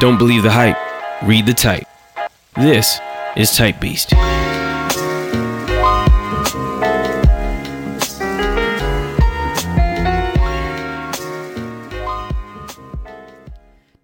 Don't 0.00 0.18
believe 0.18 0.42
the 0.42 0.50
hype. 0.50 0.76
Read 1.22 1.46
the 1.46 1.54
type. 1.54 1.86
This 2.56 3.00
is 3.36 3.56
Type 3.56 3.80
Beast. 3.80 4.10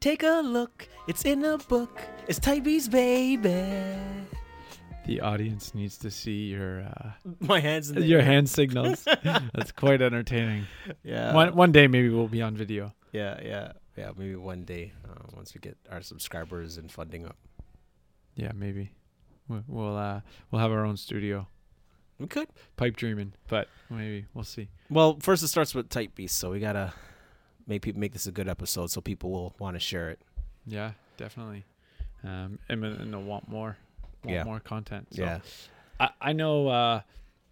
Take 0.00 0.22
a 0.22 0.40
look, 0.42 0.88
it's 1.06 1.26
in 1.26 1.44
a 1.44 1.58
book. 1.58 2.00
It's 2.26 2.38
Type 2.38 2.64
Beast, 2.64 2.90
baby. 2.90 4.19
The 5.06 5.20
audience 5.22 5.74
needs 5.74 5.96
to 5.98 6.10
see 6.10 6.48
your 6.50 6.82
uh, 6.82 7.10
My 7.40 7.58
hands 7.60 7.90
in 7.90 7.96
the 7.96 8.06
your 8.06 8.20
air. 8.20 8.24
hand 8.26 8.48
signals. 8.48 9.02
That's 9.24 9.72
quite 9.72 10.02
entertaining. 10.02 10.66
Yeah. 11.02 11.34
One 11.34 11.54
one 11.56 11.72
day 11.72 11.86
maybe 11.88 12.10
we'll 12.10 12.28
be 12.28 12.42
on 12.42 12.54
video. 12.56 12.94
Yeah, 13.12 13.40
yeah, 13.42 13.72
yeah. 13.96 14.10
Maybe 14.16 14.36
one 14.36 14.62
day, 14.64 14.92
uh, 15.08 15.14
once 15.34 15.52
we 15.54 15.60
get 15.60 15.76
our 15.90 16.00
subscribers 16.02 16.76
and 16.78 16.92
funding 16.92 17.26
up, 17.26 17.36
Yeah, 18.36 18.52
maybe. 18.54 18.92
We'll 19.48 19.64
we'll, 19.66 19.96
uh, 19.96 20.20
we'll 20.50 20.60
have 20.60 20.70
our 20.70 20.84
own 20.84 20.96
studio. 20.96 21.48
we 22.20 22.28
could. 22.28 22.46
Pipe 22.76 22.94
dreaming, 22.94 23.32
but 23.48 23.66
maybe 23.88 24.26
we'll 24.34 24.44
see. 24.44 24.68
Well, 24.90 25.18
first 25.20 25.42
it 25.42 25.48
starts 25.48 25.74
with 25.74 25.88
Type 25.88 26.14
Beast, 26.14 26.38
so 26.38 26.50
we 26.52 26.60
gotta 26.60 26.92
make 27.66 27.82
people 27.82 27.98
make 28.00 28.12
this 28.12 28.28
a 28.28 28.32
good 28.32 28.48
episode, 28.48 28.90
so 28.92 29.00
people 29.00 29.30
will 29.32 29.56
want 29.58 29.74
to 29.74 29.80
share 29.80 30.10
it. 30.10 30.20
Yeah, 30.66 30.92
definitely. 31.16 31.64
Um, 32.22 32.58
and, 32.68 32.84
and 32.84 33.12
they'll 33.12 33.22
want 33.22 33.48
more, 33.48 33.76
want 34.24 34.34
Yeah. 34.34 34.44
more 34.44 34.60
content. 34.60 35.08
So 35.12 35.22
Yeah. 35.22 35.40
I, 35.98 36.10
I 36.20 36.32
know 36.32 36.68
uh, 36.68 37.00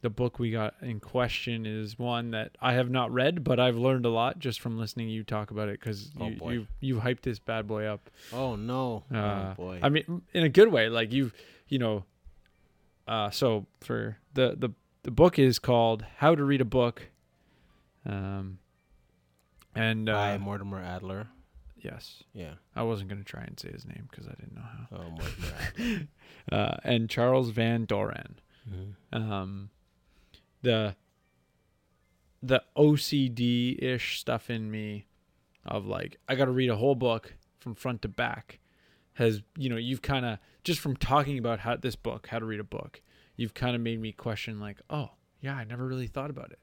the 0.01 0.11
book 0.11 0.39
we 0.39 0.51
got 0.51 0.75
in 0.81 1.01
question 1.01 1.67
is 1.67 1.99
one 1.99 2.31
that 2.31 2.57
I 2.61 2.75
have 2.75 2.89
not 2.91 3.13
read, 3.13 3.43
but 3.45 3.59
I've 3.61 3.77
learned 3.77 4.07
a 4.07 4.11
lot 4.11 4.39
just 4.39 4.60
from 4.60 4.79
listening 4.79 5.09
you 5.09 5.25
talk 5.25 5.51
about 5.51 5.69
it 5.69 5.80
because 5.80 6.10
Oh, 6.21 6.29
you, 6.29 6.38
you 6.52 6.66
you 6.80 6.97
hyped 7.01 7.23
this 7.23 7.38
bad 7.38 7.66
boy 7.66 7.85
up. 7.85 8.09
Oh 8.33 8.55
no. 8.57 9.05
Uh, 9.13 9.16
oh 9.19 9.55
boy. 9.57 9.80
I 9.83 9.88
mean, 9.88 10.23
in 10.33 10.45
a 10.45 10.49
good 10.49 10.69
way. 10.73 10.88
Like 10.88 11.13
you've, 11.13 11.33
you 11.69 11.79
know, 11.79 12.05
uh, 13.07 13.30
so 13.30 13.66
for 13.80 14.19
the 14.35 14.55
the 14.57 14.71
the 15.03 15.10
book 15.10 15.38
is 15.38 15.59
called 15.59 16.05
How 16.19 16.35
to 16.35 16.45
Read 16.45 16.60
a 16.60 16.65
Book. 16.65 17.09
Um, 18.07 18.59
and 19.75 20.09
uh, 20.09 20.13
By 20.15 20.38
Mortimer 20.38 20.82
Adler. 20.82 21.29
Yes, 21.80 22.23
Yeah. 22.32 22.54
I 22.76 22.82
wasn't 22.82 23.09
gonna 23.10 23.24
try 23.24 23.43
and 23.43 23.59
say 23.59 23.71
his 23.73 23.84
name 23.87 24.07
because 24.10 24.26
I 24.26 24.32
didn't 24.32 24.54
know 24.54 24.62
how. 24.62 24.96
Oh, 24.96 25.10
Mortimer 25.10 25.54
Adler. 25.79 26.09
Uh, 26.51 26.76
and 26.85 27.09
Charles 27.10 27.51
Van 27.51 27.85
Doren. 27.85 28.38
Mhm. 28.68 28.95
um 29.16 29.70
the 30.62 30.95
the 32.43 32.62
OCD 32.76 33.82
ish 33.82 34.20
stuff 34.20 34.51
in 34.51 34.70
me 34.70 35.07
of 35.65 35.87
like 35.87 36.18
I 36.29 36.35
got 36.35 36.45
to 36.46 36.51
read 36.52 36.70
a 36.70 36.76
whole 36.76 36.95
book 36.95 37.35
from 37.59 37.74
front 37.74 38.02
to 38.02 38.09
back 38.09 38.59
has 39.15 39.42
you 39.57 39.68
know 39.68 39.76
you've 39.76 40.02
kind 40.02 40.24
of 40.24 40.38
just 40.65 40.80
from 40.80 40.96
talking 40.96 41.38
about 41.38 41.60
how 41.60 41.76
this 41.76 41.96
book 41.96 42.29
how 42.29 42.38
to 42.38 42.45
read 42.45 42.60
a 42.60 42.65
book 42.65 43.01
you've 43.37 43.54
kind 43.54 43.74
of 43.74 43.82
made 43.82 44.01
me 44.01 44.13
question 44.13 44.60
like 44.60 44.79
oh 44.90 45.10
yeah 45.40 45.54
I 45.57 45.65
never 45.65 45.87
really 45.87 46.07
thought 46.07 46.30
about 46.30 46.52
it 46.52 46.59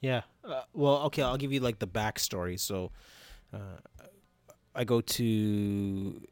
Yeah. 0.00 0.22
Uh, 0.44 0.62
well, 0.72 1.02
okay, 1.04 1.22
I'll 1.22 1.36
give 1.36 1.52
you 1.52 1.60
like 1.60 1.78
the 1.78 1.86
backstory. 1.86 2.58
So, 2.58 2.90
uh, 3.54 3.78
I 4.74 4.84
go 4.84 5.00
to 5.00 6.22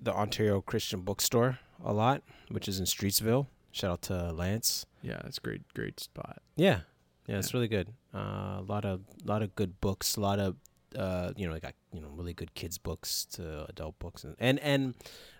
the 0.00 0.12
Ontario 0.12 0.60
Christian 0.60 1.00
Bookstore 1.00 1.58
a 1.84 1.92
lot, 1.92 2.22
which 2.50 2.68
is 2.68 2.78
in 2.78 2.86
Streetsville. 2.86 3.46
Shout 3.72 3.90
out 3.90 4.02
to 4.02 4.32
Lance. 4.32 4.86
yeah 5.02 5.20
it's 5.24 5.38
great 5.38 5.62
great 5.74 6.00
spot 6.00 6.38
Yeah, 6.56 6.80
yeah, 7.26 7.38
it's 7.38 7.52
really 7.54 7.68
good. 7.68 7.88
Uh, 8.14 8.58
a 8.58 8.64
lot 8.66 8.84
of 8.84 9.02
lot 9.24 9.42
of 9.42 9.54
good 9.54 9.80
books. 9.80 10.16
A 10.16 10.20
lot 10.20 10.38
of 10.38 10.56
uh, 10.96 11.32
you 11.36 11.46
know, 11.46 11.52
they 11.52 11.60
got 11.60 11.74
you 11.92 12.00
know 12.00 12.08
really 12.08 12.32
good 12.32 12.54
kids 12.54 12.78
books 12.78 13.26
to 13.32 13.66
adult 13.68 13.98
books, 13.98 14.24
and 14.24 14.34
and, 14.38 14.58
and 14.60 14.94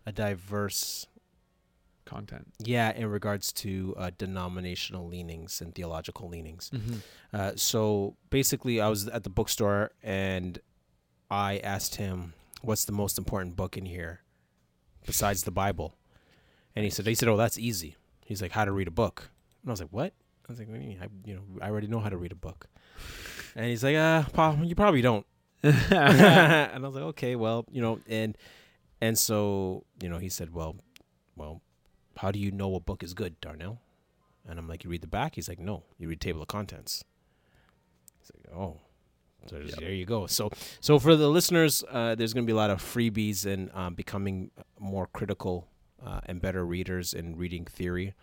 a 0.06 0.12
diverse 0.12 1.06
content 2.04 2.46
yeah 2.58 2.90
in 2.94 3.06
regards 3.06 3.52
to 3.52 3.94
uh, 3.98 4.10
denominational 4.16 5.06
leanings 5.06 5.60
and 5.60 5.74
theological 5.74 6.28
leanings. 6.28 6.70
mm-hmm. 6.74 6.96
Uh, 7.32 7.52
so 7.56 8.16
basically, 8.30 8.80
I 8.80 8.88
was 8.88 9.08
at 9.08 9.24
the 9.24 9.30
bookstore 9.30 9.92
and 10.02 10.58
I 11.30 11.58
asked 11.58 11.96
him, 11.96 12.32
"What's 12.62 12.84
the 12.84 12.92
most 12.92 13.18
important 13.18 13.56
book 13.56 13.76
in 13.76 13.86
here 13.86 14.22
besides 15.06 15.44
the 15.44 15.50
Bible?" 15.50 15.94
And 16.74 16.84
he 16.84 16.90
said, 16.90 17.06
"He 17.06 17.14
said, 17.14 17.28
oh, 17.28 17.36
that's 17.36 17.58
easy." 17.58 17.96
He's 18.24 18.42
like, 18.42 18.52
"How 18.52 18.64
to 18.64 18.72
read 18.72 18.88
a 18.88 18.92
book?" 18.92 19.30
And 19.62 19.70
I 19.70 19.72
was 19.72 19.80
like, 19.80 19.92
"What?" 19.92 20.12
I 20.48 20.52
was 20.52 20.58
like, 20.58 20.68
what 20.68 20.78
do 20.78 20.82
you, 20.82 20.88
mean? 20.88 20.98
I, 21.02 21.08
"You 21.28 21.34
know, 21.34 21.42
I 21.60 21.68
already 21.68 21.88
know 21.88 22.00
how 22.00 22.08
to 22.08 22.16
read 22.16 22.32
a 22.32 22.36
book." 22.36 22.68
And 23.54 23.66
he's 23.66 23.84
like, 23.84 23.96
"Uh, 23.96 24.22
Pa, 24.32 24.56
you 24.62 24.74
probably 24.74 25.02
don't." 25.02 25.26
and 25.62 25.74
I 25.94 26.78
was 26.78 26.94
like, 26.94 27.04
"Okay, 27.04 27.36
well, 27.36 27.66
you 27.70 27.82
know," 27.82 28.00
and 28.08 28.36
and 29.00 29.18
so 29.18 29.84
you 30.00 30.08
know, 30.08 30.18
he 30.18 30.28
said, 30.28 30.54
"Well, 30.54 30.76
well, 31.36 31.60
how 32.16 32.30
do 32.30 32.38
you 32.38 32.50
know 32.50 32.74
a 32.74 32.80
book 32.80 33.02
is 33.02 33.14
good, 33.14 33.40
Darnell?" 33.40 33.80
And 34.48 34.58
I'm 34.58 34.68
like, 34.68 34.84
"You 34.84 34.90
read 34.90 35.02
the 35.02 35.08
back." 35.08 35.34
He's 35.34 35.48
like, 35.48 35.58
"No, 35.58 35.84
you 35.98 36.08
read 36.08 36.20
table 36.20 36.42
of 36.42 36.48
contents." 36.48 37.04
He's 38.20 38.30
like, 38.34 38.56
"Oh." 38.56 38.80
So 39.46 39.58
there 39.78 39.92
you 39.92 40.04
go. 40.04 40.26
So, 40.26 40.50
so 40.80 40.98
for 40.98 41.16
the 41.16 41.28
listeners, 41.28 41.82
uh, 41.90 42.14
there's 42.14 42.34
going 42.34 42.44
to 42.44 42.46
be 42.46 42.52
a 42.52 42.56
lot 42.56 42.70
of 42.70 42.82
freebies 42.82 43.46
and 43.46 43.70
um, 43.72 43.94
becoming 43.94 44.50
more 44.78 45.06
critical 45.06 45.68
uh, 46.04 46.20
and 46.26 46.40
better 46.40 46.66
readers 46.66 47.14
in 47.14 47.36
reading 47.36 47.64
theory 47.64 48.14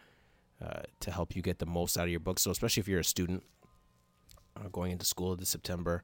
uh, 0.63 0.81
to 0.99 1.11
help 1.11 1.35
you 1.35 1.41
get 1.41 1.59
the 1.59 1.65
most 1.65 1.97
out 1.97 2.03
of 2.03 2.09
your 2.09 2.19
book. 2.19 2.37
So, 2.39 2.51
especially 2.51 2.81
if 2.81 2.87
you're 2.87 2.99
a 2.99 3.03
student 3.03 3.43
uh, 4.55 4.67
going 4.71 4.91
into 4.91 5.05
school 5.05 5.35
this 5.35 5.49
September, 5.49 6.03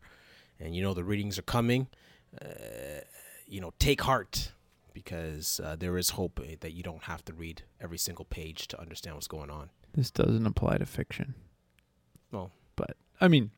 and 0.60 0.76
you 0.76 0.82
know 0.82 0.94
the 0.94 1.04
readings 1.04 1.38
are 1.38 1.44
coming, 1.44 1.88
uh, 2.42 3.02
you 3.48 3.62
know, 3.62 3.74
take 3.80 4.02
heart 4.02 4.52
because 4.94 5.62
uh, 5.64 5.76
there 5.78 5.98
is 5.98 6.12
hope 6.12 6.40
uh, 6.40 6.56
that 6.62 6.72
you 6.74 6.84
don't 6.84 7.04
have 7.04 7.24
to 7.26 7.34
read 7.34 7.64
every 7.80 7.98
single 7.98 8.26
page 8.26 8.68
to 8.70 8.80
understand 8.80 9.16
what's 9.16 9.28
going 9.28 9.50
on. 9.50 9.70
this 9.94 10.12
doesn't 10.12 10.46
apply 10.46 10.78
to 10.78 10.86
fiction 10.86 11.34
Well. 12.32 12.52
but 12.76 12.98
I 13.20 13.28
mean 13.28 13.52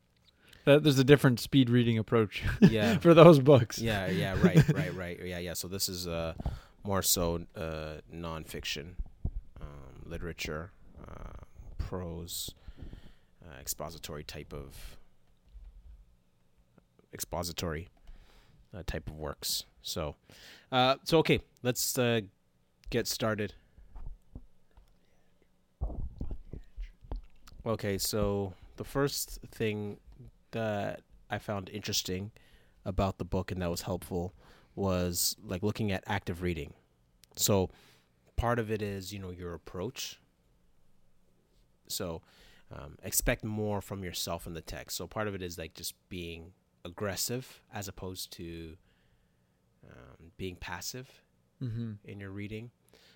uh, 0.66 0.78
there's 0.78 0.98
a 0.98 1.04
different 1.04 1.40
speed 1.40 1.70
reading 1.70 1.98
approach 1.98 2.42
Yeah. 2.60 2.98
for 3.04 3.14
those 3.14 3.38
books 3.38 3.78
yeah, 3.78 4.06
yeah, 4.08 4.36
right, 4.42 4.68
right, 4.74 4.94
right. 4.94 5.20
Yeah, 5.24 5.38
yeah. 5.38 5.54
So 5.54 5.68
this 5.68 5.88
is 5.88 6.06
uh, 6.06 6.34
more 6.84 7.02
so 7.02 7.42
uh, 7.56 8.00
nonfiction, 8.12 8.94
um, 9.60 10.02
literature, 10.06 10.70
uh, 11.00 11.44
prose, 11.78 12.54
uh, 13.44 13.60
expository 13.60 14.22
type 14.24 14.52
of 14.52 14.98
expository 17.12 17.88
uh, 18.76 18.82
type 18.86 19.08
of 19.08 19.16
works. 19.18 19.64
So, 19.82 20.16
uh, 20.72 20.96
so 21.04 21.18
okay, 21.18 21.40
let's 21.62 21.98
uh, 21.98 22.22
get 22.90 23.06
started. 23.06 23.54
Okay, 27.66 27.96
so 27.98 28.52
the 28.76 28.84
first 28.84 29.38
thing 29.50 29.98
that 30.54 31.02
I 31.30 31.38
found 31.38 31.68
interesting 31.68 32.32
about 32.84 33.18
the 33.18 33.24
book 33.24 33.50
and 33.50 33.62
that 33.62 33.70
was 33.70 33.82
helpful 33.82 34.34
was 34.74 35.36
like 35.44 35.62
looking 35.62 35.92
at 35.92 36.02
active 36.06 36.42
reading. 36.42 36.74
So 37.36 37.70
part 38.36 38.58
of 38.58 38.70
it 38.70 38.82
is, 38.82 39.12
you 39.12 39.18
know, 39.18 39.30
your 39.30 39.54
approach. 39.54 40.18
So 41.88 42.22
um, 42.72 42.96
expect 43.02 43.44
more 43.44 43.80
from 43.80 44.02
yourself 44.02 44.46
in 44.46 44.54
the 44.54 44.60
text. 44.60 44.96
So 44.96 45.06
part 45.06 45.28
of 45.28 45.34
it 45.34 45.42
is 45.42 45.58
like 45.58 45.74
just 45.74 45.94
being 46.08 46.52
aggressive 46.84 47.60
as 47.72 47.88
opposed 47.88 48.32
to 48.32 48.76
um, 49.88 50.32
being 50.36 50.56
passive 50.56 51.08
mm-hmm. 51.62 51.92
in 52.04 52.20
your 52.20 52.30
reading. 52.30 52.70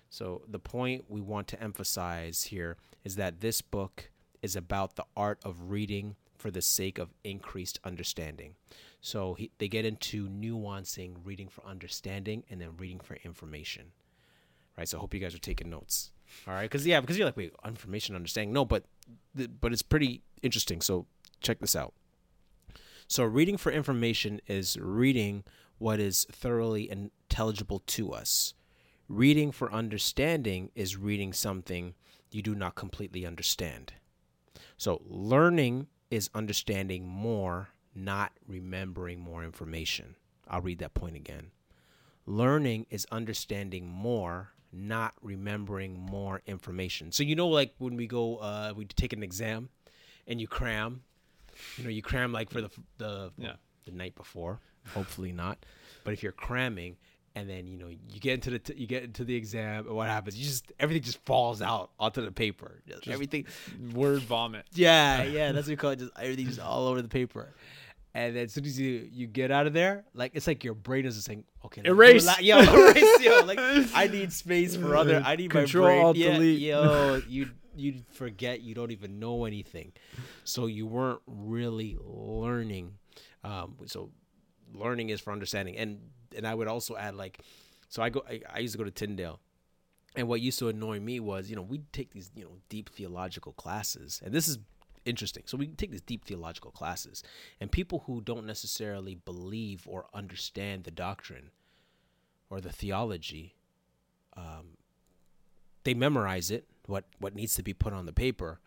So 0.09 0.41
the 0.47 0.59
point 0.59 1.05
we 1.07 1.21
want 1.21 1.47
to 1.49 1.61
emphasize 1.61 2.43
here 2.43 2.77
is 3.03 3.15
that 3.17 3.41
this 3.41 3.61
book 3.61 4.09
is 4.41 4.55
about 4.55 4.95
the 4.95 5.05
art 5.15 5.39
of 5.43 5.69
reading 5.69 6.15
for 6.39 6.49
the 6.49 6.61
sake 6.61 6.97
of 6.97 7.09
increased 7.23 7.79
understanding. 7.83 8.55
So 9.01 9.33
he, 9.33 9.51
they 9.57 9.67
get 9.67 9.85
into 9.85 10.27
nuancing 10.27 11.15
reading 11.23 11.49
for 11.49 11.65
understanding 11.65 12.43
and 12.49 12.59
then 12.59 12.77
reading 12.77 12.99
for 12.99 13.17
information. 13.23 13.91
Right? 14.77 14.87
So 14.87 14.97
I 14.97 15.01
hope 15.01 15.13
you 15.13 15.19
guys 15.19 15.35
are 15.35 15.39
taking 15.39 15.69
notes. 15.69 16.11
All 16.47 16.53
right? 16.53 16.69
Cuz 16.69 16.85
yeah, 16.85 17.01
because 17.01 17.17
you're 17.17 17.27
like, 17.27 17.37
wait, 17.37 17.53
information 17.65 18.15
understanding. 18.15 18.53
No, 18.53 18.65
but 18.65 18.85
th- 19.35 19.49
but 19.59 19.73
it's 19.73 19.81
pretty 19.81 20.23
interesting. 20.41 20.81
So 20.81 21.05
check 21.41 21.59
this 21.59 21.75
out. 21.75 21.93
So 23.07 23.23
reading 23.23 23.57
for 23.57 23.71
information 23.71 24.39
is 24.47 24.77
reading 24.79 25.43
what 25.77 25.99
is 25.99 26.25
thoroughly 26.31 26.89
intelligible 26.89 27.79
to 27.87 28.13
us. 28.13 28.53
Reading 29.07 29.51
for 29.51 29.71
understanding 29.73 30.69
is 30.75 30.95
reading 30.95 31.33
something 31.33 31.95
you 32.31 32.43
do 32.43 32.53
not 32.53 32.75
completely 32.75 33.25
understand. 33.25 33.93
So, 34.77 35.01
learning 35.05 35.87
is 36.11 36.29
understanding 36.33 37.07
more, 37.07 37.69
not 37.95 38.31
remembering 38.47 39.19
more 39.19 39.43
information. 39.43 40.15
I'll 40.47 40.61
read 40.61 40.79
that 40.79 40.93
point 40.93 41.15
again. 41.15 41.51
Learning 42.25 42.85
is 42.89 43.05
understanding 43.11 43.87
more, 43.87 44.51
not 44.71 45.13
remembering 45.21 45.99
more 45.99 46.41
information. 46.45 47.11
So, 47.11 47.23
you 47.23 47.35
know, 47.35 47.47
like 47.47 47.73
when 47.77 47.95
we 47.95 48.07
go, 48.07 48.37
uh, 48.37 48.73
we 48.75 48.85
take 48.85 49.13
an 49.13 49.23
exam 49.23 49.69
and 50.27 50.39
you 50.39 50.47
cram 50.47 51.01
you 51.77 51.83
know 51.83 51.89
you 51.89 52.01
cram 52.01 52.31
like 52.31 52.49
for 52.49 52.61
the 52.61 52.69
the 52.99 53.31
Yeah. 53.37 53.53
the 53.85 53.91
night 53.91 54.15
before. 54.15 54.59
Hopefully 54.93 55.31
not. 55.33 55.57
But 56.05 56.13
if 56.13 56.23
you're 56.23 56.31
cramming 56.31 56.95
and 57.39 57.49
then 57.49 57.67
you 57.67 57.77
know 57.77 57.87
you 57.87 58.19
get 58.19 58.33
into 58.35 58.49
the 58.51 58.59
t- 58.59 58.73
you 58.75 58.87
get 58.87 59.03
into 59.03 59.23
the 59.23 59.35
exam 59.35 59.87
and 59.87 59.95
what 59.95 60.07
happens? 60.07 60.37
You 60.37 60.45
just 60.45 60.71
everything 60.79 61.03
just 61.03 61.23
falls 61.25 61.61
out 61.61 61.91
onto 61.99 62.23
the 62.23 62.31
paper. 62.31 62.81
Just 62.87 63.07
everything. 63.07 63.45
Word 63.93 64.21
vomit. 64.23 64.65
Yeah, 64.73 65.23
yeah, 65.37 65.51
that's 65.51 65.67
what 65.67 65.71
we 65.71 65.75
call 65.77 65.91
it. 65.91 65.99
Just 65.99 66.11
everything 66.19 66.45
just 66.47 66.59
all 66.59 66.87
over 66.87 67.01
the 67.01 67.07
paper. 67.09 67.53
And 68.13 68.35
then 68.35 68.45
as 68.45 68.53
soon 68.53 68.65
as 68.65 68.79
you, 68.79 69.07
you 69.11 69.27
get 69.27 69.51
out 69.51 69.67
of 69.67 69.73
there, 69.73 70.03
like 70.15 70.31
it's 70.33 70.47
like 70.47 70.63
your 70.63 70.73
brain 70.73 71.05
is 71.05 71.15
just 71.15 71.27
saying, 71.27 71.43
"Okay, 71.65 71.81
let 71.81 71.91
me 71.91 71.95
do 71.95 72.01
a 72.01 72.09
Erase. 72.09 72.25
la- 72.25 72.39
yo, 72.39 72.57
erase, 72.89 73.21
yo." 73.21 73.43
Like 73.45 73.59
I 73.93 74.09
need 74.11 74.33
space 74.33 74.75
for 74.75 74.95
other. 74.95 75.21
I 75.23 75.35
need 75.35 75.51
Control, 75.51 75.85
my 75.85 75.89
brain. 75.93 76.05
Alt, 76.05 76.17
yeah, 76.17 76.31
delete. 76.33 76.59
yo, 76.59 77.21
you 77.29 77.49
you 77.75 78.01
forget 78.11 78.61
you 78.61 78.73
don't 78.73 78.91
even 78.91 79.19
know 79.19 79.45
anything, 79.45 79.93
so 80.43 80.65
you 80.65 80.87
weren't 80.87 81.21
really 81.27 81.97
learning. 82.03 82.93
Um, 83.43 83.75
so 83.85 84.09
learning 84.73 85.09
is 85.09 85.19
for 85.19 85.31
understanding, 85.31 85.77
and 85.77 85.99
and 86.35 86.45
I 86.45 86.53
would 86.53 86.67
also 86.67 86.95
add 86.95 87.15
like, 87.15 87.39
so 87.87 88.01
I 88.01 88.09
go. 88.09 88.23
I, 88.27 88.41
I 88.53 88.59
used 88.59 88.73
to 88.73 88.77
go 88.77 88.83
to 88.83 88.91
Tyndale, 88.91 89.39
and 90.15 90.27
what 90.27 90.41
used 90.41 90.59
to 90.59 90.69
annoy 90.69 90.99
me 90.99 91.19
was, 91.19 91.49
you 91.49 91.55
know, 91.55 91.61
we'd 91.61 91.91
take 91.93 92.11
these, 92.11 92.31
you 92.35 92.43
know, 92.43 92.57
deep 92.69 92.89
theological 92.89 93.53
classes, 93.53 94.21
and 94.23 94.33
this 94.33 94.47
is 94.47 94.59
interesting. 95.05 95.43
So 95.45 95.57
we 95.57 95.67
take 95.67 95.91
these 95.91 96.01
deep 96.01 96.25
theological 96.25 96.71
classes, 96.71 97.23
and 97.59 97.71
people 97.71 98.03
who 98.05 98.21
don't 98.21 98.45
necessarily 98.45 99.15
believe 99.15 99.83
or 99.87 100.05
understand 100.13 100.83
the 100.83 100.91
doctrine 100.91 101.51
or 102.49 102.61
the 102.61 102.71
theology, 102.71 103.55
um, 104.35 104.77
they 105.83 105.93
memorize 105.93 106.51
it, 106.51 106.65
what 106.85 107.05
what 107.19 107.35
needs 107.35 107.55
to 107.55 107.63
be 107.63 107.73
put 107.73 107.93
on 107.93 108.05
the 108.05 108.13
paper, 108.13 108.59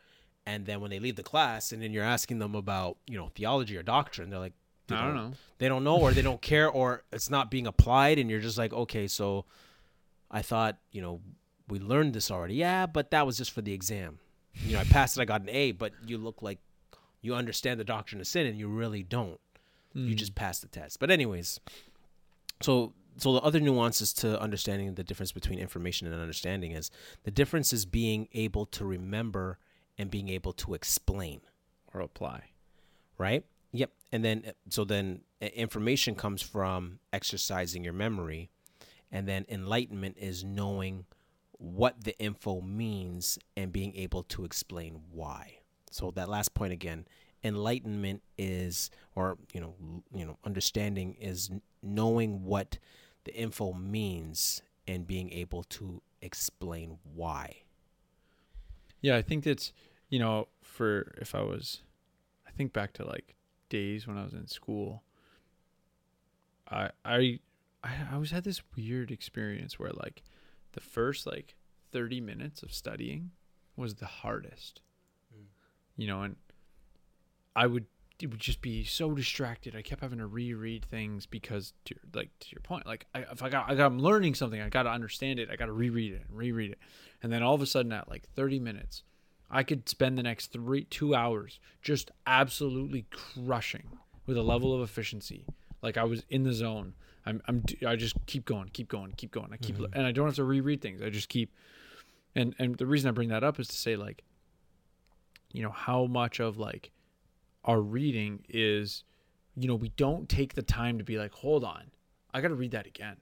and 0.47 0.67
then 0.67 0.81
when 0.81 0.91
they 0.91 0.99
leave 0.99 1.17
the 1.17 1.23
class, 1.23 1.71
and 1.73 1.83
then 1.83 1.93
you're 1.93 2.05
asking 2.05 2.39
them 2.39 2.55
about, 2.55 2.97
you 3.07 3.17
know, 3.17 3.31
theology 3.35 3.77
or 3.77 3.83
doctrine, 3.83 4.31
they're 4.31 4.39
like, 4.39 4.55
they 4.93 4.99
I 4.99 5.07
don't 5.07 5.15
know. 5.15 5.33
they 5.59 5.69
don't 5.69 5.85
know 5.85 5.99
or 5.99 6.13
they 6.13 6.23
don't 6.23 6.41
care 6.41 6.69
or 6.69 7.03
it's 7.13 7.31
not 7.31 7.51
being 7.51 7.67
applied 7.67 8.19
and 8.19 8.31
you're 8.31 8.41
just 8.41 8.59
like 8.59 8.73
okay 8.73 9.09
so 9.09 9.45
i 10.31 10.43
thought 10.43 10.79
you 10.91 11.03
know 11.03 11.21
we 11.69 11.79
learned 11.79 12.15
this 12.15 12.31
already 12.31 12.55
yeah 12.55 12.87
but 12.87 13.11
that 13.11 13.27
was 13.27 13.39
just 13.39 13.51
for 13.51 13.63
the 13.63 13.73
exam 13.73 14.19
you 14.65 14.75
know 14.75 14.81
i 14.81 14.85
passed 14.85 15.17
it 15.17 15.23
i 15.23 15.25
got 15.25 15.41
an 15.43 15.51
a 15.51 15.73
but 15.73 15.93
you 16.07 16.19
look 16.19 16.43
like 16.43 16.59
you 17.21 17.35
understand 17.35 17.79
the 17.79 17.85
doctrine 17.85 18.21
of 18.21 18.27
sin 18.27 18.47
and 18.47 18.59
you 18.59 18.69
really 18.69 19.03
don't 19.03 19.41
you 19.95 20.15
just 20.15 20.33
hmm. 20.33 20.37
passed 20.37 20.63
the 20.63 20.69
test 20.69 20.99
but 20.99 21.11
anyways 21.11 21.61
so 22.63 22.93
so 23.17 23.35
the 23.35 23.41
other 23.41 23.61
nuances 23.61 24.13
to 24.15 24.41
understanding 24.41 24.95
the 24.95 25.05
difference 25.05 25.33
between 25.33 25.59
information 25.59 26.07
and 26.07 26.21
understanding 26.21 26.73
is 26.73 26.91
the 27.25 27.31
difference 27.31 27.73
is 27.73 27.85
being 27.85 28.29
able 28.33 28.65
to 28.67 28.85
remember 28.85 29.59
and 29.99 30.11
being 30.11 30.29
able 30.29 30.53
to 30.53 30.75
explain 30.75 31.41
or 31.93 32.01
apply. 32.01 32.45
right? 33.19 33.45
Yep. 33.73 33.91
And 34.13 34.25
then 34.25 34.43
uh, 34.47 34.53
so 34.69 34.85
then 34.85 35.23
uh, 35.41 35.47
information 35.47 36.15
comes 36.15 36.43
from 36.43 36.99
exercising 37.13 37.85
your 37.85 37.93
memory, 37.93 38.51
and 39.11 39.27
then 39.27 39.47
enlightenment 39.49 40.17
is 40.19 40.45
knowing 40.45 41.07
what 41.53 42.05
the 42.05 42.19
info 42.19 42.61
means 42.61 43.39
and 43.57 43.73
being 43.73 43.95
able 43.97 44.25
to 44.25 44.45
explain 44.45 45.01
why. 45.11 45.59
So 45.91 46.11
that 46.13 46.29
last 46.29 46.55
point 46.55 46.73
again, 46.73 47.07
enlightenment 47.43 48.23
is 48.37 48.91
or 49.15 49.39
you 49.53 49.61
know 49.61 49.75
you 50.15 50.27
know 50.27 50.39
understanding 50.45 51.17
is 51.21 51.51
knowing 51.83 52.45
what 52.45 52.79
the 53.25 53.35
info 53.35 53.73
means 53.73 54.63
and 54.87 55.07
being 55.07 55.33
able 55.33 55.63
to 55.65 56.03
explain 56.21 56.99
why. 57.15 57.63
Yeah, 59.01 59.17
I 59.17 59.23
think 59.23 59.45
that's 59.45 59.73
you 60.11 60.19
know, 60.19 60.49
for 60.63 61.15
if 61.21 61.35
I 61.35 61.41
was 61.41 61.81
I 62.47 62.51
think 62.51 62.73
back 62.73 62.93
to 62.95 63.05
like 63.05 63.35
days 63.73 64.07
when 64.07 64.19
I 64.19 64.23
was 64.23 64.35
in 64.35 64.47
school. 64.47 65.03
I 66.71 66.91
I 67.05 67.41
I 67.83 67.91
I 68.11 68.15
always 68.15 68.31
had 68.31 68.45
this 68.45 68.61
weird 68.77 69.11
experience 69.11 69.79
where 69.79 69.91
like 69.93 70.23
the 70.73 70.81
first 70.81 71.27
like 71.27 71.57
30 71.91 72.21
minutes 72.21 72.63
of 72.63 72.73
studying 72.73 73.31
was 73.75 73.95
the 73.95 74.07
hardest. 74.07 74.83
Mm. 75.35 75.47
You 75.97 76.07
know, 76.07 76.23
and 76.23 76.37
I 77.57 77.67
would 77.67 77.87
it 78.21 78.31
would 78.31 78.41
just 78.41 78.61
be 78.61 78.85
so 78.85 79.13
distracted. 79.15 79.75
I 79.75 79.83
kept 79.83 80.03
having 80.03 80.19
to 80.19 80.27
reread 80.27 80.85
things 80.85 81.25
because 81.27 81.73
to 81.87 81.95
your- 81.95 82.11
like 82.15 82.31
to 82.41 82.49
your 82.53 82.61
point, 82.61 82.87
like 82.87 83.07
I, 83.15 83.21
if 83.33 83.43
I 83.43 83.49
got 83.49 83.71
I 83.71 83.75
got 83.75 83.87
I'm 83.87 83.99
learning 83.99 84.35
something, 84.35 84.61
I 84.61 84.69
got 84.69 84.83
to 84.85 84.91
understand 84.91 85.39
it. 85.39 85.49
I 85.51 85.57
got 85.57 85.67
to 85.67 85.73
reread 85.73 86.13
it 86.13 86.25
and 86.29 86.37
reread 86.37 86.71
it. 86.73 86.79
And 87.23 87.33
then 87.33 87.43
all 87.43 87.55
of 87.55 87.63
a 87.63 87.67
sudden 87.67 87.91
at 87.93 88.09
like 88.11 88.29
30 88.37 88.61
minutes, 88.61 89.03
I 89.53 89.63
could 89.63 89.89
spend 89.89 90.17
the 90.17 90.23
next 90.23 90.53
3 90.53 90.85
2 90.85 91.15
hours 91.15 91.61
just 91.83 92.11
absolutely 92.27 93.05
crushing 93.11 93.99
with 94.27 94.37
a 94.39 94.43
level 94.43 94.75
of 94.75 94.81
efficiency. 94.81 95.45
Like 95.83 95.97
I 95.97 96.05
was 96.05 96.25
in 96.31 96.43
the 96.45 96.53
zone. 96.53 96.95
I'm 97.27 97.43
I'm 97.47 97.63
I 97.87 97.97
just 97.97 98.17
keep 98.27 98.45
going, 98.45 98.71
keep 98.73 98.89
going, 98.89 99.13
keep 99.17 99.31
going. 99.31 99.53
I 99.53 99.57
keep 99.59 99.77
and 99.93 100.07
I 100.07 100.13
don't 100.13 100.27
have 100.27 100.37
to 100.37 100.45
reread 100.45 100.81
things. 100.81 101.03
I 101.03 101.11
just 101.11 101.29
keep 101.29 101.53
and 102.35 102.55
and 102.59 102.77
the 102.79 102.87
reason 102.87 103.09
I 103.09 103.13
bring 103.13 103.29
that 103.29 103.45
up 103.45 103.61
is 103.61 103.69
to 103.69 103.77
say 103.77 103.95
like 103.97 104.25
you 105.53 105.63
know 105.63 105.71
how 105.71 106.07
much 106.07 106.41
of 106.41 106.57
like 106.57 106.91
our 107.65 107.81
reading 107.81 108.45
is 108.49 109.05
you 109.55 109.69
know 109.69 109.75
we 109.75 109.91
don't 109.91 110.29
take 110.29 110.55
the 110.55 110.63
time 110.63 110.97
to 110.99 111.05
be 111.05 111.19
like 111.19 111.33
hold 111.33 111.63
on 111.63 111.91
i 112.33 112.41
gotta 112.41 112.55
read 112.55 112.71
that 112.71 112.87
again 112.87 113.17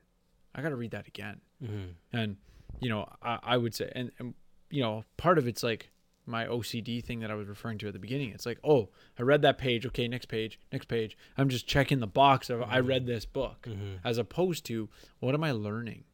i 0.54 0.62
gotta 0.62 0.76
read 0.76 0.92
that 0.92 1.06
again 1.08 1.40
Mm-hmm. 1.62 2.16
and 2.16 2.36
you 2.80 2.88
know 2.88 3.06
i, 3.20 3.38
I 3.42 3.56
would 3.58 3.74
say 3.74 3.90
and, 3.94 4.10
and 4.18 4.32
you 4.70 4.80
know 4.80 5.04
part 5.18 5.36
of 5.38 5.46
it's 5.48 5.62
like 5.64 5.90
my 6.26 6.46
ocd 6.46 7.04
thing 7.04 7.20
that 7.20 7.30
i 7.30 7.34
was 7.34 7.48
referring 7.48 7.78
to 7.78 7.86
at 7.88 7.92
the 7.92 7.98
beginning. 7.98 8.30
It's 8.30 8.46
like 8.46 8.58
oh 8.62 8.88
i 9.18 9.22
read 9.22 9.42
that 9.42 9.58
page. 9.58 9.86
Okay 9.86 10.06
next 10.06 10.26
page 10.26 10.58
next 10.72 10.86
page. 10.86 11.16
I'm 11.36 11.48
just 11.48 11.66
checking 11.66 12.00
the 12.00 12.06
box 12.06 12.50
of 12.50 12.62
i 12.62 12.78
read 12.78 13.06
this 13.06 13.24
book 13.24 13.66
as 14.04 14.18
opposed 14.18 14.64
to 14.66 14.88
what 15.18 15.34
am 15.34 15.42
i 15.44 15.52
learning? 15.52 16.04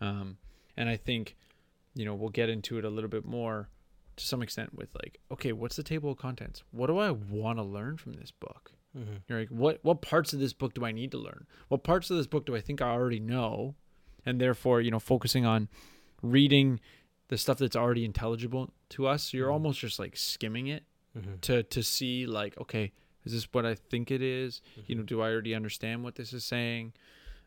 Um, 0.00 0.38
and 0.76 0.88
i 0.88 0.96
think 0.96 1.36
you 1.94 2.04
know 2.04 2.14
we'll 2.14 2.28
get 2.30 2.48
into 2.48 2.78
it 2.78 2.84
a 2.84 2.90
little 2.90 3.10
bit 3.10 3.24
more 3.24 3.68
to 4.16 4.24
some 4.24 4.42
extent 4.42 4.74
with 4.74 4.88
like 4.94 5.18
okay 5.30 5.52
what's 5.52 5.76
the 5.76 5.82
table 5.82 6.12
of 6.12 6.18
contents? 6.18 6.62
What 6.70 6.86
do 6.86 6.98
i 6.98 7.10
want 7.10 7.58
to 7.58 7.64
learn 7.64 7.96
from 7.96 8.14
this 8.14 8.30
book? 8.30 8.72
Mm-hmm. 8.96 9.16
you're 9.28 9.40
like 9.40 9.50
what 9.50 9.80
what 9.82 10.00
parts 10.00 10.32
of 10.32 10.38
this 10.40 10.54
book 10.54 10.72
do 10.72 10.84
i 10.84 10.92
need 10.92 11.10
to 11.10 11.18
learn? 11.18 11.46
What 11.68 11.84
parts 11.84 12.10
of 12.10 12.16
this 12.16 12.26
book 12.26 12.46
do 12.46 12.56
i 12.56 12.60
think 12.60 12.80
i 12.80 12.88
already 12.88 13.20
know? 13.20 13.74
And 14.24 14.40
therefore 14.40 14.80
you 14.80 14.90
know 14.90 14.98
focusing 15.00 15.44
on 15.44 15.68
reading 16.22 16.80
the 17.28 17.38
stuff 17.38 17.58
that's 17.58 17.76
already 17.76 18.04
intelligible 18.04 18.70
to 18.90 19.06
us 19.06 19.32
you're 19.32 19.50
almost 19.50 19.78
just 19.80 19.98
like 19.98 20.16
skimming 20.16 20.66
it 20.66 20.84
Mm-hmm. 21.18 21.36
to 21.40 21.62
to 21.64 21.82
see 21.82 22.26
like 22.26 22.56
okay 22.60 22.92
is 23.24 23.32
this 23.32 23.48
what 23.52 23.64
i 23.66 23.74
think 23.74 24.10
it 24.10 24.22
is? 24.22 24.60
you 24.86 24.94
know 24.94 25.02
do 25.02 25.20
i 25.22 25.30
already 25.30 25.54
understand 25.54 26.04
what 26.04 26.14
this 26.16 26.32
is 26.32 26.44
saying 26.44 26.92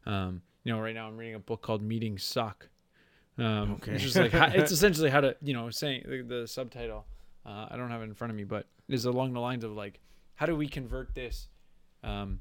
um 0.08 0.41
you 0.63 0.74
know 0.74 0.79
right 0.82 0.96
now 0.96 1.08
i'm 1.08 1.15
reading 1.15 1.36
a 1.36 1.39
book 1.39 1.62
called 1.62 1.82
meetings 1.82 2.24
suck 2.24 2.67
um 3.38 3.74
Okay. 3.74 3.94
it's 3.94 4.03
just 4.03 4.15
like 4.17 4.32
how, 4.32 4.46
it's 4.53 4.72
essentially 4.72 5.10
how 5.10 5.22
to 5.22 5.36
you 5.41 5.53
know 5.53 5.70
saying 5.70 6.03
the, 6.08 6.22
the 6.24 6.48
subtitle 6.48 7.05
uh, 7.46 7.67
i 7.70 7.77
don't 7.77 7.89
have 7.91 8.01
it 8.01 8.05
in 8.05 8.13
front 8.13 8.32
of 8.32 8.36
me 8.38 8.44
but 8.44 8.65
is 8.89 9.05
along 9.05 9.32
the 9.34 9.39
lines 9.39 9.63
of 9.63 9.72
like 9.74 10.00
how 10.36 10.46
do 10.48 10.55
we 10.55 10.67
convert 10.67 11.13
this 11.15 11.48
um 12.03 12.39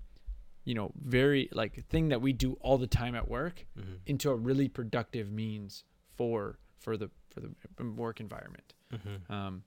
you 0.64 0.75
know 0.75 0.91
very 1.05 1.49
like 1.53 1.85
thing 1.88 2.09
that 2.09 2.21
we 2.21 2.33
do 2.33 2.57
all 2.61 2.79
the 2.79 2.87
time 2.87 3.14
at 3.14 3.29
work 3.29 3.67
Mm-hmm. 3.79 3.95
into 4.07 4.31
a 4.31 4.35
really 4.35 4.69
productive 4.69 5.31
means 5.31 5.85
for 6.17 6.59
for 6.79 6.97
the 6.97 7.11
for 7.31 7.41
the 7.41 7.51
work 7.97 8.21
environment 8.21 8.75
Mm-hmm. 8.93 9.33
um 9.33 9.63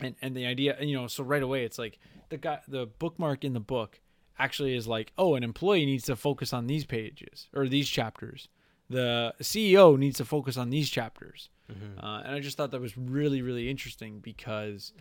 and 0.00 0.14
and 0.20 0.36
the 0.36 0.46
idea 0.46 0.76
you 0.80 0.94
know 0.96 1.06
so 1.06 1.22
right 1.24 1.42
away 1.42 1.64
it's 1.64 1.78
like 1.78 1.98
the 2.28 2.36
guy 2.36 2.58
the 2.68 2.86
bookmark 2.98 3.44
in 3.44 3.52
the 3.52 3.60
book 3.60 4.00
actually 4.38 4.74
is 4.76 4.86
like 4.86 5.12
oh 5.16 5.36
an 5.36 5.42
employee 5.44 5.86
needs 5.86 6.04
to 6.04 6.16
focus 6.16 6.52
on 6.52 6.66
these 6.66 6.84
pages 6.84 7.48
or 7.54 7.68
these 7.68 7.88
chapters 7.88 8.48
the 8.90 9.32
ceo 9.40 9.96
needs 9.96 10.16
to 10.18 10.24
focus 10.24 10.56
on 10.56 10.70
these 10.70 10.90
chapters 10.90 11.48
Mm-hmm. 11.72 12.04
uh, 12.04 12.20
and 12.20 12.32
i 12.34 12.38
just 12.40 12.56
thought 12.56 12.70
that 12.72 12.80
was 12.80 12.96
really 12.96 13.42
really 13.42 13.68
interesting 13.70 14.20
because 14.20 14.92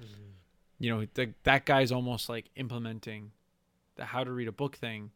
you 0.80 0.90
know 0.90 1.06
the, 1.14 1.32
that 1.44 1.66
guy's 1.66 1.92
almost 1.92 2.28
like 2.30 2.46
implementing 2.56 3.32
the 3.98 4.06
how 4.06 4.24
to 4.24 4.32
read 4.32 4.48
a 4.48 4.52
book 4.52 4.76
thing 4.76 5.12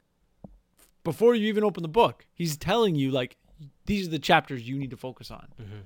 before 1.03 1.33
you 1.35 1.47
even 1.47 1.63
open 1.63 1.81
the 1.83 1.89
book 1.89 2.25
he's 2.33 2.55
telling 2.57 2.95
you 2.95 3.09
like 3.11 3.37
these 3.85 4.07
are 4.07 4.11
the 4.11 4.19
chapters 4.19 4.67
you 4.67 4.77
need 4.77 4.91
to 4.91 4.97
focus 4.97 5.31
on 5.31 5.47
Mm-hmm. 5.61 5.79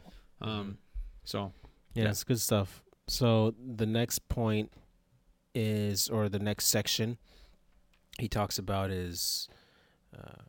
Um 0.44 0.78
so 1.24 1.52
Yeah, 1.94 2.04
Yeah. 2.04 2.08
that's 2.10 2.24
good 2.24 2.40
stuff. 2.40 2.84
So 3.08 3.54
the 3.78 3.86
next 3.86 4.28
point 4.30 4.72
is, 5.56 6.10
or 6.10 6.30
the 6.30 6.40
next 6.40 6.66
section 6.68 7.18
he 8.20 8.28
talks 8.28 8.58
about 8.58 8.90
is 8.92 9.48
uh, 10.18 10.42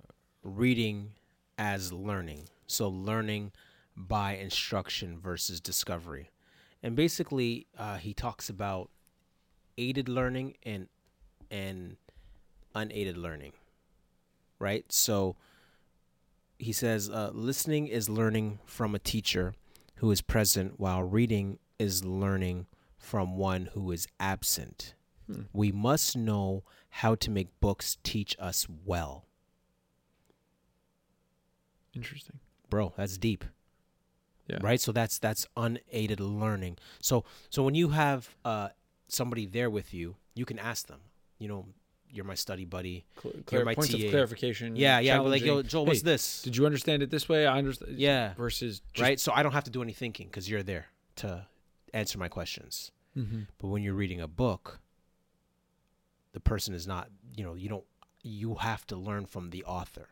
reading 0.42 1.12
as 1.58 1.92
learning. 1.92 2.48
So 2.66 2.88
learning 2.88 3.52
by 3.96 4.36
instruction 4.36 5.18
versus 5.18 5.60
discovery. 5.60 6.30
And 6.82 6.94
basically, 6.96 7.66
uh, 7.78 7.96
he 7.96 8.12
talks 8.14 8.48
about 8.50 8.90
aided 9.78 10.08
learning 10.08 10.56
and 10.62 10.88
and 11.50 11.96
unaided 12.74 13.16
learning. 13.16 13.52
Right? 14.58 14.90
So 14.92 15.36
he 16.58 16.72
says 16.72 17.10
uh, 17.10 17.30
listening 17.34 17.86
is 17.88 18.08
learning 18.08 18.58
from 18.64 18.94
a 18.94 18.98
teacher 18.98 19.54
who 20.04 20.10
is 20.10 20.20
present 20.20 20.78
while 20.78 21.02
reading 21.02 21.58
is 21.78 22.04
learning 22.04 22.66
from 22.98 23.36
one 23.36 23.70
who 23.72 23.90
is 23.90 24.06
absent 24.20 24.94
Hmm. 25.26 25.42
We 25.52 25.72
must 25.72 26.16
know 26.16 26.64
how 26.90 27.14
to 27.16 27.30
make 27.30 27.60
books 27.60 27.96
teach 28.02 28.36
us 28.38 28.66
well. 28.84 29.24
Interesting. 31.94 32.40
Bro, 32.68 32.92
that's 32.96 33.18
deep. 33.18 33.44
Yeah. 34.46 34.58
Right? 34.60 34.80
So 34.80 34.92
that's 34.92 35.18
that's 35.18 35.46
unaided 35.56 36.20
learning. 36.20 36.76
So 37.00 37.24
so 37.48 37.62
when 37.62 37.74
you 37.74 37.90
have 37.90 38.36
uh 38.44 38.70
somebody 39.08 39.46
there 39.46 39.70
with 39.70 39.94
you, 39.94 40.16
you 40.34 40.44
can 40.44 40.58
ask 40.58 40.86
them, 40.86 41.00
you 41.38 41.48
know, 41.48 41.66
you're 42.14 42.24
my 42.24 42.34
study 42.34 42.64
buddy. 42.64 43.04
Cl- 43.20 43.34
You're 43.50 43.64
my 43.64 43.74
points 43.74 43.92
of 43.92 44.00
clarification. 44.10 44.76
Yeah, 44.76 45.00
yeah. 45.00 45.18
Like, 45.20 45.44
yo. 45.44 45.62
Joel, 45.62 45.86
what's 45.86 46.02
this? 46.02 46.42
Did 46.42 46.56
you 46.56 46.64
understand 46.66 47.02
it 47.02 47.10
this 47.10 47.28
way? 47.28 47.46
I 47.46 47.58
understand. 47.58 47.98
Yeah. 47.98 48.34
Versus 48.34 48.80
just, 48.92 49.02
right? 49.02 49.18
So 49.20 49.32
I 49.34 49.42
don't 49.42 49.52
have 49.52 49.64
to 49.64 49.70
do 49.70 49.82
any 49.82 49.92
thinking 49.92 50.28
because 50.28 50.48
you're 50.48 50.62
there 50.62 50.86
to 51.16 51.46
answer 51.92 52.18
my 52.18 52.28
questions. 52.28 52.92
Mhm. 53.16 53.46
But 53.58 53.68
when 53.68 53.82
you're 53.82 53.94
reading 53.94 54.20
a 54.20 54.28
book, 54.28 54.80
the 56.32 56.40
person 56.40 56.74
is 56.74 56.86
not, 56.86 57.10
you 57.36 57.44
know, 57.44 57.54
you 57.54 57.68
don't, 57.68 57.84
you 58.22 58.56
have 58.56 58.86
to 58.88 58.96
learn 58.96 59.26
from 59.26 59.50
the 59.50 59.64
author. 59.64 60.08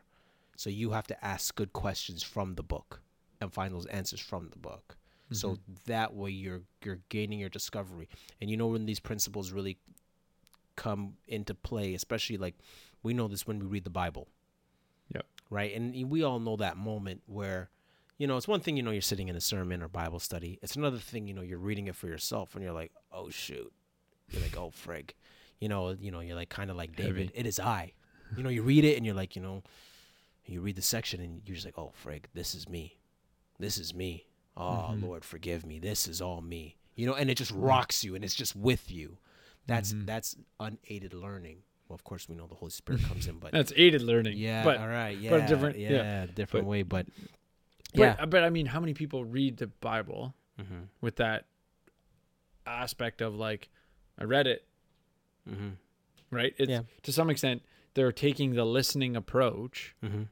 So 0.55 0.69
you 0.69 0.91
have 0.91 1.07
to 1.07 1.25
ask 1.25 1.55
good 1.55 1.73
questions 1.73 2.23
from 2.23 2.55
the 2.55 2.63
book 2.63 3.01
and 3.41 3.51
find 3.51 3.73
those 3.73 3.85
answers 3.87 4.19
from 4.21 4.49
the 4.49 4.57
book. 4.57 4.97
So 5.31 5.57
that 5.87 6.13
way 6.13 6.29
you're 6.29 6.61
you're 6.85 6.99
gaining 7.09 7.39
your 7.39 7.49
discovery. 7.49 8.07
And 8.39 8.51
you 8.51 8.57
know 8.57 8.67
when 8.67 8.85
these 8.85 8.99
principles 8.99 9.51
really 9.51 9.79
come 10.75 11.13
into 11.27 11.53
play, 11.53 11.93
especially 11.93 12.37
like 12.37 12.55
we 13.01 13.13
know 13.13 13.27
this 13.27 13.45
when 13.47 13.59
we 13.59 13.65
read 13.65 13.83
the 13.83 13.89
Bible. 13.89 14.27
Yep. 15.13 15.25
Right? 15.49 15.75
And 15.75 16.09
we 16.09 16.23
all 16.23 16.39
know 16.39 16.55
that 16.57 16.77
moment 16.77 17.21
where 17.27 17.69
you 18.19 18.27
know, 18.27 18.37
it's 18.37 18.47
one 18.47 18.59
thing 18.59 18.77
you 18.77 18.83
know 18.83 18.91
you're 18.91 19.01
sitting 19.01 19.27
in 19.27 19.35
a 19.35 19.41
sermon 19.41 19.81
or 19.81 19.87
Bible 19.87 20.19
study. 20.19 20.59
It's 20.61 20.75
another 20.75 20.99
thing, 20.99 21.27
you 21.27 21.33
know, 21.33 21.41
you're 21.41 21.57
reading 21.57 21.87
it 21.87 21.95
for 21.95 22.07
yourself 22.07 22.53
and 22.55 22.63
you're 22.63 22.71
like, 22.73 22.91
"Oh 23.11 23.29
shoot." 23.29 23.73
You're 24.29 24.41
like, 24.43 24.55
"Oh 24.55 24.69
frig." 24.71 25.11
You 25.59 25.67
know, 25.67 25.89
you 25.91 26.11
know, 26.11 26.19
you're 26.19 26.35
like 26.35 26.49
kind 26.49 26.69
of 26.69 26.77
like 26.77 26.95
David, 26.95 27.27
Heavy. 27.27 27.31
it 27.39 27.45
is 27.47 27.59
I. 27.59 27.93
You 28.37 28.43
know, 28.43 28.49
you 28.49 28.61
read 28.61 28.85
it 28.85 28.97
and 28.97 29.05
you're 29.05 29.15
like, 29.15 29.35
you 29.35 29.41
know, 29.41 29.63
you 30.45 30.61
read 30.61 30.75
the 30.75 30.81
section 30.81 31.21
and 31.21 31.41
you're 31.45 31.55
just 31.55 31.65
like, 31.65 31.77
"Oh 31.77 31.91
frig, 32.05 32.25
this 32.33 32.53
is 32.55 32.69
me. 32.69 32.97
This 33.59 33.77
is 33.77 33.93
me. 33.95 34.27
Oh, 34.55 34.91
Mhm. 34.93 35.01
Lord, 35.03 35.25
forgive 35.25 35.65
me. 35.65 35.79
This 35.79 36.07
is 36.07 36.21
all 36.21 36.41
me." 36.41 36.77
You 36.95 37.07
know, 37.07 37.15
and 37.15 37.29
it 37.31 37.35
just 37.35 37.51
rocks 37.51 38.03
you 38.03 38.13
and 38.15 38.23
it's 38.23 38.35
just 38.35 38.55
with 38.55 38.91
you. 38.91 39.17
That's 39.67 39.93
Mhm. 39.93 40.05
that's 40.05 40.35
unaided 40.59 41.13
learning. 41.13 41.63
Well, 41.87 41.95
of 41.95 42.03
course, 42.03 42.27
we 42.27 42.35
know 42.35 42.47
the 42.47 42.55
Holy 42.55 42.71
Spirit 42.71 43.01
comes 43.09 43.27
in, 43.27 43.39
but 43.39 43.51
That's 43.51 43.71
aided 43.75 44.01
learning. 44.01 44.37
yeah, 44.37 44.63
But 44.63 44.77
all 44.77 44.87
right, 44.87 45.17
yeah, 45.17 45.29
but 45.29 45.43
a 45.43 45.47
different- 45.47 45.77
yeah, 45.77 45.89
yeah. 45.91 46.25
different 46.25 46.65
But- 46.65 46.69
way, 46.69 46.83
but 46.83 47.07
but, 47.95 47.99
yeah, 48.19 48.25
but 48.25 48.43
I 48.43 48.49
mean, 48.49 48.65
how 48.65 48.79
many 48.79 48.93
people 48.95 49.23
read 49.23 49.57
the 49.57 49.67
Bible 49.67 50.33
mm-hmm, 50.59 50.83
with 51.01 51.17
that 51.17 51.45
aspect 52.65 53.21
of 53.21 53.35
like, 53.35 53.69
I 54.17 54.23
read 54.23 54.47
it, 54.47 54.65
mm-hmm, 55.49 55.69
right? 56.31 56.53
It's 56.57 56.69
Yeah. 56.69 56.81
to 57.03 57.11
some 57.13 57.29
extent 57.29 57.61
they're 57.93 58.11
taking 58.11 58.53
the 58.55 58.65
listening 58.65 59.15
approach 59.15 59.95
mm-hmm, 60.03 60.23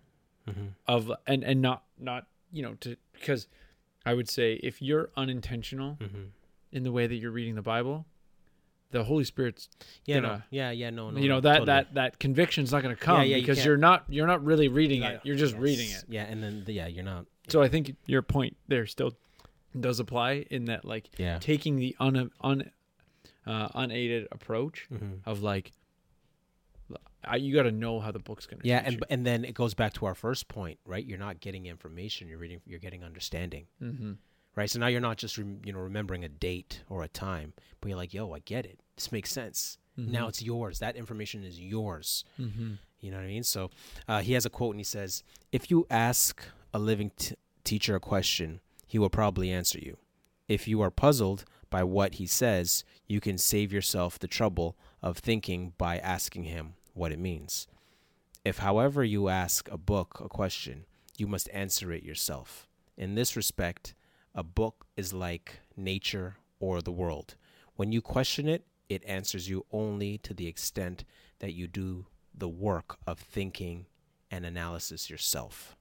mm-hmm. 0.49 0.65
of 0.87 1.11
and 1.27 1.43
and 1.43 1.61
not 1.61 1.83
not 1.99 2.27
you 2.51 2.63
know 2.63 2.73
to 2.75 2.95
because 3.13 3.47
I 4.05 4.13
would 4.15 4.27
say 4.29 4.53
if 4.63 4.81
you're 4.81 5.11
unintentional 5.15 5.97
Mm-hmm. 6.01 6.23
in 6.71 6.83
the 6.83 6.91
way 6.91 7.05
that 7.07 7.15
you're 7.15 7.31
reading 7.31 7.53
the 7.55 7.61
Bible, 7.61 8.05
the 8.91 9.03
Holy 9.03 9.23
Spirit's 9.23 9.69
Yeah, 10.05 10.19
no, 10.19 10.41
yeah, 10.49 10.71
yeah, 10.71 10.89
no, 10.89 11.09
no. 11.09 11.19
you 11.19 11.27
know 11.29 11.39
that 11.41 11.49
totally. 11.51 11.65
that 11.67 11.93
that 11.95 12.19
conviction's 12.19 12.71
not 12.71 12.83
going 12.83 12.95
to 12.95 13.01
come 13.01 13.17
yeah, 13.21 13.35
you 13.37 13.41
because 13.41 13.57
can't- 13.57 13.65
you're 13.67 13.77
not 13.77 14.05
you're 14.09 14.27
not 14.27 14.43
really 14.43 14.67
reading 14.67 15.01
Yeah, 15.01 15.09
it. 15.11 15.21
You're 15.23 15.35
just 15.35 15.53
yes. 15.53 15.61
reading 15.61 15.89
it. 15.89 16.03
Yeah, 16.09 16.23
and 16.23 16.41
then 16.43 16.63
yeah, 16.67 16.87
you're 16.87 17.03
not. 17.03 17.25
So 17.47 17.61
I 17.61 17.67
think 17.67 17.95
your 18.05 18.21
point 18.21 18.55
there 18.67 18.85
still 18.85 19.17
does 19.79 19.99
apply 19.99 20.45
in 20.51 20.65
that 20.65 20.85
like 20.85 21.09
Yeah. 21.17 21.39
taking 21.39 21.77
the 21.77 21.95
un, 21.99 22.29
un 22.41 22.71
uh, 23.47 23.67
unaided 23.73 24.27
approach 24.31 24.87
Mm-hmm. 24.93 25.27
of 25.29 25.41
like 25.41 25.71
I, 27.23 27.35
you 27.35 27.53
got 27.53 27.63
to 27.63 27.71
know 27.71 27.99
how 27.99 28.11
the 28.11 28.19
book's 28.19 28.47
going 28.47 28.61
to 28.61 28.67
Yeah, 28.67 28.81
and 28.83 29.03
and 29.09 29.25
then 29.25 29.45
it 29.45 29.53
goes 29.53 29.73
back 29.75 29.93
to 29.93 30.05
our 30.07 30.15
first 30.15 30.47
point, 30.47 30.79
right? 30.85 31.05
You're 31.05 31.19
not 31.19 31.39
getting 31.39 31.67
information; 31.67 32.27
you're 32.27 32.39
reading, 32.39 32.61
you're 32.65 32.79
getting 32.79 33.03
understanding, 33.03 33.67
mm-hmm. 33.81 34.13
Right? 34.55 34.69
So 34.69 34.79
now 34.79 34.87
you're 34.87 35.01
not 35.01 35.17
just 35.17 35.37
rem- 35.37 35.61
you 35.65 35.73
know 35.73 35.79
remembering 35.79 36.23
a 36.23 36.29
date 36.29 36.81
or 36.89 37.03
a 37.03 37.07
time, 37.07 37.53
but 37.79 37.89
you're 37.89 37.97
like, 37.97 38.13
"Yo, 38.13 38.31
I 38.33 38.39
get 38.39 38.65
it. 38.65 38.79
This 38.95 39.11
makes 39.11 39.31
sense. 39.31 39.77
Now 39.97 40.27
it's 40.27 40.41
yours. 40.41 40.79
That 40.79 40.95
information 40.95 41.43
is 41.43 41.59
yours." 41.59 42.23
mm-hmm. 42.39 42.73
You 43.01 43.09
know 43.09 43.17
what 43.17 43.23
I 43.23 43.27
mean? 43.27 43.43
So 43.43 43.71
uh, 44.07 44.21
he 44.21 44.33
has 44.33 44.45
a 44.45 44.49
quote 44.49 44.75
and 44.75 44.79
he 44.79 44.85
says, 44.85 45.23
If 45.51 45.69
you 45.69 45.85
ask 45.89 46.45
a 46.73 46.79
living 46.79 47.11
t- 47.17 47.35
teacher 47.63 47.95
a 47.95 47.99
question, 47.99 48.61
he 48.85 48.99
will 48.99 49.09
probably 49.09 49.51
answer 49.51 49.79
you. 49.79 49.97
If 50.47 50.67
you 50.67 50.81
are 50.81 50.91
puzzled 50.91 51.43
by 51.69 51.83
what 51.83 52.15
he 52.15 52.27
says, 52.27 52.83
you 53.07 53.19
can 53.19 53.37
save 53.37 53.73
yourself 53.73 54.19
the 54.19 54.27
trouble 54.27 54.77
of 55.01 55.17
thinking 55.17 55.73
by 55.77 55.97
asking 55.97 56.43
him 56.43 56.75
what 56.93 57.11
it 57.11 57.19
means. 57.19 57.67
If, 58.45 58.59
however, 58.59 59.03
you 59.03 59.29
ask 59.29 59.69
a 59.71 59.77
book 59.77 60.21
a 60.23 60.29
question, 60.29 60.85
you 61.17 61.27
must 61.27 61.49
answer 61.53 61.91
it 61.91 62.03
yourself. 62.03 62.67
In 62.97 63.15
this 63.15 63.35
respect, 63.35 63.95
a 64.35 64.43
book 64.43 64.85
is 64.95 65.13
like 65.13 65.59
nature 65.75 66.37
or 66.59 66.81
the 66.81 66.91
world. 66.91 67.35
When 67.75 67.91
you 67.91 68.01
question 68.01 68.47
it, 68.47 68.65
it 68.89 69.03
answers 69.05 69.49
you 69.49 69.65
only 69.71 70.17
to 70.19 70.33
the 70.33 70.47
extent 70.47 71.03
that 71.39 71.53
you 71.53 71.67
do 71.67 72.05
the 72.33 72.49
work 72.49 72.97
of 73.07 73.19
thinking 73.19 73.85
and 74.29 74.45
analysis 74.45 75.09
yourself. 75.09 75.75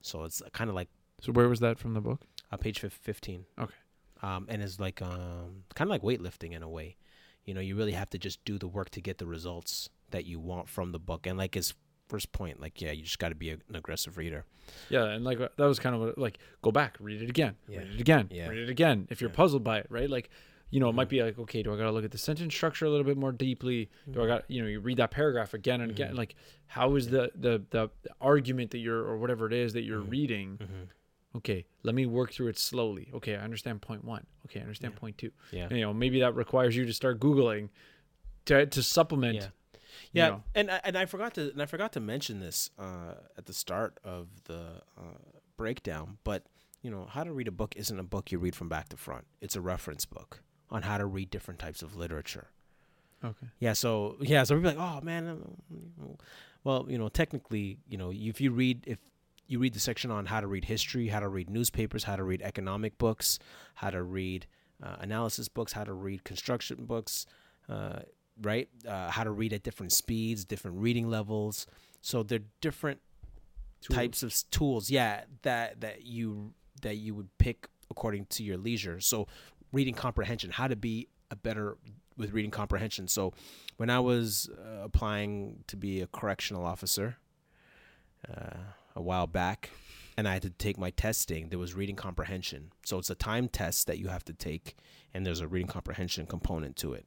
So 0.00 0.24
it's 0.24 0.42
kind 0.52 0.68
of 0.70 0.76
like 0.76 0.88
So 1.20 1.32
where 1.32 1.48
was 1.48 1.60
that 1.60 1.78
from 1.78 1.94
the 1.94 2.00
book? 2.00 2.20
uh, 2.52 2.56
page 2.56 2.78
15. 2.80 3.44
Okay. 3.58 3.74
Um, 4.22 4.46
and 4.48 4.62
it's 4.62 4.78
like 4.78 5.02
um, 5.02 5.64
kind 5.74 5.88
of 5.88 5.90
like 5.90 6.02
weightlifting 6.02 6.52
in 6.52 6.62
a 6.62 6.68
way. 6.68 6.96
You 7.44 7.52
know, 7.54 7.60
you 7.60 7.74
really 7.76 7.92
have 7.92 8.08
to 8.10 8.18
just 8.18 8.42
do 8.44 8.58
the 8.58 8.68
work 8.68 8.90
to 8.90 9.00
get 9.00 9.18
the 9.18 9.26
results 9.26 9.88
that 10.10 10.24
you 10.24 10.38
want 10.38 10.68
from 10.68 10.92
the 10.92 10.98
book. 10.98 11.26
And 11.26 11.36
like 11.36 11.54
his 11.54 11.74
first 12.08 12.32
point, 12.32 12.60
like 12.60 12.80
yeah, 12.80 12.90
you 12.92 13.02
just 13.02 13.18
got 13.18 13.30
to 13.30 13.34
be 13.34 13.50
a, 13.50 13.54
an 13.68 13.76
aggressive 13.76 14.16
reader. 14.18 14.44
Yeah, 14.90 15.04
and 15.06 15.24
like 15.24 15.38
that 15.38 15.58
was 15.58 15.78
kind 15.78 15.94
of 15.94 16.00
what, 16.00 16.18
like 16.18 16.38
go 16.62 16.70
back, 16.70 16.96
read 17.00 17.22
it 17.22 17.30
again, 17.30 17.56
Yeah. 17.68 17.78
read 17.80 17.90
it 17.94 18.00
again, 18.00 18.28
Yeah. 18.30 18.48
read 18.48 18.58
it 18.60 18.68
again. 18.70 19.06
If 19.10 19.20
you're 19.20 19.30
Yeah. 19.30 19.36
puzzled 19.36 19.64
by 19.64 19.78
it, 19.78 19.86
right? 19.90 20.08
Like, 20.08 20.30
you 20.70 20.80
know, 20.80 20.88
it 20.88 20.94
might 20.94 21.06
Mhm. 21.06 21.10
be 21.10 21.22
like, 21.22 21.38
okay, 21.38 21.62
do 21.62 21.72
I 21.72 21.76
got 21.76 21.84
to 21.84 21.90
look 21.92 22.04
at 22.04 22.10
the 22.10 22.18
sentence 22.18 22.54
structure 22.54 22.84
a 22.86 22.90
little 22.90 23.04
bit 23.04 23.16
more 23.16 23.32
deeply? 23.32 23.90
Do 24.10 24.22
I 24.22 24.26
got, 24.26 24.50
you 24.50 24.60
know, 24.62 24.68
you 24.68 24.80
read 24.80 24.96
that 24.96 25.10
paragraph 25.10 25.54
again 25.54 25.80
and 25.80 25.90
again. 25.90 26.14
Mhm. 26.14 26.18
Like, 26.18 26.34
how 26.66 26.94
is 26.96 27.08
the, 27.08 27.30
the 27.34 27.62
the 27.70 27.90
argument 28.20 28.70
that 28.72 28.78
you're 28.78 29.02
or 29.02 29.18
whatever 29.18 29.46
it 29.46 29.52
is 29.52 29.72
that 29.74 29.82
you're 29.82 30.02
Mhm. 30.02 30.10
reading? 30.10 30.58
Mm-hmm. 30.58 31.36
Okay, 31.38 31.66
let 31.82 31.94
me 31.94 32.06
work 32.06 32.32
through 32.32 32.46
it 32.48 32.58
slowly. 32.58 33.10
Okay, 33.12 33.34
I 33.34 33.40
understand 33.40 33.82
point 33.82 34.04
one. 34.04 34.26
Okay, 34.46 34.60
I 34.60 34.62
understand 34.62 34.94
Yeah. 34.94 34.98
point 35.00 35.18
two. 35.18 35.32
Yeah. 35.50 35.68
You 35.72 35.80
know, 35.80 35.92
maybe 35.92 36.20
that 36.20 36.34
requires 36.34 36.76
you 36.76 36.86
to 36.86 36.92
start 36.92 37.18
googling 37.20 37.70
to 38.46 38.66
to 38.66 38.82
supplement. 38.82 39.50
Yeah. 40.12 40.24
you 40.26 40.30
know. 40.32 40.42
and 40.54 40.70
I- 40.70 40.80
and 40.84 40.96
I 40.98 41.06
forgot 41.06 41.34
to 41.34 41.50
and 41.50 41.60
I 41.62 41.66
forgot 41.66 41.92
to 41.92 42.00
mention 42.00 42.40
this 42.40 42.70
uh, 42.78 43.14
at 43.38 43.46
the 43.46 43.52
start 43.52 43.98
of 44.04 44.28
the 44.44 44.82
uh, 44.98 45.02
breakdown. 45.56 46.18
But 46.24 46.44
you 46.82 46.90
know, 46.90 47.06
how 47.10 47.24
to 47.24 47.32
read 47.32 47.48
a 47.48 47.52
book 47.52 47.74
isn't 47.76 47.98
a 47.98 48.02
book 48.04 48.30
you 48.32 48.38
read 48.38 48.54
from 48.54 48.68
back 48.68 48.88
to 48.90 48.96
front. 48.96 49.24
It's 49.40 49.56
a 49.56 49.60
reference 49.60 50.04
book 50.04 50.42
on 50.70 50.82
how 50.82 50.98
to 50.98 51.06
read 51.06 51.30
different 51.30 51.60
types 51.60 51.82
of 51.82 51.96
literature. 51.96 52.48
Okay. 53.24 53.46
Yeah, 53.58 53.72
so 53.72 54.16
yeah, 54.20 54.44
so 54.44 54.54
we're 54.56 54.62
like, 54.62 54.76
oh 54.78 55.00
man, 55.02 55.28
uh, 55.28 56.06
well, 56.62 56.86
you 56.88 56.98
know, 56.98 57.08
technically, 57.08 57.78
you 57.88 57.96
know, 57.96 58.10
if 58.14 58.40
you 58.40 58.50
read 58.50 58.84
if 58.86 58.98
you 59.46 59.58
read 59.58 59.74
the 59.74 59.80
section 59.80 60.10
on 60.10 60.26
how 60.26 60.40
to 60.40 60.46
read 60.46 60.64
history, 60.66 61.08
how 61.08 61.20
to 61.20 61.28
read 61.28 61.48
newspapers, 61.50 62.04
how 62.04 62.16
to 62.16 62.24
read 62.24 62.42
economic 62.42 62.96
books, 62.98 63.38
how 63.76 63.90
to 63.90 64.02
read 64.02 64.46
uh, 64.82 64.96
analysis 65.00 65.48
books, 65.48 65.72
how 65.72 65.84
to 65.84 65.92
read 65.92 66.24
construction 66.24 66.84
books, 66.86 67.26
uh, 67.68 68.00
right? 68.40 68.68
Uh, 68.86 69.10
how 69.10 69.24
to 69.24 69.30
read 69.30 69.52
at 69.52 69.62
different 69.62 69.92
speeds, 69.92 70.44
different 70.44 70.78
reading 70.78 71.08
levels. 71.08 71.66
So 72.00 72.22
they're 72.22 72.40
different 72.60 73.00
Tools. 73.80 73.96
types 73.96 74.22
of 74.22 74.34
tools, 74.50 74.90
yeah, 74.90 75.24
that 75.42 75.80
that 75.80 76.04
you 76.06 76.54
that 76.82 76.96
you 76.96 77.14
would 77.14 77.28
pick 77.38 77.68
according 77.90 78.26
to 78.26 78.42
your 78.42 78.56
leisure. 78.56 79.00
So 79.00 79.26
reading 79.72 79.94
comprehension, 79.94 80.50
how 80.50 80.68
to 80.68 80.76
be 80.76 81.08
a 81.30 81.36
better 81.36 81.76
with 82.16 82.32
reading 82.32 82.50
comprehension. 82.50 83.08
So 83.08 83.32
when 83.76 83.90
I 83.90 84.00
was 84.00 84.48
uh, 84.52 84.84
applying 84.84 85.64
to 85.66 85.76
be 85.76 86.00
a 86.00 86.06
correctional 86.06 86.64
officer 86.64 87.16
uh, 88.28 88.56
a 88.94 89.02
while 89.02 89.26
back, 89.26 89.70
and 90.16 90.28
I 90.28 90.34
had 90.34 90.42
to 90.42 90.50
take 90.50 90.78
my 90.78 90.90
testing, 90.90 91.48
there 91.48 91.58
was 91.58 91.74
reading 91.74 91.96
comprehension. 91.96 92.70
So 92.84 92.98
it's 92.98 93.10
a 93.10 93.16
time 93.16 93.48
test 93.48 93.86
that 93.88 93.98
you 93.98 94.08
have 94.08 94.24
to 94.26 94.32
take, 94.32 94.76
and 95.12 95.26
there's 95.26 95.40
a 95.40 95.48
reading 95.48 95.68
comprehension 95.68 96.26
component 96.26 96.76
to 96.76 96.92
it. 96.92 97.06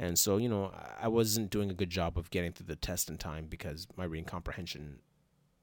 And 0.00 0.18
so, 0.18 0.38
you 0.38 0.48
know, 0.48 0.72
I- 0.98 1.08
wasn't 1.08 1.50
doing 1.50 1.70
a 1.70 1.74
good 1.74 1.90
job 1.90 2.16
of 2.16 2.30
getting 2.30 2.52
through 2.52 2.68
the 2.68 2.74
test 2.74 3.10
in 3.10 3.18
time 3.18 3.46
because 3.48 3.86
my 3.96 4.04
reading 4.04 4.24
comprehension 4.24 5.00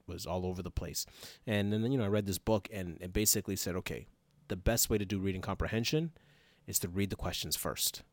was 0.06 0.26
all 0.26 0.46
over 0.46 0.62
the 0.62 0.70
place. 0.70 1.04
And 1.44 1.72
then, 1.72 1.90
you 1.90 1.98
know, 1.98 2.04
I 2.04 2.08
read 2.08 2.26
this 2.26 2.38
book 2.38 2.68
and 2.72 2.96
it 3.00 3.12
basically 3.12 3.56
said, 3.56 3.74
okay, 3.74 4.06
the 4.46 4.54
best 4.56 4.88
way 4.88 4.96
to 4.96 5.04
do 5.04 5.18
reading 5.18 5.40
comprehension 5.40 6.12
is 6.68 6.78
to 6.78 6.88
read 6.88 7.10
the 7.10 7.16
questions 7.16 7.56
first, 7.56 8.04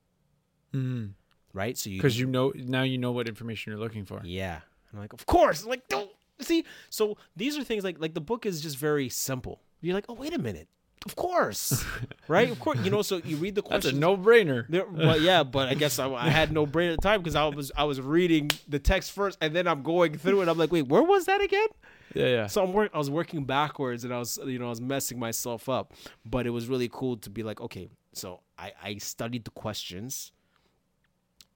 mm-hmm. 0.74 1.12
right? 1.54 1.78
So 1.78 1.92
you 1.92 1.98
Because 1.98 2.20
you 2.20 2.26
know 2.26 2.52
now 2.56 2.82
you 2.82 2.98
know 2.98 3.12
what 3.12 3.28
information 3.28 3.72
you're 3.72 3.80
looking 3.80 4.04
for. 4.06 4.22
yeah. 4.26 4.62
I'm 4.92 5.00
like, 5.00 5.14
of 5.14 5.26
course. 5.28 5.64
I'm 5.64 5.70
like, 5.70 5.88
don't 5.90 6.10
see. 6.40 6.64
So 6.90 7.18
these 7.36 7.58
are 7.58 7.64
things 7.64 7.84
like 7.84 8.00
like 8.00 8.14
the 8.16 8.22
book 8.22 8.46
is 8.46 8.62
just 8.62 8.78
very 8.78 9.10
simple. 9.10 9.62
You're 9.82 9.94
like, 9.94 10.06
oh 10.10 10.14
wait 10.14 10.34
a 10.34 10.40
minute. 10.40 10.70
Of 11.06 11.16
course, 11.16 11.86
right? 12.28 12.50
Of 12.50 12.60
course, 12.60 12.80
you 12.80 12.90
know. 12.90 13.02
So 13.02 13.22
you 13.24 13.38
read 13.38 13.56
the 13.56 13.62
questions. 13.62 13.94
That's 13.94 13.96
a 13.96 14.00
no-brainer. 14.00 14.68
There, 14.68 14.86
well, 14.88 15.20
yeah, 15.20 15.44
but 15.44 15.70
I 15.70 15.76
guess 15.76 16.00
I, 16.00 16.12
I 16.12 16.30
had 16.30 16.52
no 16.52 16.66
brain 16.66 16.92
at 16.92 16.98
the 16.98 17.02
time 17.02 17.22
because 17.22 17.36
I 17.36 17.46
was 17.46 17.72
I 17.76 17.84
was 17.84 18.02
reading 18.02 18.50
the 18.68 18.80
text 18.80 19.12
first, 19.12 19.38
and 19.42 19.56
then 19.56 19.68
I'm 19.68 19.84
going 19.84 20.18
through 20.18 20.42
it. 20.42 20.50
I'm 20.50 20.58
like, 20.58 20.72
wait, 20.72 20.88
where 20.88 21.04
was 21.04 21.26
that 21.26 21.42
again? 21.42 21.68
Yeah, 22.14 22.28
yeah. 22.28 22.48
So 22.48 22.64
I'm 22.64 22.74
work. 22.74 22.92
I 22.94 22.98
was 22.98 23.10
working 23.10 23.44
backwards, 23.46 24.04
and 24.04 24.14
I 24.14 24.18
was 24.18 24.40
you 24.46 24.58
know 24.58 24.66
I 24.66 24.70
was 24.70 24.82
messing 24.82 25.20
myself 25.20 25.70
up. 25.70 25.94
But 26.26 26.48
it 26.48 26.52
was 26.52 26.68
really 26.68 26.90
cool 26.92 27.18
to 27.18 27.30
be 27.30 27.44
like, 27.44 27.62
okay, 27.62 27.90
so 28.14 28.42
I 28.58 28.74
I 28.84 28.98
studied 28.98 29.46
the 29.46 29.52
questions, 29.52 30.32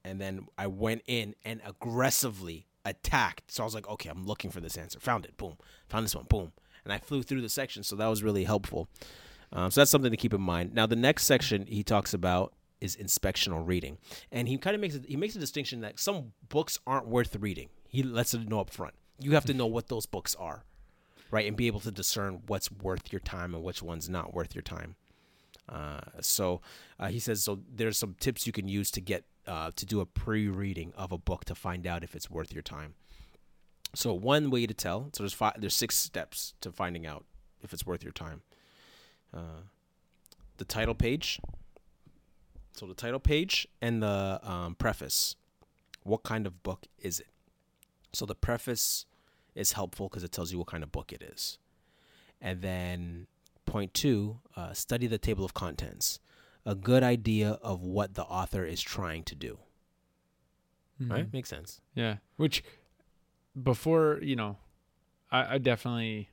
and 0.03 0.21
then 0.21 0.47
I 0.57 0.67
went 0.67 1.01
in 1.07 1.33
and 1.43 1.61
aggressively 1.65 2.67
attacked. 2.85 3.51
So 3.51 3.63
I 3.63 3.65
was 3.65 3.75
like, 3.75 3.87
okay, 3.87 4.09
I'm 4.09 4.25
looking 4.25 4.51
for 4.51 4.59
this 4.59 4.77
answer. 4.77 4.99
Found 4.99 5.25
it. 5.25 5.37
Boom. 5.37 5.57
Found 5.89 6.05
this 6.05 6.15
one. 6.15 6.25
Boom. 6.25 6.51
And 6.83 6.93
I 6.93 6.97
flew 6.97 7.23
through 7.23 7.41
the 7.41 7.49
section. 7.49 7.83
So 7.83 7.95
that 7.97 8.07
was 8.07 8.23
really 8.23 8.43
helpful. 8.43 8.87
Um, 9.51 9.71
so 9.71 9.81
that's 9.81 9.91
something 9.91 10.11
to 10.11 10.17
keep 10.17 10.33
in 10.33 10.41
mind. 10.41 10.73
Now 10.73 10.85
the 10.85 10.95
next 10.95 11.25
section 11.25 11.65
he 11.65 11.83
talks 11.83 12.13
about 12.13 12.53
is 12.81 12.95
inspectional 12.95 13.67
reading, 13.67 13.97
and 14.31 14.47
he 14.47 14.57
kind 14.57 14.75
of 14.75 14.81
makes 14.81 14.95
it. 14.95 15.05
He 15.07 15.17
makes 15.17 15.35
a 15.35 15.39
distinction 15.39 15.81
that 15.81 15.99
some 15.99 16.33
books 16.47 16.79
aren't 16.87 17.07
worth 17.07 17.35
reading. 17.35 17.69
He 17.87 18.03
lets 18.03 18.33
it 18.33 18.47
know 18.47 18.61
up 18.61 18.69
front. 18.69 18.93
You 19.19 19.31
have 19.31 19.45
to 19.45 19.53
know 19.53 19.65
what 19.65 19.89
those 19.89 20.05
books 20.05 20.35
are, 20.35 20.63
right, 21.31 21.47
and 21.47 21.57
be 21.57 21.67
able 21.67 21.81
to 21.81 21.91
discern 21.91 22.43
what's 22.47 22.71
worth 22.71 23.11
your 23.11 23.19
time 23.19 23.53
and 23.53 23.63
which 23.63 23.81
one's 23.81 24.07
not 24.07 24.33
worth 24.33 24.55
your 24.55 24.61
time. 24.61 24.95
Uh, 25.67 25.99
so 26.21 26.61
uh, 26.99 27.07
he 27.07 27.19
says 27.19 27.43
so. 27.43 27.59
There's 27.69 27.97
some 27.97 28.15
tips 28.19 28.47
you 28.47 28.53
can 28.53 28.67
use 28.67 28.91
to 28.91 29.01
get 29.01 29.25
uh, 29.45 29.71
to 29.75 29.85
do 29.85 29.99
a 29.99 30.05
pre-reading 30.05 30.93
of 30.95 31.11
a 31.11 31.17
book 31.17 31.45
to 31.45 31.55
find 31.55 31.85
out 31.85 32.03
if 32.03 32.15
it's 32.15 32.29
worth 32.29 32.53
your 32.53 32.63
time. 32.63 32.93
So 33.95 34.13
one 34.13 34.51
way 34.51 34.67
to 34.67 34.73
tell. 34.73 35.09
So 35.13 35.23
there's 35.23 35.33
five. 35.33 35.55
There's 35.57 35.75
six 35.75 35.95
steps 35.97 36.53
to 36.61 36.71
finding 36.71 37.05
out 37.05 37.25
if 37.61 37.73
it's 37.73 37.85
worth 37.85 38.03
your 38.03 38.13
time. 38.13 38.41
Uh, 39.33 39.61
the 40.57 40.65
title 40.65 40.95
page. 40.95 41.39
So 42.73 42.85
the 42.85 42.93
title 42.93 43.19
page 43.19 43.67
and 43.81 44.01
the 44.01 44.39
um, 44.43 44.75
preface. 44.75 45.35
What 46.03 46.23
kind 46.23 46.47
of 46.47 46.63
book 46.63 46.85
is 46.97 47.19
it? 47.19 47.27
So 48.13 48.25
the 48.25 48.35
preface 48.35 49.05
is 49.55 49.73
helpful 49.73 50.07
because 50.07 50.23
it 50.23 50.31
tells 50.31 50.51
you 50.51 50.57
what 50.57 50.67
kind 50.67 50.83
of 50.83 50.91
book 50.91 51.11
it 51.11 51.21
is. 51.21 51.57
And 52.41 52.61
then 52.61 53.27
point 53.65 53.93
two, 53.93 54.39
uh, 54.55 54.73
study 54.73 55.07
the 55.07 55.17
table 55.17 55.43
of 55.45 55.53
contents. 55.53 56.19
A 56.65 56.75
good 56.75 57.03
idea 57.03 57.59
of 57.61 57.81
what 57.81 58.15
the 58.15 58.23
author 58.23 58.63
is 58.65 58.81
trying 58.81 59.23
to 59.25 59.35
do. 59.35 59.59
Right? 60.99 61.25
Mhm. 61.27 61.33
Makes 61.33 61.49
sense. 61.49 61.81
Yeah. 61.95 62.17
Which 62.37 62.63
before, 63.61 64.19
you 64.21 64.35
know, 64.35 64.57
I, 65.31 65.55
I 65.55 65.57
definitely 65.57 66.29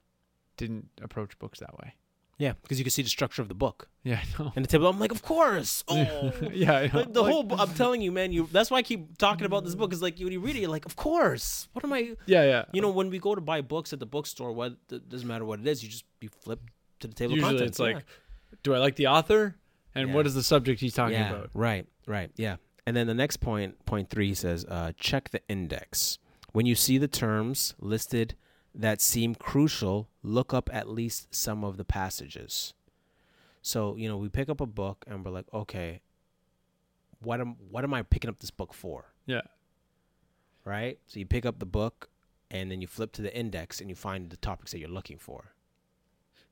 didn't 0.57 0.88
approach 1.03 1.38
books 1.38 1.61
that 1.61 1.76
way. 1.79 1.95
Yeah, 2.38 2.52
because 2.62 2.78
you 2.78 2.85
can 2.85 2.90
see 2.90 3.00
the 3.02 3.09
structure 3.09 3.40
of 3.40 3.49
the 3.49 3.55
book 3.55 3.88
Yeah, 4.05 4.21
I 4.23 4.43
know. 4.43 4.52
and 4.55 4.64
the 4.64 4.69
table. 4.69 4.87
I'm 4.88 5.00
like, 5.00 5.11
of 5.11 5.23
course. 5.23 5.83
Oh, 5.88 6.33
yeah, 6.52 6.73
I 6.75 6.87
know. 6.88 7.05
the, 7.05 7.11
the 7.12 7.23
Like- 7.23 7.33
whole. 7.33 7.61
I'm 7.61 7.73
telling 7.75 8.02
you, 8.02 8.12
man. 8.12 8.31
You. 8.33 8.47
That's 8.52 8.71
why 8.71 8.78
I 8.78 8.83
keep 8.83 9.16
talking 9.16 9.47
about 9.47 9.64
this 9.64 9.75
book. 9.75 9.93
Is 9.93 10.02
like 10.02 10.19
when 10.19 10.33
you 10.33 10.40
read 10.40 10.55
it, 10.57 10.61
you're 10.61 10.71
like, 10.71 10.85
of 10.85 10.97
course. 10.97 11.69
What 11.73 11.85
am 11.85 11.93
I? 11.95 12.14
Yeah, 12.26 12.45
yeah. 12.45 12.64
You 12.73 12.83
know, 12.83 12.90
when 12.90 13.09
we 13.09 13.19
go 13.19 13.35
to 13.35 13.40
buy 13.40 13.62
books 13.62 13.93
at 13.95 14.00
the 14.00 14.07
bookstore, 14.07 14.52
what 14.52 14.76
it 14.90 15.09
doesn't 15.09 15.26
matter 15.26 15.45
what 15.47 15.61
it 15.61 15.66
is. 15.66 15.83
You 15.83 15.88
just 15.88 16.05
you 16.21 16.28
flip 16.28 16.61
to 17.00 17.07
the 17.09 17.14
table. 17.14 17.33
of 17.33 17.37
Usually 17.38 17.52
contents. 17.55 17.71
it's 17.71 17.78
like, 17.81 18.05
do 18.62 18.75
I 18.75 18.78
like 18.78 18.97
the 18.97 19.07
author? 19.07 19.57
And 19.95 20.09
Yeah. 20.11 20.14
what 20.14 20.26
is 20.26 20.35
the 20.35 20.43
subject 20.43 20.81
he's 20.81 20.93
talking 20.95 21.14
yeah, 21.14 21.31
about? 21.33 21.50
right, 21.55 21.87
right, 22.07 22.31
yeah. 22.37 22.57
And 22.87 22.95
then 22.95 23.07
the 23.07 23.14
next 23.14 23.38
point, 23.38 23.83
point 23.87 24.11
three 24.11 24.35
says, 24.35 24.66
uh, 24.69 24.93
check 24.99 25.31
the 25.31 25.40
index. 25.49 26.19
When 26.52 26.66
you 26.66 26.75
see 26.75 26.99
the 26.99 27.09
terms 27.09 27.75
listed 27.81 28.35
that 28.78 29.00
seem 29.00 29.35
crucial, 29.35 30.09
look 30.23 30.52
up 30.52 30.68
at 30.73 30.88
least 30.88 31.35
some 31.35 31.64
of 31.64 31.76
the 31.76 31.85
passages. 31.85 32.75
So 33.62 33.97
you 33.97 34.09
know, 34.09 34.16
we 34.16 34.28
pick 34.28 34.49
up 34.49 34.61
a 34.61 34.66
book 34.66 35.04
and 35.09 35.25
we're 35.25 35.33
like, 35.33 35.52
okay, 35.52 36.02
what 37.21 37.40
am 37.40 37.56
what 37.71 37.85
am 37.85 37.95
I 37.95 38.02
picking 38.02 38.30
up 38.30 38.38
this 38.38 38.50
book 38.50 38.75
for? 38.75 39.06
Yeah. 39.26 39.42
Right. 40.64 40.99
So 41.06 41.18
you 41.18 41.26
pick 41.26 41.47
up 41.47 41.59
the 41.59 41.66
book, 41.66 42.11
and 42.51 42.70
then 42.70 42.81
you 42.81 42.87
flip 42.87 43.12
to 43.12 43.22
the 43.22 43.37
index 43.37 43.81
and 43.81 43.88
you 43.90 43.96
find 43.96 44.31
the 44.31 44.37
topics 44.37 44.72
that 44.72 44.79
you're 44.79 44.88
looking 44.88 45.18
for. 45.18 45.53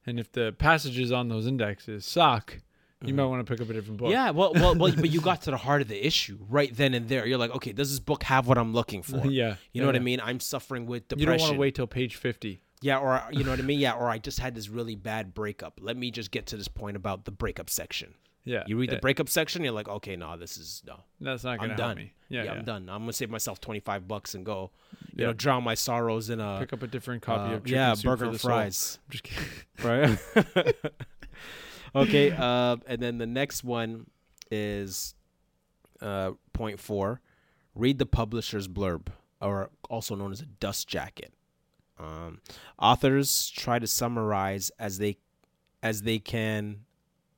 And 0.06 0.18
if 0.18 0.30
the 0.32 0.54
passages 0.56 1.12
on 1.12 1.28
those 1.28 1.46
indexes 1.46 2.04
suck, 2.04 2.58
you 3.06 3.14
might 3.14 3.24
want 3.26 3.46
to 3.46 3.50
pick 3.52 3.60
up 3.60 3.68
a 3.68 3.72
different 3.72 3.98
book. 3.98 4.10
Yeah, 4.10 4.30
well, 4.30 4.52
well, 4.54 4.74
well, 4.74 4.92
but 4.96 5.10
you 5.10 5.20
got 5.20 5.42
to 5.42 5.50
the 5.50 5.56
heart 5.56 5.82
of 5.82 5.88
the 5.88 6.06
issue 6.06 6.38
right 6.48 6.74
then 6.74 6.94
and 6.94 7.08
there. 7.08 7.26
You're 7.26 7.38
like, 7.38 7.54
okay, 7.54 7.72
does 7.72 7.90
this 7.90 8.00
book 8.00 8.22
have 8.24 8.46
what 8.46 8.58
I'm 8.58 8.72
looking 8.72 9.02
for? 9.02 9.26
yeah. 9.26 9.56
You 9.72 9.80
know 9.80 9.86
what 9.88 9.96
I 9.96 10.00
mean? 10.00 10.20
I'm 10.22 10.40
suffering 10.40 10.86
with 10.86 11.04
You 11.10 11.16
depression. 11.18 11.38
don't 11.38 11.40
want 11.48 11.54
to 11.54 11.60
wait 11.60 11.74
till 11.74 11.86
page 11.86 12.16
50. 12.16 12.60
Yeah, 12.82 12.98
or 12.98 13.22
you 13.32 13.44
know 13.44 13.50
what 13.50 13.58
I 13.58 13.62
mean? 13.62 13.80
Yeah, 13.80 13.92
or 13.92 14.08
I 14.08 14.18
just 14.18 14.38
had 14.38 14.54
this 14.54 14.68
really 14.68 14.94
bad 14.94 15.34
breakup. 15.34 15.80
Let 15.82 15.96
me 15.96 16.10
just 16.10 16.30
get 16.30 16.46
to 16.46 16.56
this 16.56 16.68
point 16.68 16.96
about 16.96 17.24
the 17.24 17.30
breakup 17.30 17.70
section. 17.70 18.14
Yeah. 18.46 18.62
You 18.66 18.76
read 18.76 18.90
yeah. 18.90 18.96
the 18.96 19.00
breakup 19.00 19.30
section, 19.30 19.64
you're 19.64 19.72
like, 19.72 19.88
okay, 19.88 20.16
no, 20.16 20.36
this 20.36 20.58
is 20.58 20.82
no. 20.86 21.00
That's 21.18 21.44
not 21.44 21.60
going 21.60 21.70
I'm 21.70 21.76
done. 21.78 21.96
me. 21.96 22.12
Yeah, 22.28 22.42
Yeah, 22.42 22.52
yeah. 22.52 22.58
I'm 22.58 22.64
done. 22.66 22.88
I'm 22.90 23.00
gonna 23.02 23.14
save 23.14 23.30
myself 23.30 23.58
25 23.58 24.06
bucks 24.06 24.34
and 24.34 24.44
go, 24.44 24.70
you 25.14 25.22
Yeah. 25.22 25.26
know, 25.28 25.32
drown 25.32 25.64
my 25.64 25.74
sorrows 25.74 26.28
in 26.28 26.40
a 26.40 26.58
Pick 26.60 26.74
up 26.74 26.82
a 26.82 26.86
different 26.86 27.22
copy 27.22 27.52
uh, 27.54 27.56
of 27.56 27.64
Chicken 27.64 27.74
yeah, 27.74 27.94
Soup 27.94 28.04
burger 28.04 28.18
for 28.18 28.24
and 28.26 28.34
the 28.34 28.38
Soul. 28.38 28.50
fries. 28.50 28.98
I'm 29.06 29.10
just 29.10 29.24
kidding. 29.24 29.46
right? 29.82 30.74
Okay, 31.94 32.30
uh, 32.30 32.76
and 32.86 33.00
then 33.00 33.18
the 33.18 33.26
next 33.26 33.64
one 33.64 34.06
is 34.50 35.14
uh, 36.00 36.32
point 36.52 36.80
four: 36.80 37.20
read 37.74 37.98
the 37.98 38.06
publisher's 38.06 38.68
blurb, 38.68 39.08
or 39.40 39.70
also 39.88 40.14
known 40.14 40.32
as 40.32 40.40
a 40.40 40.46
dust 40.46 40.88
jacket. 40.88 41.32
Um, 41.98 42.40
authors 42.78 43.50
try 43.50 43.78
to 43.78 43.86
summarize 43.86 44.70
as 44.78 44.98
they 44.98 45.18
as 45.82 46.02
they 46.02 46.18
can 46.18 46.80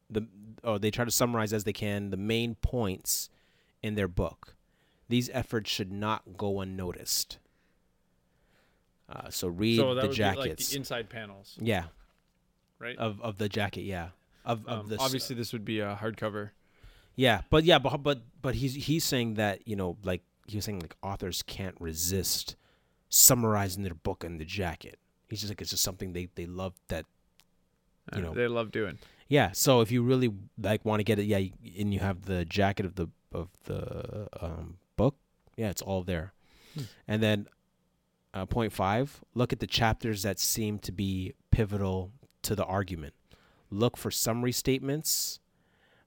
the 0.08 0.26
or 0.64 0.78
they 0.78 0.90
try 0.90 1.04
to 1.04 1.10
summarize 1.10 1.52
as 1.52 1.64
they 1.64 1.72
can 1.72 2.10
the 2.10 2.16
main 2.16 2.54
points 2.54 3.28
in 3.82 3.94
their 3.94 4.08
book. 4.08 4.54
These 5.08 5.30
efforts 5.32 5.70
should 5.70 5.92
not 5.92 6.36
go 6.36 6.60
unnoticed. 6.60 7.38
Uh, 9.08 9.30
so 9.30 9.46
read 9.46 9.78
so 9.78 9.94
that 9.94 10.00
the 10.00 10.08
would 10.08 10.16
jackets. 10.16 10.44
be 10.44 10.48
like 10.48 10.58
the 10.58 10.76
inside 10.76 11.10
panels, 11.10 11.56
yeah, 11.60 11.84
right? 12.80 12.96
of 12.96 13.20
of 13.20 13.38
the 13.38 13.48
jacket 13.48 13.82
yeah 13.82 14.08
of 14.46 14.66
of 14.66 14.80
Um, 14.80 14.88
this 14.88 15.00
obviously, 15.00 15.36
this 15.36 15.52
would 15.52 15.64
be 15.64 15.80
a 15.80 15.98
hardcover. 16.00 16.50
yeah 17.16 17.42
but 17.50 17.64
yeah 17.64 17.78
but 17.78 17.96
but 18.02 18.18
but 18.42 18.54
he's 18.54 18.74
he's 18.88 19.04
saying 19.04 19.34
that 19.34 19.66
you 19.68 19.76
know 19.76 19.96
like 20.04 20.22
he 20.46 20.56
was 20.56 20.64
saying 20.64 20.80
like 20.80 20.96
authors 21.02 21.42
can't 21.42 21.74
resist 21.80 22.56
summarizing 23.08 23.82
their 23.82 23.94
book 23.94 24.24
in 24.24 24.38
the 24.38 24.44
jacket 24.44 24.98
he's 25.28 25.40
just 25.40 25.50
like 25.50 25.60
it's 25.60 25.70
just 25.70 25.82
something 25.82 26.12
they 26.12 26.28
they 26.34 26.46
love 26.46 26.74
that 26.88 27.04
You 28.14 28.18
uh, 28.18 28.24
know. 28.26 28.34
they 28.34 28.46
love 28.48 28.70
doing. 28.70 28.98
yeah 29.28 29.52
so 29.52 29.80
if 29.80 29.90
you 29.90 30.02
really 30.02 30.30
like 30.60 30.84
want 30.84 31.00
to 31.00 31.04
get 31.04 31.18
it 31.18 31.24
yeah 31.26 31.38
you- 31.38 31.52
and 31.78 31.92
you 31.94 32.00
have 32.00 32.22
the 32.26 32.44
jacket 32.44 32.84
of 32.86 32.94
the 32.94 33.08
of 33.32 33.48
the 33.64 34.28
um 34.40 34.78
book 34.96 35.16
yeah 35.56 35.70
it's 35.70 35.82
all 35.82 36.02
there 36.02 36.32
Hmm. 36.74 36.82
and 37.08 37.22
then 37.22 37.46
uh, 38.34 38.44
point 38.44 38.70
five 38.72 39.22
look 39.34 39.50
at 39.52 39.60
the 39.60 39.66
chapters 39.66 40.22
that 40.24 40.38
seem 40.38 40.78
to 40.80 40.92
be 40.92 41.32
pivotal 41.50 42.12
to 42.42 42.54
the 42.54 42.64
argument 42.66 43.14
look 43.70 43.96
for 43.96 44.10
summary 44.10 44.52
statements 44.52 45.40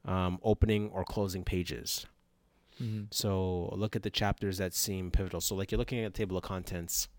um, 0.06 0.39
opening 0.43 0.89
or 0.89 1.04
closing 1.04 1.43
pages. 1.43 2.06
Mm-hmm. 2.82 3.06
so 3.12 3.74
look 3.76 3.98
at 3.98 4.04
the 4.04 4.10
chapters 4.10 4.58
that 4.58 4.74
seem 4.74 5.12
pivotal. 5.12 5.41
So 5.41 5.54
like 5.54 5.69
you're 5.69 5.78
looking 5.78 6.00
at 6.00 6.08
a 6.08 6.12
table 6.12 6.38
of 6.38 6.43
contents 6.43 7.10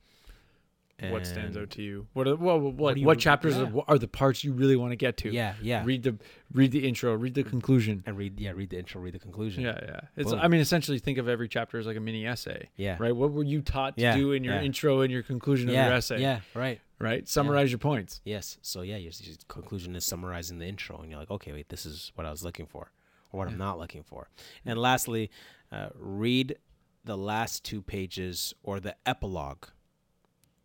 what 1.08 1.26
stands 1.26 1.56
out 1.56 1.70
to 1.70 1.82
you? 1.82 2.06
What 2.12 2.28
are, 2.28 2.36
what 2.36 2.60
what, 2.60 2.74
what, 2.76 2.96
you- 2.98 3.14
chapters 3.16 3.56
yeah. 3.56 3.70
are, 3.74 3.84
are 3.88 3.98
the 3.98 4.08
parts 4.08 4.44
you 4.44 4.52
really 4.52 4.76
want 4.76 4.92
to 4.92 4.96
get 4.96 5.16
to? 5.18 5.30
yeah 5.32 5.54
yeah 5.62 5.82
Read 5.84 6.02
the 6.02 6.16
read 6.52 6.72
the 6.72 6.86
intro. 6.86 7.14
Read 7.14 7.34
the 7.34 7.42
conclusion. 7.42 8.02
and 8.06 8.16
read 8.16 8.38
yeah 8.40 8.50
read 8.50 8.70
the 8.70 8.78
intro 8.78 9.00
read 9.00 9.14
the 9.14 9.18
conclusion 9.18 9.62
Yeah, 9.64 9.78
yeah. 9.82 10.00
It's 10.16 10.30
Boom. 10.30 10.40
I 10.40 10.48
mean, 10.48 10.60
essentially, 10.60 10.98
think 10.98 11.18
of 11.18 11.28
every 11.28 11.48
chapter 11.48 11.78
as 11.78 11.86
like 11.86 11.96
a 11.96 12.00
mini 12.00 12.26
essay, 12.26 12.68
yeah 12.76 12.96
right? 12.98 13.14
What 13.14 13.32
were 13.32 13.44
you 13.44 13.62
taught 13.62 13.96
to 13.96 14.02
Yeah, 14.02 14.16
do 14.16 14.32
in 14.32 14.44
your 14.44 14.54
yeah. 14.54 14.62
intro 14.62 15.00
and 15.00 15.12
your 15.12 15.22
conclusion 15.22 15.68
of 15.68 15.74
your 15.74 15.84
essay? 15.92 16.20
yeah 16.20 16.40
right 16.54 16.80
Right. 16.98 17.26
Summarize 17.26 17.70
your 17.72 17.78
points. 17.78 18.20
Yes. 18.26 18.58
So 18.60 18.82
yeah, 18.82 18.96
your, 18.98 19.10
your 19.22 19.36
conclusion 19.48 19.96
is 19.96 20.04
summarizing 20.04 20.58
the 20.58 20.66
intro, 20.66 20.98
and 21.00 21.08
you're 21.10 21.18
like, 21.18 21.30
okay, 21.30 21.50
wait, 21.50 21.70
this 21.70 21.86
is 21.86 22.12
what 22.14 22.26
I 22.26 22.30
was 22.30 22.44
looking 22.44 22.66
for, 22.66 22.92
or 23.32 23.38
what 23.38 23.48
I'm 23.48 23.56
not 23.56 23.78
looking 23.78 24.02
for. 24.02 24.28
And 24.66 24.78
lastly, 24.78 25.30
uh, 25.72 25.88
read 25.94 26.58
the 27.06 27.16
last 27.16 27.64
two 27.64 27.80
pages 27.80 28.52
or 28.62 28.80
the 28.80 28.96
epilogue. 29.06 29.64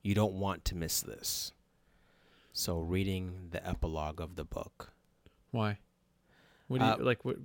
You 0.05 0.13
don't 0.13 0.33
want 0.33 0.63
to 0.65 0.75
miss 0.75 1.01
this. 1.01 1.51
So 2.53 2.77
reading 2.77 3.47
the 3.49 3.67
epilogue 3.67 4.21
of 4.21 4.35
the 4.35 4.45
book. 4.45 4.93
Why? 5.51 5.79
What 6.67 6.79
do 6.79 6.85
you 6.85 6.91
Uh, 6.91 6.97
like? 6.99 7.25
What 7.25 7.37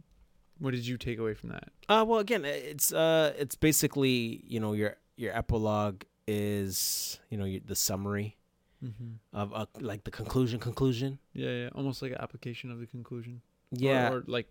What 0.58 0.72
did 0.72 0.86
you 0.86 0.98
take 0.98 1.18
away 1.18 1.32
from 1.34 1.48
that? 1.50 1.70
Uh, 1.88 2.04
well, 2.06 2.18
again, 2.20 2.44
it's 2.44 2.92
uh, 2.92 3.32
it's 3.38 3.54
basically 3.56 4.44
you 4.46 4.60
know 4.60 4.74
your 4.74 4.96
your 5.16 5.34
epilogue 5.36 6.02
is 6.26 7.18
you 7.30 7.38
know 7.38 7.46
your, 7.46 7.62
the 7.64 7.74
summary 7.74 8.36
Mm-hmm. 8.82 9.16
of 9.34 9.52
uh, 9.52 9.66
like 9.78 10.04
the 10.04 10.10
conclusion 10.10 10.58
conclusion. 10.58 11.18
Yeah, 11.34 11.50
yeah. 11.50 11.68
Almost 11.74 12.00
like 12.00 12.12
an 12.12 12.18
application 12.20 12.70
of 12.70 12.80
the 12.80 12.86
conclusion. 12.86 13.42
Yeah. 13.72 14.10
Or, 14.10 14.24
like, 14.26 14.50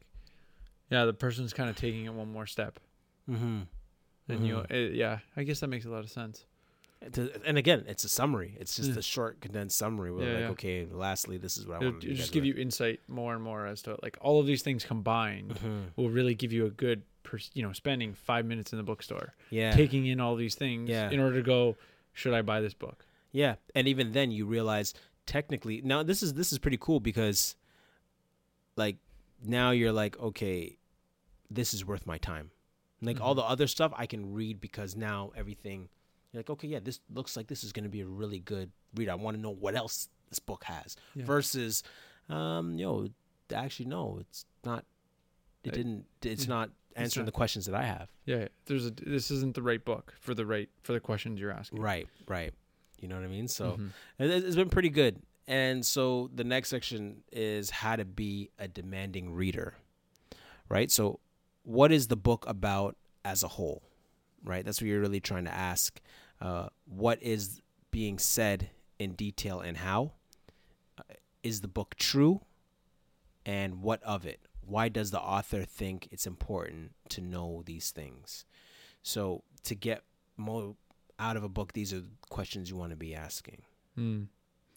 yeah, 0.92 1.06
the 1.06 1.14
person's 1.14 1.52
kind 1.52 1.68
of 1.68 1.76
taking 1.76 2.06
it 2.06 2.14
one 2.14 2.32
more 2.32 2.46
step. 2.46 2.80
mm-hmm. 3.28 3.62
And 4.28 4.46
you, 4.46 4.58
uh, 4.60 4.74
yeah, 4.74 5.20
I 5.36 5.42
guess 5.42 5.62
that 5.62 5.68
makes 5.70 5.86
a 5.86 5.90
lot 5.90 6.04
of 6.04 6.12
sense. 6.12 6.46
And 7.02 7.58
again, 7.58 7.86
it's 7.88 8.04
a 8.04 8.10
summary. 8.10 8.58
It's 8.60 8.76
just 8.76 8.90
Yeah. 8.90 8.98
a 8.98 9.02
short, 9.02 9.40
condensed 9.40 9.78
summary. 9.78 10.12
Where 10.12 10.26
Yeah, 10.28 10.34
like, 10.34 10.42
yeah. 10.42 10.50
okay, 10.50 10.86
lastly, 10.92 11.38
this 11.38 11.56
is 11.58 11.66
what 11.66 11.76
I 11.76 11.78
It'll, 11.78 11.92
want 11.92 12.02
to 12.02 12.14
just 12.14 12.34
give 12.34 12.44
you 12.44 12.54
insight 12.56 13.00
more 13.08 13.34
and 13.34 13.42
more 13.44 13.66
as 13.66 13.82
to 13.84 13.98
like 14.04 14.18
all 14.20 14.40
of 14.42 14.46
these 14.46 14.62
things 14.64 14.84
combined 14.84 15.58
hmm 15.60 15.84
will 15.96 16.10
really 16.10 16.36
give 16.36 16.52
you 16.52 16.66
a 16.66 16.70
good, 16.70 17.04
pers- 17.24 17.52
you 17.54 17.64
know, 17.64 17.72
spending 17.72 18.14
five 18.14 18.46
minutes 18.46 18.74
in 18.74 18.78
the 18.78 18.84
bookstore, 18.84 19.34
Yeah, 19.50 19.72
taking 19.76 20.06
in 20.08 20.20
all 20.20 20.36
these 20.36 20.56
things 20.56 20.90
Yeah. 20.90 21.10
in 21.10 21.20
order 21.22 21.38
to 21.38 21.42
go, 21.42 21.78
should 22.14 22.34
I 22.34 22.42
buy 22.42 22.60
this 22.60 22.74
book? 22.74 23.06
yeah, 23.32 23.56
and 23.76 23.88
even 23.88 24.12
then, 24.12 24.32
you 24.32 24.46
realize 24.46 24.94
technically 25.26 25.82
now 25.82 26.02
this 26.04 26.22
is 26.24 26.34
this 26.34 26.52
is 26.52 26.58
pretty 26.60 26.78
cool 26.78 27.00
because, 27.00 27.56
like, 28.76 28.98
now 29.42 29.72
you're 29.72 29.92
like, 29.94 30.20
okay, 30.20 30.78
this 31.50 31.74
is 31.74 31.86
worth 31.86 32.06
my 32.06 32.18
time. 32.18 32.52
Like 33.02 33.22
all 33.22 33.34
Mhm. 33.34 33.38
the 33.38 33.44
other 33.44 33.68
stuff, 33.68 33.94
I 33.96 34.06
can 34.06 34.34
read 34.34 34.60
because 34.60 34.96
now 34.98 35.32
everything. 35.36 35.88
You're 36.32 36.40
like, 36.40 36.50
okay, 36.52 36.68
yeah, 36.68 36.80
this 36.82 37.00
looks 37.14 37.36
like 37.36 37.48
this 37.48 37.64
is 37.64 37.72
going 37.72 37.84
to 37.84 37.90
be 37.90 38.02
a 38.02 38.06
really 38.06 38.40
good 38.40 38.72
read. 38.96 39.10
I 39.10 39.16
want 39.16 39.36
to 39.38 39.42
know 39.42 39.50
what 39.50 39.76
else 39.76 40.10
this 40.30 40.40
book 40.40 40.64
has. 40.66 40.96
Yeah. 41.16 41.26
Versus, 41.26 41.82
um, 42.30 42.78
yo, 42.78 43.08
actually, 43.54 43.88
no, 43.88 44.18
it's 44.20 44.46
not. 44.64 44.86
It 45.64 45.74
Uh, 45.74 45.76
didn't. 45.76 46.06
It's 46.22 46.44
yeah. 46.46 46.50
not 46.50 46.70
answering 46.96 47.26
not- 47.26 47.34
the 47.34 47.36
questions 47.36 47.66
that 47.66 47.76
I 47.76 47.84
have. 47.84 48.10
Yeah, 48.26 48.48
there's 48.66 48.86
a 48.86 48.92
this 48.92 49.32
isn't 49.32 49.56
the 49.56 49.62
right 49.64 49.84
book 49.84 50.14
for 50.20 50.34
the 50.36 50.46
right 50.46 50.70
for 50.84 50.94
the 50.94 51.00
questions 51.00 51.40
you're 51.40 51.52
asking. 51.52 51.82
Right, 51.82 52.08
right. 52.28 52.54
You 53.02 53.08
know 53.08 53.16
what 53.16 53.24
I 53.26 53.28
mean? 53.28 53.48
So 53.48 53.78
Mhm. 53.78 53.90
it, 54.20 54.30
it's 54.46 54.56
been 54.56 54.70
pretty 54.70 54.90
good. 54.90 55.22
And 55.48 55.84
so 55.86 56.30
the 56.36 56.44
next 56.44 56.70
section 56.70 57.24
is 57.32 57.72
how 57.72 57.96
to 57.96 58.06
be 58.06 58.52
a 58.60 58.68
demanding 58.68 59.34
reader, 59.34 59.74
right? 60.70 60.92
So, 60.92 61.20
what 61.64 61.92
is 61.92 62.08
the 62.08 62.16
book 62.16 62.46
about 62.48 62.96
as 63.26 63.42
a 63.42 63.48
whole, 63.48 63.82
right? 64.44 64.64
That's 64.64 64.82
what 64.82 64.88
you're 64.88 65.02
really 65.02 65.20
trying 65.20 65.46
to 65.46 65.54
ask. 65.54 66.00
Uh, 66.42 66.70
what 66.86 67.22
is 67.22 67.62
being 67.92 68.20
said 68.20 68.70
in 68.98 69.14
detail 69.14 69.60
and 69.60 69.78
how? 69.78 70.14
Uh, 70.98 71.04
is 71.44 71.62
the 71.62 71.68
book 71.68 71.96
true? 71.96 72.42
And 73.46 73.82
what 73.82 74.04
of 74.04 74.26
it? 74.26 74.40
Why 74.66 74.90
does 74.90 75.12
the 75.12 75.20
author 75.20 75.64
think 75.64 76.08
it's 76.12 76.28
important 76.28 76.92
to 77.10 77.22
know 77.22 77.64
these 77.66 77.92
things? 77.92 78.46
So, 79.02 79.44
to 79.64 79.76
get 79.76 80.04
more 80.38 80.76
out 81.18 81.38
of 81.38 81.44
a 81.44 81.50
book, 81.50 81.74
these 81.74 81.94
are 81.94 82.04
questions 82.30 82.70
you 82.70 82.76
want 82.76 82.92
to 82.92 82.96
be 82.96 83.16
asking. 83.16 83.64
Mm. 83.98 84.28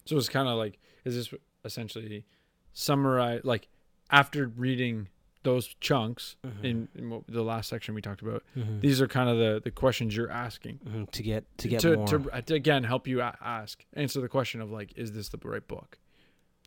So 0.05 0.17
it's 0.17 0.29
kind 0.29 0.47
of 0.47 0.57
like, 0.57 0.79
is 1.05 1.15
this 1.15 1.39
essentially 1.63 2.25
summarize 2.73 3.41
like 3.43 3.69
after 4.11 4.47
reading 4.47 5.07
those 5.43 5.75
chunks 5.79 6.35
Mm-hmm. 6.45 6.65
in, 6.65 6.87
in 6.95 7.09
what, 7.09 7.23
the 7.27 7.43
last 7.43 7.69
section 7.69 7.93
we 7.95 8.01
talked 8.01 8.21
about? 8.21 8.43
Mhm. 8.57 8.81
These 8.81 9.01
are 9.01 9.07
kind 9.07 9.29
of 9.29 9.37
the 9.37 9.61
the 9.63 9.71
questions 9.71 10.15
you're 10.15 10.31
asking 10.31 10.79
Mhm. 10.87 11.11
to 11.11 11.23
get 11.23 11.57
to 11.59 11.67
get 11.67 11.81
to, 11.81 11.95
more. 11.97 12.07
to 12.07 12.41
to 12.41 12.53
again 12.55 12.83
help 12.83 13.07
you 13.07 13.21
a- 13.21 13.37
ask 13.41 13.85
answer 13.93 14.21
the 14.21 14.29
question 14.29 14.61
of 14.61 14.71
like, 14.71 14.93
is 14.97 15.11
this 15.13 15.29
the 15.29 15.37
right 15.43 15.67
book? 15.67 15.99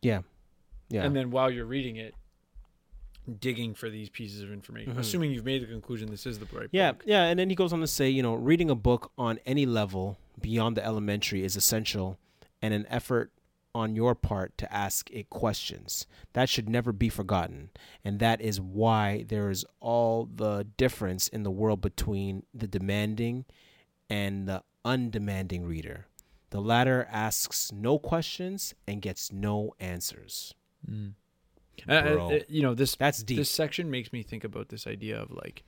yeah, 0.01 0.21
yeah, 0.89 1.03
And 1.05 1.15
then 1.15 1.31
while 1.31 1.49
you're 1.51 1.65
reading 1.65 1.95
it, 1.95 2.13
digging 3.41 3.73
for 3.73 3.89
these 3.89 4.09
pieces 4.09 4.41
of 4.41 4.51
information, 4.51 4.93
Mhm. 4.93 4.99
assuming 4.99 5.31
you've 5.31 5.43
made 5.43 5.61
the 5.61 5.65
conclusion 5.67 6.09
this 6.09 6.25
is 6.25 6.39
the 6.39 6.45
right 6.45 6.61
book. 6.63 6.69
yeah, 6.71 6.93
book. 6.93 7.03
yeah. 7.05 7.23
And 7.25 7.37
then 7.37 7.49
he 7.49 7.55
goes 7.55 7.73
on 7.73 7.81
to 7.81 7.87
say, 7.87 8.09
you 8.09 8.21
know, 8.23 8.35
reading 8.35 8.69
a 8.69 8.75
book 8.75 9.11
on 9.17 9.39
any 9.45 9.65
level 9.65 10.17
beyond 10.39 10.77
the 10.77 10.85
elementary 10.85 11.43
is 11.43 11.55
essential, 11.57 12.17
and 12.61 12.73
an 12.73 12.85
effort 12.89 13.31
on 13.77 13.95
your 13.95 14.15
part 14.15 14.57
to 14.57 14.73
ask 14.73 15.09
it 15.11 15.29
questions. 15.29 16.07
That 16.33 16.49
should 16.49 16.67
never 16.67 16.91
be 16.91 17.09
forgotten, 17.09 17.69
and 18.03 18.19
that 18.19 18.41
is 18.41 18.59
why 18.59 19.25
there 19.27 19.49
is 19.49 19.65
all 19.79 20.25
the 20.25 20.65
difference 20.77 21.27
in 21.27 21.43
the 21.43 21.51
world 21.51 21.81
between 21.81 22.43
the 22.53 22.67
demanding 22.67 23.45
and 24.09 24.47
the 24.47 24.63
undemanding 24.83 25.65
reader. 25.65 26.07
The 26.49 26.61
latter 26.61 27.07
asks 27.11 27.71
no 27.71 27.99
questions 27.99 28.73
and 28.87 29.01
gets 29.01 29.31
no 29.31 29.73
answers. 29.79 30.55
Mm. 30.89 31.13
Uh, 31.87 31.91
uh, 31.91 32.13
Bro. 32.13 32.35
uh, 32.35 32.39
you 32.47 32.63
know 32.63 32.73
this 32.73 32.95
That's 32.95 33.21
deep. 33.21 33.37
this 33.37 33.51
section 33.51 33.91
makes 33.91 34.11
me 34.11 34.23
think 34.23 34.43
about 34.43 34.69
this 34.69 34.87
idea 34.87 35.21
of 35.21 35.29
like 35.31 35.63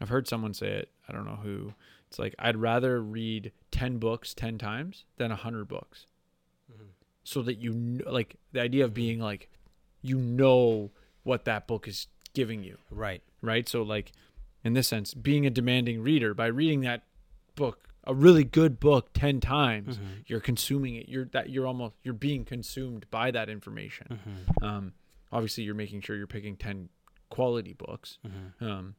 I've 0.00 0.08
heard 0.08 0.26
someone 0.26 0.54
say 0.54 0.68
it. 0.68 0.90
I 1.08 1.12
don't 1.12 1.26
know 1.26 1.40
who. 1.42 1.74
It's 2.08 2.18
like 2.18 2.34
I'd 2.38 2.56
rather 2.56 3.02
read 3.02 3.52
ten 3.70 3.98
books 3.98 4.34
ten 4.34 4.56
times 4.56 5.04
than 5.18 5.30
a 5.30 5.36
hundred 5.36 5.68
books. 5.68 6.06
So 7.30 7.42
that 7.42 7.58
you 7.58 8.00
like 8.06 8.34
the 8.52 8.60
idea 8.60 8.84
of 8.84 8.92
being 8.92 9.20
like 9.20 9.48
you 10.02 10.18
know 10.18 10.90
what 11.22 11.44
that 11.44 11.66
book 11.68 11.86
is 11.86 12.08
giving 12.34 12.64
you, 12.64 12.78
Right. 12.90 13.22
right? 13.42 13.68
So 13.68 13.82
like 13.82 14.12
in 14.64 14.72
this 14.72 14.88
sense, 14.88 15.14
being 15.14 15.46
a 15.46 15.50
demanding 15.50 16.02
reader 16.02 16.34
by 16.34 16.46
reading 16.46 16.80
that 16.80 17.02
book, 17.54 17.88
a 18.04 18.14
really 18.14 18.44
good 18.44 18.80
book 18.80 19.10
ten 19.12 19.40
times, 19.40 19.98
Mhm. 19.98 20.24
you're 20.26 20.40
consuming 20.40 20.94
it. 20.96 21.08
You're 21.08 21.26
that 21.26 21.50
you're 21.50 21.66
almost 21.66 21.94
you're 22.02 22.14
being 22.14 22.44
consumed 22.44 23.06
by 23.10 23.30
that 23.30 23.48
information. 23.48 24.06
Mhm. 24.10 24.62
Um, 24.66 24.92
obviously, 25.30 25.64
you're 25.64 25.74
making 25.74 26.00
sure 26.00 26.16
you're 26.16 26.26
picking 26.26 26.56
ten 26.56 26.88
quality 27.28 27.74
books. 27.74 28.18
Mhm. 28.26 28.62
Um, 28.66 28.94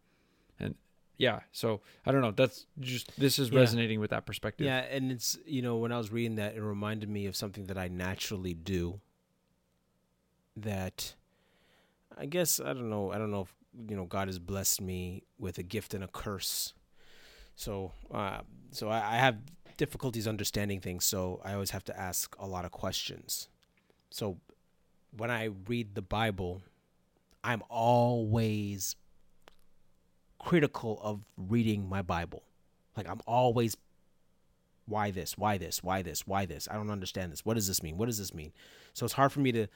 and 0.60 0.76
yeah, 1.22 1.42
so 1.52 1.82
I 2.06 2.12
don't 2.12 2.22
know. 2.22 2.32
That's 2.32 2.66
just 2.80 3.06
this 3.20 3.38
is 3.38 3.50
Yeah. 3.52 3.60
resonating 3.60 4.00
with 4.00 4.10
that 4.10 4.26
perspective. 4.26 4.66
Yeah, 4.66 4.80
and 4.80 5.12
it's 5.12 5.38
you 5.46 5.62
know 5.62 5.78
when 5.78 5.92
I 5.92 5.98
was 5.98 6.12
reading 6.12 6.36
that, 6.36 6.56
it 6.56 6.62
reminded 6.62 7.10
me 7.10 7.28
of 7.28 7.36
something 7.36 7.68
that 7.68 7.78
I 7.78 7.88
naturally 7.88 8.56
do. 8.56 9.00
That 10.58 11.14
I 12.18 12.26
guess 12.26 12.60
I 12.60 12.74
don't 12.74 12.90
know. 12.90 13.12
I 13.12 13.18
don't 13.18 13.32
know 13.32 13.42
if 13.42 13.54
you 13.90 13.96
know 13.96 14.06
God 14.06 14.28
has 14.28 14.40
blessed 14.40 14.82
me 14.82 15.24
with 15.38 15.58
a 15.58 15.64
gift 15.64 15.94
and 15.94 16.04
a 16.04 16.08
curse. 16.08 16.74
So, 17.56 17.92
uh, 18.12 18.42
so 18.72 18.90
I, 18.90 19.16
I 19.16 19.18
have 19.18 19.38
difficulties 19.78 20.28
understanding 20.28 20.80
things. 20.82 21.06
So 21.06 21.40
I 21.44 21.54
always 21.54 21.72
have 21.72 21.84
to 21.86 22.00
ask 22.00 22.36
a 22.40 22.48
lot 22.48 22.66
of 22.66 22.72
questions. 22.72 23.48
So 24.10 24.38
when 25.16 25.30
I 25.30 25.50
read 25.68 25.94
the 25.96 26.02
Bible, 26.02 26.64
I'm 27.44 27.62
always 27.70 28.96
critical 30.42 31.00
of 31.04 31.22
reading 31.38 31.88
my 31.88 32.02
Bible. 32.02 32.44
Like 32.98 33.08
I'm 33.08 33.22
always 33.28 33.78
why 34.88 35.12
this? 35.12 35.38
Why 35.38 35.58
this? 35.58 35.84
Why 35.84 36.02
this? 36.02 36.26
Why 36.26 36.46
this? 36.46 36.68
I 36.70 36.74
don't 36.74 36.90
understand 36.90 37.32
this. 37.32 37.46
What 37.46 37.54
does 37.54 37.68
this 37.68 37.84
mean? 37.84 37.98
What 37.98 38.08
does 38.08 38.18
this 38.18 38.34
mean? 38.34 38.52
So 38.94 39.06
it's 39.06 39.14
hard 39.14 39.32
for 39.32 39.40
me 39.40 39.52
to 39.52 39.68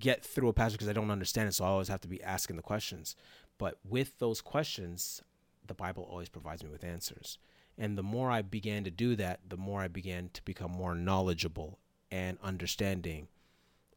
get 0.00 0.24
through 0.24 0.48
a 0.48 0.52
passage 0.52 0.74
because 0.74 0.88
I 0.88 0.92
don't 0.92 1.10
understand 1.10 1.48
it. 1.48 1.54
So 1.54 1.64
I 1.64 1.68
always 1.68 1.88
have 1.88 2.00
to 2.02 2.08
be 2.08 2.22
asking 2.22 2.56
the 2.56 2.62
questions. 2.62 3.14
But 3.56 3.78
with 3.88 4.18
those 4.18 4.40
questions, 4.40 5.22
the 5.66 5.74
Bible 5.74 6.06
always 6.10 6.28
provides 6.28 6.62
me 6.62 6.70
with 6.70 6.84
answers. 6.84 7.38
And 7.78 7.96
the 7.96 8.02
more 8.02 8.30
I 8.30 8.42
began 8.42 8.84
to 8.84 8.90
do 8.90 9.14
that, 9.16 9.40
the 9.48 9.56
more 9.56 9.80
I 9.80 9.88
began 9.88 10.30
to 10.34 10.42
become 10.44 10.72
more 10.72 10.94
knowledgeable 10.94 11.78
and 12.10 12.38
understanding 12.42 13.28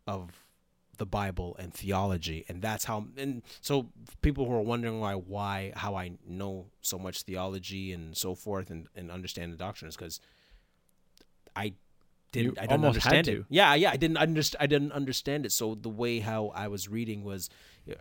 of 0.05 0.47
the 1.01 1.05
Bible 1.07 1.55
and 1.57 1.73
theology. 1.73 2.45
And 2.47 2.61
that's 2.61 2.85
how 2.85 3.07
and 3.17 3.41
so 3.59 3.89
people 4.21 4.45
who 4.45 4.53
are 4.53 4.61
wondering 4.61 4.99
why 4.99 5.15
why 5.15 5.73
how 5.75 5.95
I 5.95 6.11
know 6.27 6.67
so 6.81 6.99
much 6.99 7.23
theology 7.23 7.91
and 7.91 8.15
so 8.15 8.35
forth 8.35 8.69
and, 8.69 8.87
and 8.95 9.09
understand 9.09 9.51
the 9.51 9.57
doctrine 9.57 9.89
is 9.89 9.95
because 9.95 10.19
I 11.55 11.73
didn't 12.31 12.57
You 12.57 12.61
I 12.61 12.67
didn't 12.67 12.85
understand 12.85 13.27
it. 13.27 13.45
Yeah, 13.49 13.73
yeah, 13.73 13.89
I 13.89 13.97
didn't 13.97 14.17
understand 14.17 14.61
I 14.61 14.67
didn't 14.67 14.91
understand 14.91 15.47
it. 15.47 15.51
So 15.51 15.73
the 15.73 15.89
way 15.89 16.19
how 16.19 16.51
I 16.53 16.67
was 16.67 16.87
reading 16.87 17.23
was 17.23 17.49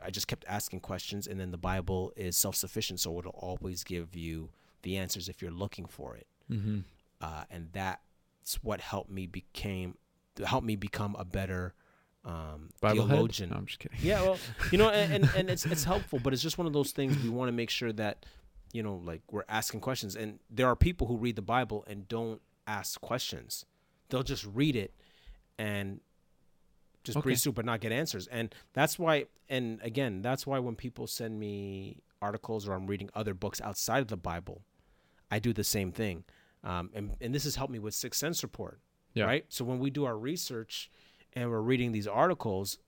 I 0.04 0.10
just 0.10 0.28
kept 0.28 0.44
asking 0.46 0.80
questions 0.80 1.26
and 1.26 1.40
then 1.40 1.52
the 1.52 1.56
Bible 1.72 2.12
is 2.16 2.36
self 2.36 2.54
sufficient, 2.54 3.00
so 3.00 3.18
it'll 3.18 3.30
always 3.30 3.82
give 3.82 4.14
you 4.14 4.50
the 4.82 4.98
answers 4.98 5.30
if 5.30 5.40
you're 5.40 5.50
looking 5.50 5.86
for 5.86 6.16
it. 6.16 6.26
Mm-hmm. 6.52 6.80
Uh, 7.22 7.44
and 7.50 7.70
that's 7.72 8.62
what 8.62 8.82
helped 8.82 9.10
me 9.10 9.26
became 9.26 9.94
helped 10.44 10.66
me 10.66 10.76
become 10.76 11.16
a 11.18 11.24
better 11.24 11.72
um, 12.24 12.68
Bible 12.80 13.06
theologian. 13.06 13.50
No, 13.50 13.56
I'm 13.56 13.66
just 13.66 13.78
kidding. 13.78 13.98
Yeah, 14.02 14.20
well, 14.22 14.38
you 14.70 14.78
know, 14.78 14.90
and, 14.90 15.12
and, 15.12 15.30
and 15.36 15.50
it's 15.50 15.64
it's 15.66 15.84
helpful, 15.84 16.18
but 16.22 16.32
it's 16.32 16.42
just 16.42 16.58
one 16.58 16.66
of 16.66 16.72
those 16.72 16.92
things 16.92 17.18
we 17.22 17.28
want 17.30 17.48
to 17.48 17.52
make 17.52 17.70
sure 17.70 17.92
that, 17.94 18.26
you 18.72 18.82
know, 18.82 18.96
like 19.04 19.22
we're 19.30 19.44
asking 19.48 19.80
questions. 19.80 20.16
And 20.16 20.38
there 20.50 20.66
are 20.66 20.76
people 20.76 21.06
who 21.06 21.16
read 21.16 21.36
the 21.36 21.42
Bible 21.42 21.84
and 21.86 22.06
don't 22.08 22.40
ask 22.66 23.00
questions. 23.00 23.64
They'll 24.10 24.22
just 24.22 24.44
read 24.46 24.76
it 24.76 24.92
and 25.58 26.00
just 27.04 27.16
Okay. 27.18 27.22
breeze 27.24 27.42
through 27.42 27.52
but 27.52 27.64
not 27.64 27.80
get 27.80 27.92
answers. 27.92 28.26
And 28.26 28.54
that's 28.74 28.98
why 28.98 29.26
and 29.48 29.80
again, 29.82 30.20
that's 30.22 30.46
why 30.46 30.58
when 30.58 30.76
people 30.76 31.06
send 31.06 31.38
me 31.40 32.02
articles 32.22 32.68
or 32.68 32.74
I'm 32.74 32.86
reading 32.86 33.08
other 33.14 33.32
books 33.34 33.60
outside 33.62 34.00
of 34.00 34.08
the 34.08 34.16
Bible, 34.16 34.62
I 35.30 35.38
do 35.38 35.52
the 35.52 35.64
same 35.64 35.90
thing. 35.92 36.24
Um, 36.62 36.90
and, 36.92 37.16
and 37.20 37.34
this 37.34 37.44
has 37.44 37.56
helped 37.56 37.72
me 37.72 37.78
with 37.78 37.94
Six 37.94 38.18
Cents 38.18 38.42
Report 38.42 38.78
Yeah. 39.14 39.24
right? 39.24 39.46
So 39.48 39.64
when 39.64 39.78
we 39.78 39.88
do 39.88 40.04
our 40.04 40.18
research 40.18 40.90
and 41.34 41.50
we're 41.50 41.60
reading 41.60 41.92
these 41.92 42.06
articles, 42.06 42.78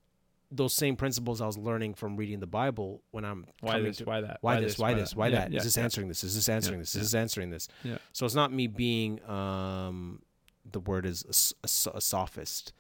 those 0.51 0.75
same 0.75 0.97
principles 0.97 1.41
I 1.41 1.47
was 1.47 1.57
learning 1.57 1.95
from 1.95 2.17
reading 2.17 2.41
the 2.41 2.47
Bible 2.47 3.03
when 3.11 3.25
I'm 3.25 3.47
Why 3.61 3.81
this? 3.81 3.99
to- 3.99 4.05
Why 4.05 4.21
that? 4.21 4.39
why, 4.43 4.61
this, 4.61 4.79
why 4.79 4.95
this, 4.95 5.17
why 5.17 5.29
Yeah, 5.29 5.37
that? 5.41 5.49
Is 5.49 5.55
yeah, 5.55 5.63
this 5.63 5.77
yeah. 5.77 5.83
answering 5.85 6.09
this? 6.09 6.25
Is 6.25 6.35
this 6.35 6.49
answering 6.49 6.81
this? 6.81 6.91
Is 6.91 6.97
yeah. 6.97 7.03
this 7.03 7.15
answering 7.15 7.51
this? 7.51 7.69
Yeah. 7.85 7.99
So 8.13 8.27
it's 8.27 8.35
not 8.35 8.53
me 8.53 8.67
being 8.67 9.25
um, 9.29 10.23
the 10.71 10.81
word 10.81 11.07
is 11.07 11.55
a 11.65 11.69
sophist. 12.01 12.73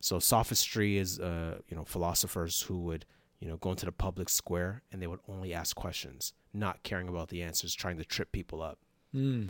So 0.00 0.18
sophistry 0.18 0.98
is 0.98 1.18
uh, 1.18 1.58
you 1.68 1.76
know 1.76 1.84
philosophers 1.84 2.62
who 2.62 2.78
would 2.82 3.06
you 3.40 3.48
know 3.48 3.56
go 3.56 3.70
into 3.70 3.86
the 3.86 3.92
public 3.92 4.28
square 4.28 4.82
and 4.92 5.02
they 5.02 5.06
would 5.06 5.20
only 5.28 5.52
ask 5.52 5.74
questions, 5.74 6.32
not 6.54 6.82
caring 6.82 7.08
about 7.08 7.28
the 7.28 7.42
answers, 7.42 7.74
trying 7.74 7.96
to 7.98 8.04
trip 8.04 8.30
people 8.30 8.62
up. 8.62 8.78
Mm. 9.14 9.48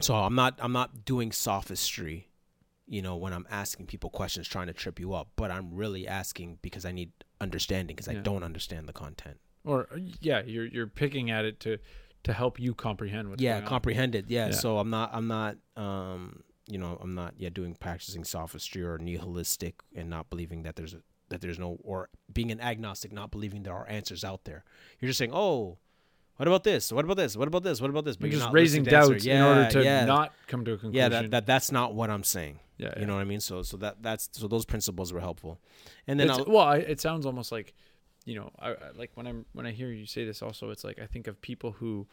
So 0.00 0.14
I'm 0.14 0.34
not 0.34 0.58
I'm 0.60 0.72
not 0.72 1.04
doing 1.04 1.32
sophistry, 1.32 2.28
you 2.86 3.02
know, 3.02 3.16
when 3.16 3.32
I'm 3.32 3.46
asking 3.50 3.86
people 3.86 4.10
questions 4.10 4.46
trying 4.46 4.68
to 4.68 4.72
trip 4.72 5.00
you 5.00 5.12
up, 5.14 5.28
but 5.36 5.50
I'm 5.50 5.74
really 5.74 6.06
asking 6.06 6.58
because 6.62 6.84
I 6.84 6.92
need 6.92 7.10
understanding 7.40 7.96
because 7.96 8.08
I 8.08 8.14
don't 8.14 8.42
understand 8.42 8.88
the 8.88 8.92
content. 8.92 9.38
Or 9.64 9.88
uh, 9.92 9.98
yeah, 10.20 10.42
you're 10.44 10.66
you're 10.66 10.86
picking 10.86 11.30
at 11.30 11.44
it 11.44 11.58
to 11.60 11.78
to 12.22 12.32
help 12.32 12.60
you 12.60 12.74
comprehend 12.74 13.28
what's 13.30 13.42
yeah, 13.42 13.54
going 13.54 13.64
on. 13.64 13.68
comprehended. 13.68 14.26
Yeah. 14.28 14.46
Yeah. 14.46 14.52
So 14.52 14.78
I'm 14.78 14.90
not 14.90 15.10
I'm 15.12 15.26
not 15.26 15.56
um 15.76 16.42
you 16.68 16.78
know, 16.78 16.98
I'm 17.00 17.14
not 17.14 17.34
yeah 17.36 17.48
doing 17.48 17.74
practicing 17.74 18.24
sophistry 18.24 18.82
or 18.82 18.98
nihilistic 18.98 19.76
and 19.94 20.08
not 20.08 20.30
believing 20.30 20.62
that 20.62 20.76
there's 20.76 20.94
a, 20.94 20.98
that 21.28 21.40
there's 21.40 21.58
no 21.58 21.78
or 21.82 22.08
being 22.32 22.52
an 22.52 22.60
agnostic, 22.60 23.12
not 23.12 23.32
believing 23.32 23.64
there 23.64 23.74
are 23.74 23.88
answers 23.88 24.22
out 24.24 24.44
there. 24.44 24.64
You're 25.00 25.08
just 25.08 25.18
saying, 25.18 25.32
"Oh, 25.34 25.78
what 26.36 26.46
about 26.48 26.64
this? 26.64 26.92
What 26.92 27.04
about 27.04 27.16
this? 27.16 27.36
What 27.36 27.48
about 27.48 27.62
this? 27.64 27.80
What 27.80 27.90
about 27.90 28.04
this?" 28.04 28.16
You're 28.20 28.28
you're 28.30 28.40
just 28.40 28.52
raising 28.52 28.84
listening 28.84 28.90
to 28.92 28.96
answer. 28.98 29.12
doubts 29.14 29.26
in 29.26 29.42
order 29.42 29.70
to 29.70 29.84
yeah, 29.84 30.04
not 30.04 30.32
come 30.46 30.64
to 30.64 30.72
a 30.72 30.76
conclusion. 30.76 30.94
Yeah, 30.96 31.08
that, 31.08 31.30
that 31.30 31.46
that's 31.46 31.72
not 31.72 31.94
what 31.94 32.10
I'm 32.10 32.24
saying. 32.24 32.60
yeah, 32.78 32.88
You 32.88 32.92
yeah. 33.00 33.06
know 33.06 33.14
what 33.14 33.20
I 33.22 33.24
mean? 33.24 33.40
So 33.40 33.62
so 33.62 33.76
that 33.78 34.02
that's 34.02 34.28
so 34.32 34.46
those 34.48 34.64
principles 34.64 35.12
were 35.12 35.20
helpful. 35.20 35.60
And 36.06 36.18
then 36.20 36.28
well, 36.46 36.58
I, 36.58 36.76
it 36.76 37.00
sounds 37.00 37.26
almost 37.26 37.50
like, 37.52 37.74
you 38.24 38.34
know, 38.34 38.50
I, 38.58 38.70
I 38.70 38.76
like 38.96 39.10
when 39.14 39.26
I'm 39.26 39.46
when 39.54 39.66
I 39.66 39.72
hear 39.72 39.90
you 39.90 40.06
say 40.06 40.24
this. 40.24 40.42
Also, 40.42 40.70
it's 40.70 40.84
like 40.84 40.98
I 40.98 41.06
think 41.06 41.26
of 41.26 41.40
people 41.40 41.72
who, 41.72 42.06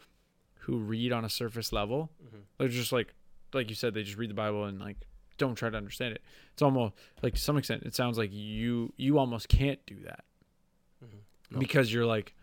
who 0.60 0.78
read 0.78 1.12
on 1.12 1.24
a 1.24 1.30
surface 1.30 1.72
level. 1.72 2.10
Mhm. 2.24 2.40
They're 2.58 2.68
just 2.68 2.92
like, 2.92 3.14
like 3.52 3.68
you 3.68 3.74
said, 3.76 3.94
they 3.94 4.02
just 4.02 4.16
read 4.18 4.30
the 4.30 4.34
Bible 4.34 4.64
and 4.64 4.80
like 4.80 4.96
don't 5.36 5.56
try 5.56 5.68
to 5.68 5.76
understand 5.76 6.14
it. 6.14 6.22
It's 6.52 6.62
almost 6.62 6.94
like 7.22 7.34
to 7.34 7.40
some 7.40 7.56
extent, 7.58 7.82
it 7.84 7.94
sounds 7.94 8.16
like 8.16 8.30
you 8.32 8.92
you 8.96 9.18
almost 9.18 9.48
can't 9.48 9.84
do 9.86 9.96
that 10.04 10.24
No. 11.50 11.58
because 11.58 11.92
you're 11.92 12.06
like, 12.06 12.34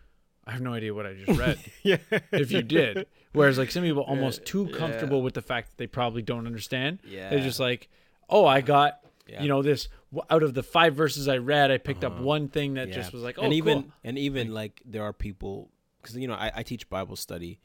I 0.46 0.52
have 0.52 0.60
no 0.60 0.72
idea 0.74 0.92
what 0.92 1.06
I 1.06 1.14
just 1.14 1.38
read. 1.38 1.58
yeah. 1.82 1.98
if 2.32 2.50
you 2.50 2.62
did, 2.62 3.06
whereas 3.32 3.58
like 3.58 3.70
some 3.70 3.82
people 3.84 4.02
almost 4.02 4.44
too 4.44 4.68
yeah. 4.70 4.76
comfortable 4.76 5.22
with 5.22 5.34
the 5.34 5.42
fact 5.42 5.70
that 5.70 5.78
they 5.78 5.86
probably 5.86 6.22
don't 6.22 6.46
understand. 6.46 6.98
Yeah. 7.04 7.30
They're 7.30 7.40
just 7.40 7.60
like, 7.60 7.88
oh, 8.28 8.44
I 8.44 8.60
got 8.60 9.00
Yeah. 9.28 9.42
you 9.42 9.48
know 9.48 9.62
this 9.62 9.88
out 10.28 10.42
of 10.42 10.52
the 10.54 10.62
five 10.62 10.94
verses 10.96 11.28
I 11.28 11.38
read, 11.38 11.70
I 11.70 11.78
picked 11.78 12.02
up 12.04 12.14
Uh-huh. 12.14 12.22
one 12.24 12.48
thing 12.48 12.74
that 12.74 12.88
Yeah. 12.88 12.94
just 12.94 13.12
was 13.12 13.22
like, 13.22 13.38
oh, 13.38 13.42
and 13.42 13.52
even 13.54 13.82
cool. 13.84 13.92
and 14.04 14.18
even 14.18 14.52
like 14.52 14.82
there 14.84 15.02
are 15.04 15.12
people 15.12 15.70
because 16.00 16.16
you 16.16 16.26
know 16.26 16.34
I, 16.34 16.50
I 16.56 16.62
teach 16.64 16.88
Bible 16.90 17.14
study, 17.16 17.60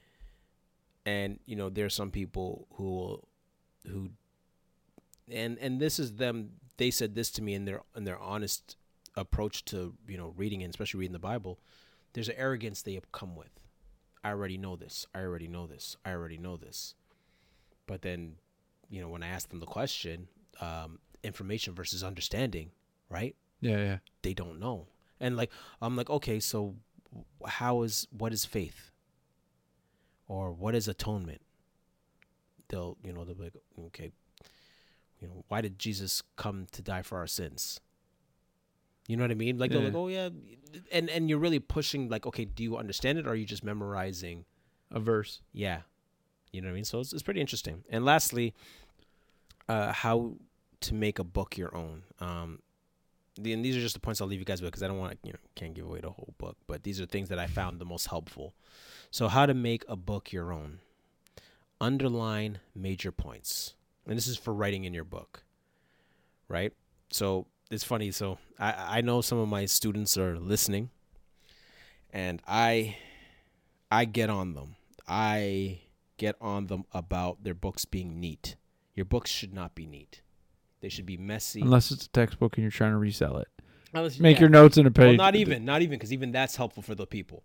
and 1.05 1.39
you 1.45 1.55
know 1.55 1.69
there 1.69 1.85
are 1.85 1.89
some 1.89 2.11
people 2.11 2.67
who 2.75 2.83
will, 2.83 3.27
who, 3.87 4.09
and 5.31 5.57
and 5.59 5.79
this 5.79 5.99
is 5.99 6.13
them. 6.13 6.51
They 6.77 6.91
said 6.91 7.15
this 7.15 7.31
to 7.31 7.41
me 7.41 7.53
in 7.55 7.65
their 7.65 7.81
in 7.95 8.03
their 8.03 8.19
honest 8.19 8.75
approach 9.15 9.65
to 9.65 9.95
you 10.07 10.17
know 10.17 10.33
reading 10.37 10.61
and 10.63 10.69
especially 10.69 10.99
reading 10.99 11.13
the 11.13 11.19
Bible. 11.19 11.59
There's 12.17 12.29
an 12.29 12.35
arrogance 12.39 12.81
they 12.81 12.99
come 13.11 13.35
with. 13.35 13.51
I 14.23 14.29
already 14.29 14.57
know 14.57 14.75
this. 14.75 15.05
I 15.13 15.19
already 15.19 15.47
know 15.47 15.67
this. 15.67 15.97
I 16.03 16.13
already 16.13 16.39
know 16.39 16.57
this. 16.57 16.95
But 17.85 18.01
then, 18.01 18.37
you 18.89 18.99
know, 18.99 19.07
when 19.07 19.21
I 19.21 19.27
ask 19.27 19.49
them 19.49 19.59
the 19.59 19.67
question, 19.67 20.27
um, 20.59 20.97
information 21.21 21.75
versus 21.75 22.03
understanding, 22.03 22.71
right? 23.07 23.35
yeah, 23.61 23.77
yeah, 23.77 23.97
they 24.23 24.33
don't 24.33 24.59
know. 24.59 24.87
And 25.19 25.37
like 25.37 25.51
I'm 25.79 25.95
like, 25.95 26.09
okay, 26.09 26.39
so 26.39 26.73
how 27.45 27.83
is 27.83 28.07
what 28.09 28.33
is 28.33 28.45
faith? 28.45 28.89
Or 30.27 30.51
what 30.51 30.73
is 30.73 30.87
atonement? 30.87 31.41
They'll 32.69 32.97
you 33.03 33.13
know, 33.13 33.25
they'll 33.25 33.35
be 33.35 33.43
like, 33.43 33.57
okay, 33.89 34.11
you 35.19 35.27
know, 35.27 35.45
why 35.49 35.61
did 35.61 35.77
Jesus 35.77 36.23
come 36.35 36.65
to 36.71 36.81
die 36.81 37.03
for 37.03 37.19
our 37.19 37.27
sins? 37.27 37.79
You 39.07 39.17
know 39.17 39.23
what 39.23 39.31
I 39.31 39.35
mean? 39.35 39.57
Like 39.57 39.71
they're 39.71 39.81
like, 39.81 39.95
oh 39.95 40.09
yeah, 40.09 40.29
and 40.91 41.09
and 41.09 41.29
you're 41.29 41.39
really 41.39 41.59
pushing 41.59 42.09
like, 42.09 42.25
okay, 42.27 42.45
do 42.45 42.61
you 42.61 42.77
understand 42.77 43.17
it, 43.17 43.25
or 43.25 43.31
are 43.31 43.35
you 43.35 43.45
just 43.45 43.63
memorizing? 43.63 44.45
a 44.91 44.99
verse. 44.99 45.41
Yeah, 45.53 45.81
you 46.51 46.61
know 46.61 46.67
what 46.67 46.73
I 46.73 46.75
mean. 46.75 46.85
So 46.85 46.99
it's, 46.99 47.13
it's 47.13 47.23
pretty 47.23 47.41
interesting. 47.41 47.83
And 47.89 48.05
lastly, 48.05 48.53
uh, 49.67 49.91
how 49.91 50.35
to 50.81 50.93
make 50.93 51.19
a 51.19 51.23
book 51.23 51.57
your 51.57 51.75
own. 51.75 52.03
Um, 52.19 52.59
the, 53.39 53.53
and 53.53 53.63
these 53.63 53.77
are 53.77 53.81
just 53.81 53.93
the 53.93 53.99
points 53.99 54.21
I'll 54.21 54.27
leave 54.27 54.39
you 54.39 54.45
guys 54.45 54.61
with 54.61 54.71
because 54.71 54.83
I 54.83 54.87
don't 54.87 54.97
want 54.97 55.11
to, 55.11 55.17
you 55.23 55.33
know, 55.33 55.39
can't 55.55 55.73
give 55.73 55.85
away 55.85 55.99
the 55.99 56.09
whole 56.09 56.33
book. 56.37 56.57
But 56.67 56.83
these 56.83 56.99
are 56.99 57.05
things 57.05 57.29
that 57.29 57.39
I 57.39 57.47
found 57.47 57.79
the 57.79 57.85
most 57.85 58.07
helpful. 58.07 58.53
So 59.11 59.27
how 59.27 59.45
to 59.45 59.53
make 59.53 59.85
a 59.87 59.95
book 59.95 60.31
your 60.31 60.51
own. 60.51 60.79
Underline 61.79 62.57
major 62.73 63.11
points, 63.11 63.75
and 64.07 64.17
this 64.17 64.27
is 64.27 64.35
for 64.35 64.51
writing 64.51 64.85
in 64.85 64.95
your 64.95 65.03
book, 65.03 65.43
right? 66.47 66.73
So 67.11 67.45
it's 67.69 67.83
funny. 67.83 68.11
So 68.11 68.37
I 68.59 68.97
I 68.97 69.01
know 69.01 69.21
some 69.21 69.37
of 69.37 69.47
my 69.47 69.65
students 69.65 70.17
are 70.17 70.37
listening, 70.37 70.89
and 72.11 72.41
I 72.47 72.97
I 73.91 74.05
get 74.05 74.29
on 74.29 74.53
them. 74.53 74.75
I 75.07 75.81
get 76.17 76.35
on 76.41 76.67
them 76.67 76.85
about 76.91 77.43
their 77.43 77.53
books 77.53 77.85
being 77.85 78.19
neat. 78.19 78.55
Your 78.95 79.05
books 79.05 79.29
should 79.29 79.53
not 79.53 79.75
be 79.75 79.85
neat. 79.85 80.21
They 80.81 80.89
should 80.89 81.05
be 81.05 81.17
messy. 81.17 81.61
Unless 81.61 81.91
it's 81.91 82.05
a 82.05 82.09
textbook 82.09 82.57
and 82.57 82.63
you're 82.63 82.71
trying 82.71 82.91
to 82.91 82.97
resell 82.97 83.37
it. 83.37 83.47
Unless- 83.93 84.19
Make 84.19 84.37
yeah. 84.37 84.41
your 84.41 84.49
notes 84.49 84.77
in 84.77 84.85
a 84.85 84.91
page. 84.91 85.17
Well, 85.17 85.25
not 85.25 85.35
even, 85.35 85.65
not 85.65 85.81
even, 85.81 85.97
because 85.97 86.11
even 86.11 86.31
that's 86.31 86.55
helpful 86.55 86.83
for 86.83 86.95
the 86.95 87.07
people. 87.07 87.43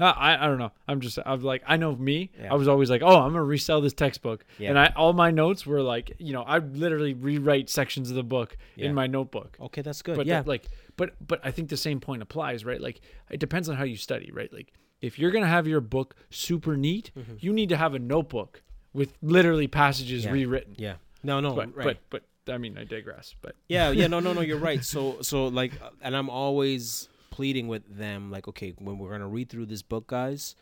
Uh, 0.00 0.04
I 0.16 0.44
I 0.44 0.46
don't 0.46 0.58
know. 0.58 0.70
I'm 0.86 1.00
just 1.00 1.18
I'm 1.26 1.42
like 1.42 1.62
I 1.66 1.76
know 1.76 1.94
me. 1.96 2.30
Yeah. 2.40 2.52
I 2.52 2.54
was 2.56 2.68
always 2.68 2.88
like, 2.90 3.02
oh, 3.02 3.16
I'm 3.20 3.32
gonna 3.32 3.42
resell 3.44 3.80
this 3.80 3.92
textbook, 3.92 4.44
Yeah. 4.58 4.70
and 4.70 4.78
I 4.78 4.92
all 4.96 5.12
my 5.12 5.30
notes 5.30 5.66
were 5.66 5.82
like, 5.82 6.12
you 6.18 6.32
know, 6.32 6.42
I 6.42 6.58
literally 6.58 7.14
rewrite 7.14 7.68
sections 7.68 8.08
of 8.10 8.16
the 8.16 8.22
book 8.22 8.56
Yeah. 8.76 8.86
in 8.86 8.94
my 8.94 9.06
notebook. 9.06 9.56
Okay, 9.60 9.82
that's 9.82 10.02
good. 10.02 10.16
But 10.16 10.26
yeah, 10.26 10.42
that, 10.42 10.48
like, 10.48 10.66
but 10.96 11.14
but 11.26 11.40
I 11.44 11.50
think 11.50 11.68
the 11.68 11.76
same 11.76 11.98
point 12.00 12.22
applies, 12.22 12.64
right? 12.64 12.80
Like, 12.80 13.00
it 13.30 13.40
depends 13.40 13.68
on 13.68 13.76
how 13.76 13.84
you 13.84 13.96
study, 13.96 14.30
right? 14.32 14.52
Like, 14.52 14.72
if 15.00 15.18
you're 15.18 15.30
gonna 15.30 15.46
have 15.46 15.66
your 15.66 15.80
book 15.80 16.14
super 16.30 16.76
neat, 16.76 17.10
you 17.40 17.52
need 17.52 17.68
to 17.70 17.76
have 17.76 17.94
a 17.94 17.98
notebook 17.98 18.62
with 18.92 19.14
literally 19.22 19.66
passages 19.68 20.24
Mm-hmm. 20.24 20.32
Rewritten. 20.34 20.74
yeah. 20.78 20.94
No, 21.24 21.40
no, 21.40 21.54
but 21.54 21.76
right. 21.76 21.98
but 22.10 22.22
but 22.44 22.54
I 22.54 22.58
mean, 22.58 22.78
I 22.78 22.84
digress. 22.84 23.34
But 23.42 23.56
yeah, 23.68 23.90
yeah, 23.90 24.06
no, 24.06 24.20
no, 24.20 24.32
no. 24.32 24.40
You're 24.40 24.56
right. 24.58 24.82
So, 24.84 25.18
so 25.20 25.48
like, 25.48 25.72
uh, 25.82 25.90
and 26.00 26.16
I'm 26.16 26.30
always 26.30 27.08
pleading 27.38 27.68
with 27.68 27.84
them, 27.96 28.32
like, 28.32 28.48
okay, 28.48 28.74
when 28.78 28.98
we're 28.98 29.12
gonna 29.12 29.28
read 29.28 29.48
through 29.48 29.66
this 29.66 29.80
book, 29.82 30.08
guys, 30.08 30.56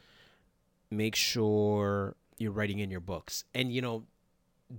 make 0.90 1.14
sure 1.16 2.14
you're 2.36 2.52
writing 2.52 2.80
in 2.80 2.90
your 2.90 3.00
books, 3.00 3.44
and 3.54 3.72
you 3.72 3.80
know, 3.80 4.04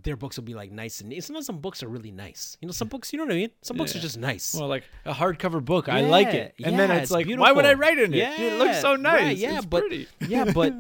their 0.03 0.15
books 0.15 0.37
will 0.37 0.43
be 0.43 0.53
like 0.53 0.71
nice 0.71 0.99
and 1.01 1.09
neat. 1.09 1.23
Sometimes 1.23 1.47
some 1.47 1.57
books 1.57 1.81
are 1.81 1.87
really 1.87 2.11
nice. 2.11 2.55
You 2.61 2.67
know, 2.67 2.71
some 2.71 2.87
books, 2.87 3.11
you 3.11 3.17
know 3.17 3.25
what 3.25 3.33
I 3.33 3.37
mean. 3.37 3.49
Some 3.63 3.77
books 3.77 3.95
are 3.95 3.99
just 3.99 4.19
nice. 4.19 4.53
well, 4.53 4.67
like 4.67 4.83
a 5.05 5.13
hardcover 5.13 5.63
book, 5.63 5.89
I 5.89 6.01
like 6.01 6.27
it, 6.35 6.53
Yeah, 6.59 6.67
and 6.67 6.77
then 6.77 6.89
yeah, 6.89 6.95
it's 6.97 7.03
it's 7.05 7.11
like, 7.11 7.25
why 7.35 7.51
would 7.51 7.65
I 7.65 7.73
write 7.73 7.97
in 7.97 8.13
it? 8.13 8.17
Yeah, 8.17 8.39
it 8.39 8.59
looks 8.59 8.79
so 8.79 8.95
nice. 8.95 9.13
right, 9.13 9.37
yeah, 9.37 9.57
it's 9.57 9.65
but- 9.65 9.81
pretty. 9.81 10.07
yeah, 10.27 10.51
but 10.59 10.73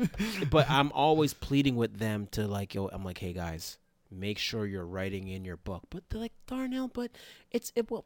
but 0.51 0.69
I'm 0.69 0.91
always 0.91 1.33
pleading 1.33 1.75
with 1.77 1.97
them 1.97 2.27
to 2.33 2.45
like, 2.45 2.75
yo, 2.75 2.89
I'm 2.93 3.03
like, 3.03 3.17
hey 3.17 3.33
guys, 3.33 3.79
make 4.11 4.37
sure 4.37 4.67
you're 4.67 4.85
writing 4.85 5.29
in 5.29 5.43
your 5.45 5.57
book. 5.57 5.81
But 5.89 6.03
they're 6.09 6.21
like, 6.21 6.33
Darnell, 6.45 6.89
but 6.89 7.09
it's 7.49 7.71
it 7.75 7.89
will. 7.89 8.05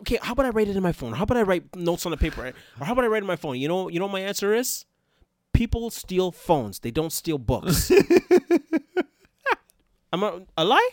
Okay, 0.00 0.18
how 0.22 0.32
about 0.32 0.46
I 0.46 0.50
write 0.50 0.68
it 0.68 0.76
in 0.76 0.82
my 0.82 0.92
phone? 0.92 1.12
How 1.12 1.24
about 1.24 1.36
I 1.36 1.42
write 1.42 1.74
notes 1.76 2.06
on 2.06 2.10
the 2.10 2.16
paper? 2.16 2.52
Or 2.80 2.86
how 2.86 2.92
about 2.92 3.04
I 3.04 3.08
write 3.08 3.18
it 3.18 3.24
in 3.24 3.28
my 3.28 3.36
phone? 3.36 3.58
You 3.58 3.68
know, 3.68 3.88
you 3.88 3.98
know, 3.98 4.06
what 4.06 4.12
my 4.12 4.20
answer 4.20 4.54
is, 4.54 4.84
people 5.52 5.90
steal 5.90 6.30
phones. 6.32 6.78
They 6.78 6.90
don't 6.90 7.12
steal 7.12 7.38
books. 7.38 7.90
I'm 10.12 10.22
a, 10.24 10.42
a 10.56 10.64
lie, 10.64 10.88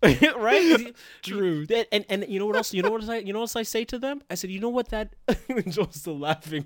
right? 0.02 0.94
True. 1.22 1.66
And 1.90 2.04
and 2.08 2.24
you 2.28 2.38
know 2.38 2.46
what 2.46 2.54
else? 2.56 2.72
You 2.72 2.82
know 2.82 2.90
what 2.90 3.00
else 3.00 3.10
I 3.10 3.16
you 3.18 3.32
know 3.32 3.40
what 3.40 3.44
else 3.44 3.56
I 3.56 3.64
say 3.64 3.84
to 3.86 3.98
them? 3.98 4.22
I 4.30 4.36
said, 4.36 4.50
you 4.50 4.60
know 4.60 4.68
what 4.68 4.90
that 4.90 5.14
Joe's 5.68 5.96
still 5.96 6.18
laughing. 6.18 6.64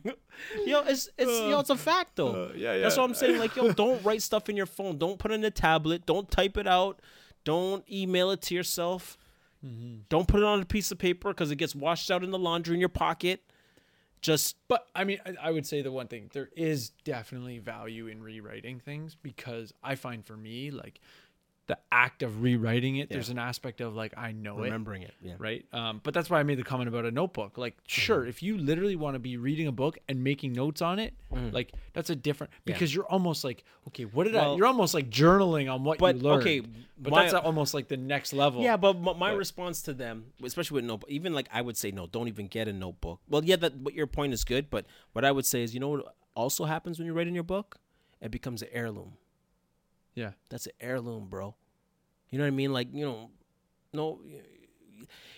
yo, 0.67 0.81
it's 0.81 1.09
it's 1.17 1.31
yo, 1.31 1.61
it's 1.61 1.71
a 1.71 1.77
fact 1.77 2.17
though. 2.17 2.49
Uh, 2.49 2.53
yeah, 2.55 2.79
That's 2.79 2.99
what 2.99 3.05
I'm 3.05 3.15
saying. 3.15 3.39
Like, 3.39 3.57
yo, 3.57 3.73
don't 3.73 4.05
write 4.05 4.21
stuff 4.21 4.51
in 4.51 4.57
your 4.57 4.67
phone. 4.67 4.99
Don't 4.99 5.19
put 5.19 5.31
it 5.31 5.35
in 5.37 5.45
a 5.45 5.51
tablet. 5.51 6.05
Don't 6.05 6.31
type 6.31 6.59
it 6.59 6.67
out. 6.67 7.01
Don't 7.45 7.83
email 7.91 8.31
it 8.31 8.43
to 8.43 8.55
yourself. 8.55 9.17
Mm-hmm. 9.65 10.01
Don't 10.09 10.27
put 10.27 10.41
it 10.41 10.47
on 10.47 10.61
a 10.61 10.65
piece 10.65 10.91
of 10.91 10.99
paper 10.99 11.31
because 11.31 11.51
it 11.51 11.57
gets 11.57 11.75
washed 11.75 12.11
out 12.11 12.25
in 12.25 12.31
the 12.31 12.39
laundry 12.39 12.75
in 12.75 12.81
your 12.81 12.89
pocket. 12.89 13.43
Just 14.21 14.57
But 14.69 14.87
I 14.95 15.05
mean, 15.05 15.19
I, 15.27 15.49
I 15.49 15.51
would 15.51 15.67
say 15.67 15.83
the 15.83 15.91
one 15.91 16.07
thing 16.07 16.31
there 16.33 16.49
is 16.57 16.91
definitely 17.05 17.59
value 17.59 18.07
in 18.07 18.23
rewriting 18.23 18.79
things 18.79 19.17
because 19.21 19.73
I 19.83 19.97
find 19.97 20.25
for 20.25 20.37
me 20.37 20.71
like 20.71 21.01
the 21.69 21.79
act 21.93 22.23
of 22.25 22.43
rewriting 22.43 22.97
it, 22.97 23.09
there's 23.09 23.29
an 23.29 23.39
aspect 23.39 23.81
of 23.81 23.95
like 23.95 24.13
I 24.19 24.33
know 24.33 24.59
it, 24.59 24.65
remembering 24.65 25.03
it. 25.03 25.15
Yeah. 25.23 25.35
right? 25.39 25.65
Um, 25.73 26.01
but 26.03 26.13
that's 26.13 26.29
why 26.29 26.41
I 26.41 26.43
made 26.43 26.59
the 26.59 26.65
comment 26.65 26.89
about 26.89 27.05
a 27.05 27.11
notebook. 27.13 27.57
Like, 27.57 27.77
sure, 27.87 28.27
if 28.27 28.43
you 28.43 28.59
literally 28.59 28.97
want 28.97 29.15
to 29.15 29.21
be 29.21 29.37
reading 29.37 29.69
a 29.69 29.73
book 29.73 29.97
and 30.09 30.25
making 30.25 30.55
notes 30.55 30.83
on 30.83 30.99
it, 30.99 31.15
like 31.31 31.73
that's 31.93 32.11
a 32.11 32.17
different 32.17 32.53
Yeah. 32.67 32.75
because 32.75 32.93
you're 32.95 33.07
almost 33.07 33.45
like, 33.45 33.65
okay, 33.89 34.05
what 34.05 34.25
did 34.25 34.35
I? 34.35 34.55
You're 34.57 34.67
almost 34.67 34.93
like 34.93 35.09
journaling 35.09 35.73
on 35.73 35.85
what 35.85 35.99
But, 35.99 36.17
you 36.17 36.23
learned. 36.23 36.43
okay, 36.43 36.61
but 36.99 37.11
my- 37.13 37.23
that's 37.23 37.35
almost 37.35 37.75
like 37.75 37.87
the 37.89 37.97
next 37.97 38.33
level. 38.33 38.61
Yeah, 38.63 38.77
but 38.77 38.99
my, 39.01 39.13
my 39.13 39.31
But- 39.31 39.39
response 39.39 39.83
to 39.83 39.95
them, 39.95 40.33
especially 40.43 40.75
with 40.77 40.85
notebook, 40.85 41.09
even 41.11 41.33
like 41.33 41.49
I 41.53 41.63
would 41.63 41.77
say, 41.77 41.93
no, 41.93 42.07
don't 42.09 42.27
even 42.27 42.49
get 42.49 42.67
a 42.67 42.73
notebook. 42.73 43.21
Well, 43.29 43.45
yeah, 43.45 43.57
that 43.57 43.83
but 43.85 43.95
your 43.95 44.09
point 44.09 44.33
is 44.33 44.43
good, 44.45 44.69
but 44.69 44.85
what 45.13 45.25
I 45.25 45.31
would 45.31 45.47
say 45.47 45.63
is, 45.63 45.75
you 45.75 45.81
know 45.81 45.89
what 45.91 46.15
also 46.35 46.65
happens 46.65 46.99
when 46.99 47.07
you're 47.07 47.15
writing 47.15 47.35
your 47.35 47.45
book? 47.45 47.79
It 48.21 48.31
becomes 48.33 48.63
an 48.63 48.69
heirloom. 48.73 49.13
Yeah, 50.15 50.33
That's 50.51 50.67
an 50.67 50.73
heirloom, 50.81 51.29
bro. 51.29 51.55
You 52.31 52.39
know 52.39 52.45
what 52.45 52.49
I 52.49 52.51
mean? 52.53 52.73
Like, 52.73 52.89
you 52.93 53.05
know, 53.05 53.31
no 53.93 54.21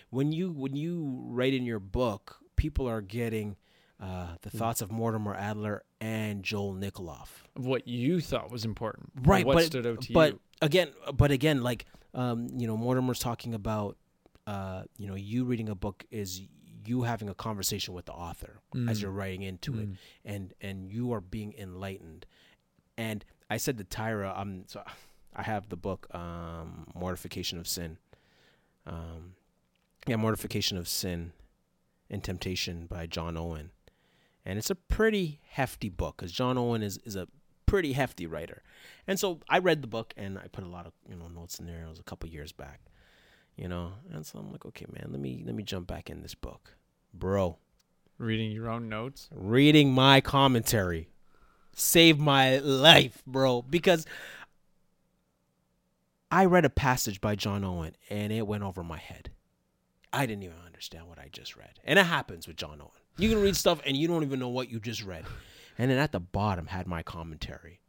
when 0.09 0.31
you 0.31 0.51
when 0.51 0.75
you 0.75 1.23
write 1.27 1.53
in 1.53 1.65
your 1.65 1.79
book, 1.79 2.37
people 2.55 2.87
are 2.87 3.01
getting 3.01 3.55
uh, 4.01 4.35
the 4.41 4.49
thoughts 4.49 4.81
of 4.81 4.91
Mortimer 4.91 5.33
Adler 5.35 5.83
and 6.01 6.43
Joel 6.43 6.73
Nikoloff. 6.73 7.29
Of 7.55 7.65
what 7.65 7.87
you 7.87 8.21
thought 8.21 8.51
was 8.51 8.65
important. 8.65 9.11
Right, 9.23 9.45
What 9.45 9.55
but 9.55 9.63
stood 9.65 9.85
out 9.87 10.01
to 10.01 10.13
but 10.13 10.33
you. 10.33 10.39
again, 10.61 10.89
but 11.13 11.31
again, 11.31 11.61
like 11.63 11.85
um, 12.13 12.47
you 12.55 12.67
know, 12.67 12.77
Mortimer's 12.77 13.19
talking 13.19 13.53
about 13.53 13.97
uh, 14.47 14.83
you 14.97 15.07
know, 15.07 15.15
you 15.15 15.43
reading 15.45 15.69
a 15.69 15.75
book 15.75 16.05
is 16.11 16.41
you 16.85 17.01
having 17.01 17.29
a 17.29 17.33
conversation 17.33 17.93
with 17.95 18.05
the 18.05 18.11
author 18.13 18.59
as 18.87 18.99
Mm. 18.99 19.01
you're 19.01 19.11
writing 19.11 19.41
into 19.41 19.73
it, 19.79 19.89
Mm. 19.89 19.97
and 20.23 20.53
and 20.61 20.91
you 20.91 21.11
are 21.13 21.21
being 21.21 21.53
enlightened. 21.57 22.25
And 22.97 23.25
I 23.49 23.57
said 23.57 23.77
to 23.77 23.83
Tyra, 23.83 24.37
um, 24.37 24.63
so 24.67 24.81
I 25.35 25.43
have 25.43 25.69
the 25.69 25.75
book, 25.75 26.07
um, 26.13 26.87
Mortification 26.95 27.59
of 27.59 27.67
Sin. 27.67 27.97
Um, 28.87 29.33
yeah, 30.07 30.15
Mortification 30.15 30.77
of 30.77 30.87
Sin 30.87 31.33
and 32.09 32.23
Temptation 32.23 32.85
by 32.87 33.07
John 33.07 33.37
Owen, 33.37 33.71
and 34.45 34.57
it's 34.57 34.69
a 34.69 34.75
pretty 34.75 35.41
hefty 35.49 35.89
book 35.89 36.17
because 36.17 36.31
John 36.31 36.57
Owen 36.57 36.83
is 36.83 36.99
is 36.99 37.15
a 37.15 37.27
pretty 37.65 37.93
hefty 37.93 38.27
writer. 38.27 38.61
And 39.07 39.19
so 39.19 39.39
I 39.49 39.57
read 39.57 39.81
the 39.81 39.87
book 39.87 40.13
and 40.15 40.37
I 40.37 40.47
put 40.47 40.63
a 40.63 40.67
lot 40.67 40.85
of 40.85 40.93
you 41.09 41.15
know 41.15 41.27
notes 41.27 41.59
in 41.59 41.65
there. 41.65 41.83
It 41.83 41.89
was 41.89 41.99
a 41.99 42.03
couple 42.03 42.29
years 42.29 42.51
back, 42.51 42.81
you 43.55 43.67
know. 43.67 43.93
And 44.13 44.25
so 44.25 44.39
I'm 44.39 44.51
like, 44.51 44.65
okay, 44.67 44.85
man, 44.91 45.07
let 45.09 45.19
me 45.19 45.43
let 45.45 45.55
me 45.55 45.63
jump 45.63 45.87
back 45.87 46.09
in 46.09 46.21
this 46.21 46.35
book, 46.35 46.75
bro. 47.13 47.57
Reading 48.17 48.51
your 48.51 48.69
own 48.69 48.87
notes. 48.87 49.27
Reading 49.33 49.91
my 49.91 50.21
commentary 50.21 51.09
saved 51.75 52.19
my 52.19 52.57
life, 52.57 53.21
bro, 53.27 53.61
because 53.61 54.07
I 56.31 56.45
read 56.45 56.65
a 56.65 56.69
passage 56.69 57.21
by 57.21 57.35
John 57.35 57.63
Owen 57.63 57.95
and 58.09 58.33
it 58.33 58.47
went 58.47 58.63
over 58.63 58.83
my 58.83 58.97
head. 58.97 59.29
I 60.11 60.25
didn't 60.25 60.43
even 60.43 60.57
understand 60.65 61.07
what 61.07 61.19
I 61.19 61.29
just 61.31 61.55
read, 61.55 61.79
and 61.83 61.99
it 61.99 62.05
happens 62.05 62.47
with 62.47 62.55
John 62.55 62.79
Owen. 62.81 62.89
You 63.17 63.29
can 63.29 63.41
read 63.41 63.55
stuff 63.55 63.81
and 63.85 63.95
you 63.95 64.07
don't 64.07 64.23
even 64.23 64.39
know 64.39 64.49
what 64.49 64.71
you 64.71 64.79
just 64.79 65.03
read, 65.03 65.25
and 65.77 65.91
then 65.91 65.97
at 65.97 66.13
the 66.13 66.19
bottom 66.19 66.67
had 66.67 66.87
my 66.87 67.03
commentary. 67.03 67.81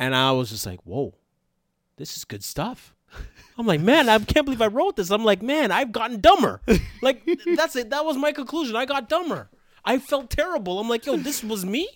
And 0.00 0.14
I 0.14 0.32
was 0.32 0.50
just 0.50 0.66
like, 0.66 0.80
whoa, 0.82 1.14
this 1.96 2.16
is 2.16 2.24
good 2.24 2.44
stuff. 2.44 2.94
I'm 3.56 3.66
like, 3.66 3.80
man, 3.80 4.08
I 4.08 4.18
can't 4.18 4.44
believe 4.44 4.62
I 4.62 4.66
wrote 4.66 4.96
this. 4.96 5.10
I'm 5.10 5.24
like, 5.24 5.42
man, 5.42 5.70
I've 5.70 5.92
gotten 5.92 6.20
dumber. 6.20 6.60
Like, 7.02 7.28
that's 7.56 7.74
it. 7.74 7.90
That 7.90 8.04
was 8.04 8.16
my 8.16 8.32
conclusion. 8.32 8.76
I 8.76 8.84
got 8.84 9.08
dumber. 9.08 9.48
I 9.84 9.98
felt 9.98 10.30
terrible. 10.30 10.78
I'm 10.78 10.88
like, 10.88 11.06
yo, 11.06 11.16
this 11.16 11.42
was 11.42 11.64
me? 11.64 11.88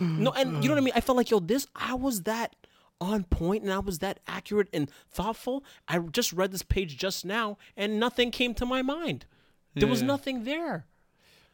No, 0.00 0.32
and 0.32 0.62
you 0.62 0.68
know 0.68 0.74
what 0.74 0.80
I 0.80 0.84
mean? 0.84 0.92
I 0.94 1.00
felt 1.00 1.16
like, 1.16 1.30
yo, 1.30 1.40
this, 1.40 1.66
I 1.74 1.94
was 1.94 2.22
that 2.22 2.54
on 3.00 3.24
point 3.24 3.62
and 3.62 3.72
I 3.72 3.78
was 3.78 3.98
that 4.00 4.20
accurate 4.26 4.68
and 4.72 4.90
thoughtful. 5.10 5.64
I 5.86 5.98
just 5.98 6.32
read 6.32 6.50
this 6.52 6.62
page 6.62 6.96
just 6.96 7.24
now 7.24 7.56
and 7.76 7.98
nothing 8.00 8.30
came 8.30 8.54
to 8.54 8.66
my 8.66 8.82
mind. 8.82 9.26
There 9.74 9.88
was 9.88 10.02
nothing 10.02 10.44
there. 10.44 10.86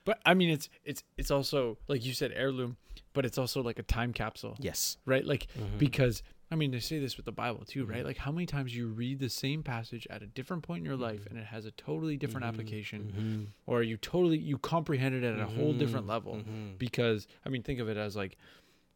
But 0.07 0.19
I 0.25 0.35
mean, 0.35 0.49
it's 0.51 0.69
it's 0.85 1.03
it's 1.19 1.31
also 1.31 1.79
like 1.89 2.05
you 2.05 2.13
said, 2.15 2.33
heirloom, 2.35 2.77
but 3.13 3.25
it's 3.27 3.37
also 3.39 3.63
like 3.63 3.79
a 3.79 3.83
time 3.83 4.13
capsule, 4.13 4.57
Yes. 4.59 4.97
right? 5.07 5.25
Like 5.25 5.47
Mm-hmm. 5.59 5.79
because 5.79 6.23
I 6.55 6.57
mean, 6.57 6.71
they 6.71 6.79
say 6.81 6.99
this 7.01 7.17
with 7.17 7.27
the 7.27 7.33
Bible 7.33 7.65
too, 7.67 7.85
right? 7.85 8.05
Like 8.05 8.17
how 8.19 8.31
many 8.31 8.47
times 8.47 8.75
you 8.77 8.87
read 8.87 9.19
the 9.19 9.29
same 9.29 9.63
passage 9.65 10.07
at 10.09 10.23
a 10.23 10.27
different 10.27 10.63
point 10.63 10.79
in 10.81 10.85
your 10.87 10.97
life, 10.97 11.21
Mm-hmm. 11.23 11.31
and 11.31 11.39
it 11.41 11.47
has 11.47 11.67
a 11.67 11.73
totally 11.73 12.17
different 12.17 12.47
application, 12.47 13.49
or 13.67 13.83
you 13.83 13.97
totally 13.97 14.39
you 14.39 14.57
comprehend 14.59 15.15
it 15.17 15.25
at 15.25 15.41
a 15.41 15.47
whole 15.47 15.71
Mm-hmm. 15.71 15.79
different 15.79 16.07
level. 16.07 16.45
Because 16.79 17.27
I 17.45 17.49
mean, 17.49 17.63
think 17.65 17.81
of 17.81 17.89
it 17.89 17.97
as 17.97 18.15
like, 18.15 18.37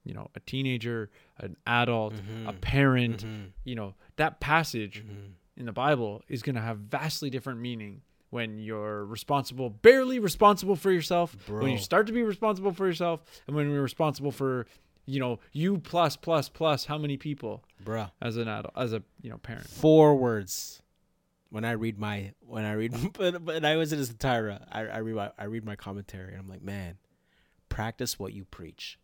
you 0.04 0.14
know, 0.14 0.30
a 0.36 0.40
teenager, 0.40 1.10
an 1.38 1.56
adult, 1.66 2.14
Mm-hmm. 2.14 2.46
a 2.48 2.52
parent. 2.52 3.26
You 3.64 3.74
know, 3.74 3.94
that 4.16 4.38
passage 4.40 5.02
Mm-hmm. 5.04 5.32
in 5.60 5.66
the 5.66 5.72
Bible 5.72 6.22
is 6.28 6.42
going 6.42 6.54
to 6.56 6.62
have 6.62 6.78
vastly 6.78 7.28
different 7.28 7.58
meaning 7.60 8.02
when 8.30 8.58
you're 8.58 9.04
responsible, 9.06 9.70
barely 9.70 10.18
responsible 10.18 10.76
for 10.76 10.92
yourself, 10.92 11.34
when 11.48 11.70
you 11.72 11.78
start 11.78 12.06
to 12.06 12.12
be 12.12 12.22
responsible 12.22 12.72
for 12.72 12.86
yourself, 12.86 13.22
and 13.46 13.56
when 13.56 13.70
you're 13.70 13.82
responsible 13.82 14.30
for, 14.30 14.66
you 15.08 15.18
know, 15.20 15.40
you 15.52 15.78
plus 15.78 16.16
plus 16.16 16.50
plus 16.50 16.84
how 16.84 16.98
many 16.98 17.16
people 17.16 17.64
Bruh. 17.82 18.10
as 18.20 18.36
an 18.36 18.46
adult, 18.46 18.74
as 18.76 18.92
a 18.92 19.02
you 19.22 19.30
know 19.30 19.38
parent. 19.38 19.66
Four 19.66 20.16
words. 20.16 20.82
When 21.50 21.64
I 21.64 21.72
read 21.72 21.98
my 21.98 22.32
when 22.40 22.66
I 22.66 22.72
read 22.74 22.94
but 23.14 23.42
but 23.42 23.64
I 23.64 23.76
was 23.76 23.92
in 23.92 23.98
as 23.98 24.12
Tyra, 24.12 24.60
uh, 24.60 24.64
I, 24.70 24.80
I 24.82 24.98
read 24.98 25.14
my 25.14 25.30
I 25.38 25.44
read 25.44 25.64
my 25.64 25.76
commentary 25.76 26.32
and 26.32 26.40
I'm 26.42 26.48
like, 26.48 26.62
man, 26.62 26.98
practice 27.70 28.18
what 28.18 28.34
you 28.34 28.44
preach. 28.44 28.98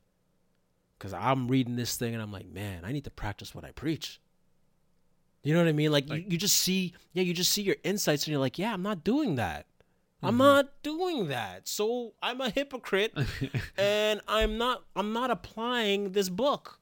Cause 0.98 1.14
I'm 1.14 1.48
reading 1.48 1.76
this 1.76 1.96
thing 1.96 2.12
and 2.14 2.22
I'm 2.22 2.32
like, 2.32 2.46
man, 2.46 2.82
I 2.84 2.92
need 2.92 3.04
to 3.04 3.10
practice 3.10 3.54
what 3.54 3.64
I 3.64 3.72
preach. 3.72 4.20
You 5.42 5.52
know 5.52 5.60
what 5.60 5.68
I 5.68 5.72
mean? 5.72 5.92
Like, 5.92 6.06
you, 6.08 6.14
Like- 6.14 6.32
you 6.32 6.38
just 6.38 6.56
see, 6.56 6.94
yeah, 7.12 7.22
you 7.22 7.34
just 7.34 7.52
see 7.52 7.62
your 7.62 7.76
insights 7.84 8.24
and 8.24 8.32
you're 8.32 8.40
like, 8.40 8.58
yeah, 8.58 8.72
I'm 8.72 8.82
not 8.82 9.04
doing 9.04 9.34
that. 9.34 9.66
Mm-hmm. 10.24 10.28
I'm 10.28 10.38
not 10.38 10.82
doing 10.82 11.28
that. 11.28 11.68
So 11.68 12.14
I'm 12.22 12.40
a 12.40 12.50
hypocrite 12.50 13.12
and 13.78 14.20
I'm 14.28 14.58
not 14.58 14.82
I'm 14.96 15.12
not 15.12 15.30
applying 15.30 16.12
this 16.12 16.28
book. 16.28 16.80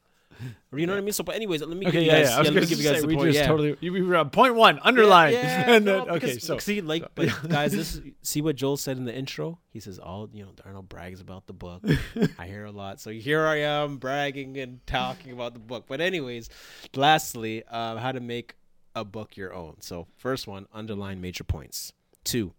You 0.74 0.86
know 0.86 0.94
what 0.94 0.98
I 0.98 1.02
mean? 1.02 1.12
So 1.12 1.22
but 1.22 1.36
anyways, 1.36 1.60
let 1.60 1.70
me 1.76 1.84
give 1.84 1.94
Okay, 1.94 2.04
you 2.04 2.10
guys, 2.10 2.28
yeah. 2.30 2.36
I 2.36 2.38
was 2.40 2.48
let 2.50 2.54
me 2.62 2.66
give 2.66 2.78
you 2.78 2.84
guys 2.84 2.94
say 2.96 3.00
the 3.02 3.06
we 3.06 3.14
point. 3.14 3.28
just 3.28 3.38
yeah. 3.38 3.46
totally 3.46 3.76
you- 3.80 3.92
we 3.92 4.02
were 4.02 4.16
on 4.16 4.30
point 4.30 4.56
one 4.56 4.80
underline, 4.82 5.34
Yeah, 5.34 5.70
and 5.74 5.84
no, 5.84 5.98
then 6.04 6.08
okay, 6.16 6.26
because- 6.26 6.42
so 6.42 6.58
see, 6.58 6.80
like, 6.80 7.14
but 7.14 7.28
guys, 7.48 7.70
this 7.72 8.00
see 8.22 8.40
what 8.42 8.56
Joel 8.56 8.76
said 8.76 8.96
in 8.96 9.04
the 9.04 9.14
intro. 9.14 9.60
He 9.70 9.78
says, 9.78 10.00
"All 10.00 10.28
you 10.32 10.42
know, 10.44 10.50
Darnell 10.56 10.82
brags 10.82 11.20
about 11.20 11.46
the 11.46 11.52
book. 11.52 11.82
I 12.38 12.46
hear 12.48 12.64
a 12.64 12.72
lot, 12.72 12.98
so 13.00 13.10
here 13.12 13.46
I 13.46 13.58
am 13.60 13.98
bragging 13.98 14.56
and 14.56 14.84
talking 14.86 15.30
about 15.32 15.52
the 15.52 15.60
book. 15.60 15.84
But 15.86 16.00
anyways, 16.00 16.48
lastly, 16.96 17.62
uh, 17.70 17.98
how 17.98 18.10
to 18.10 18.20
make 18.20 18.54
a 18.96 19.04
book 19.04 19.36
your 19.36 19.54
own. 19.54 19.76
So 19.80 20.08
first 20.16 20.48
one, 20.48 20.66
underline 20.72 21.20
major 21.20 21.44
points. 21.44 21.92
Two, 22.24 22.52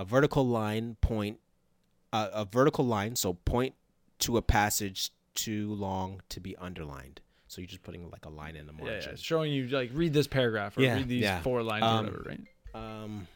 a 0.00 0.04
vertical 0.04 0.46
line 0.46 0.96
point, 1.02 1.38
uh, 2.12 2.28
a 2.32 2.44
vertical 2.46 2.86
line. 2.86 3.14
So 3.16 3.34
point 3.34 3.74
to 4.20 4.36
a 4.38 4.42
passage 4.42 5.10
too 5.34 5.74
long 5.74 6.22
to 6.30 6.40
be 6.40 6.56
underlined. 6.56 7.20
So 7.48 7.60
you're 7.60 7.68
just 7.68 7.82
putting 7.82 8.10
like 8.10 8.24
a 8.24 8.30
line 8.30 8.56
in 8.56 8.66
the 8.66 8.72
yeah, 8.78 8.84
margin. 8.84 9.10
yeah, 9.10 9.16
showing 9.16 9.52
you 9.52 9.66
like 9.68 9.90
read 9.92 10.12
this 10.12 10.26
paragraph 10.26 10.78
or 10.78 10.82
Yeah, 10.82 10.96
read 10.96 11.08
these 11.08 11.22
yeah. 11.24 11.42
four 11.42 11.62
lines 11.62 11.84
Um, 11.84 12.06
or 12.06 12.10
whatever, 12.12 12.24
right? 12.28 13.02
um, 13.02 13.26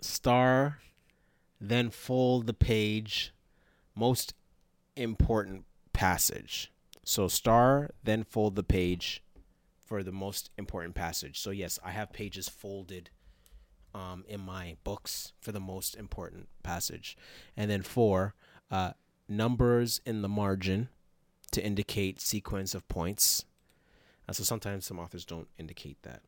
star, 0.00 0.78
then 1.60 1.90
fold 1.90 2.46
the 2.46 2.54
page, 2.54 3.32
most 3.94 4.34
important 4.96 5.64
passage. 5.92 6.72
So 7.04 7.28
star, 7.28 7.90
then 8.04 8.24
fold 8.24 8.54
the 8.56 8.62
page 8.62 9.22
for 9.84 10.02
the 10.02 10.12
most 10.12 10.50
important 10.56 10.94
passage. 10.94 11.40
So 11.40 11.50
yes, 11.50 11.78
I 11.84 11.90
have 11.90 12.12
pages 12.12 12.48
folded 12.48 13.10
um, 13.94 14.24
in 14.28 14.40
my 14.40 14.76
books 14.84 15.32
for 15.40 15.52
the 15.52 15.60
most 15.60 15.94
important 15.96 16.48
passage, 16.62 17.16
and 17.56 17.70
then 17.70 17.82
four, 17.82 18.34
uh, 18.70 18.92
numbers 19.28 20.00
in 20.06 20.22
the 20.22 20.28
margin 20.28 20.88
to 21.50 21.64
indicate 21.64 22.20
sequence 22.20 22.74
of 22.74 22.86
points. 22.88 23.44
Uh, 24.28 24.32
so 24.32 24.42
sometimes 24.42 24.86
some 24.86 24.98
authors 24.98 25.24
don't 25.24 25.48
indicate 25.58 25.96
that. 26.02 26.20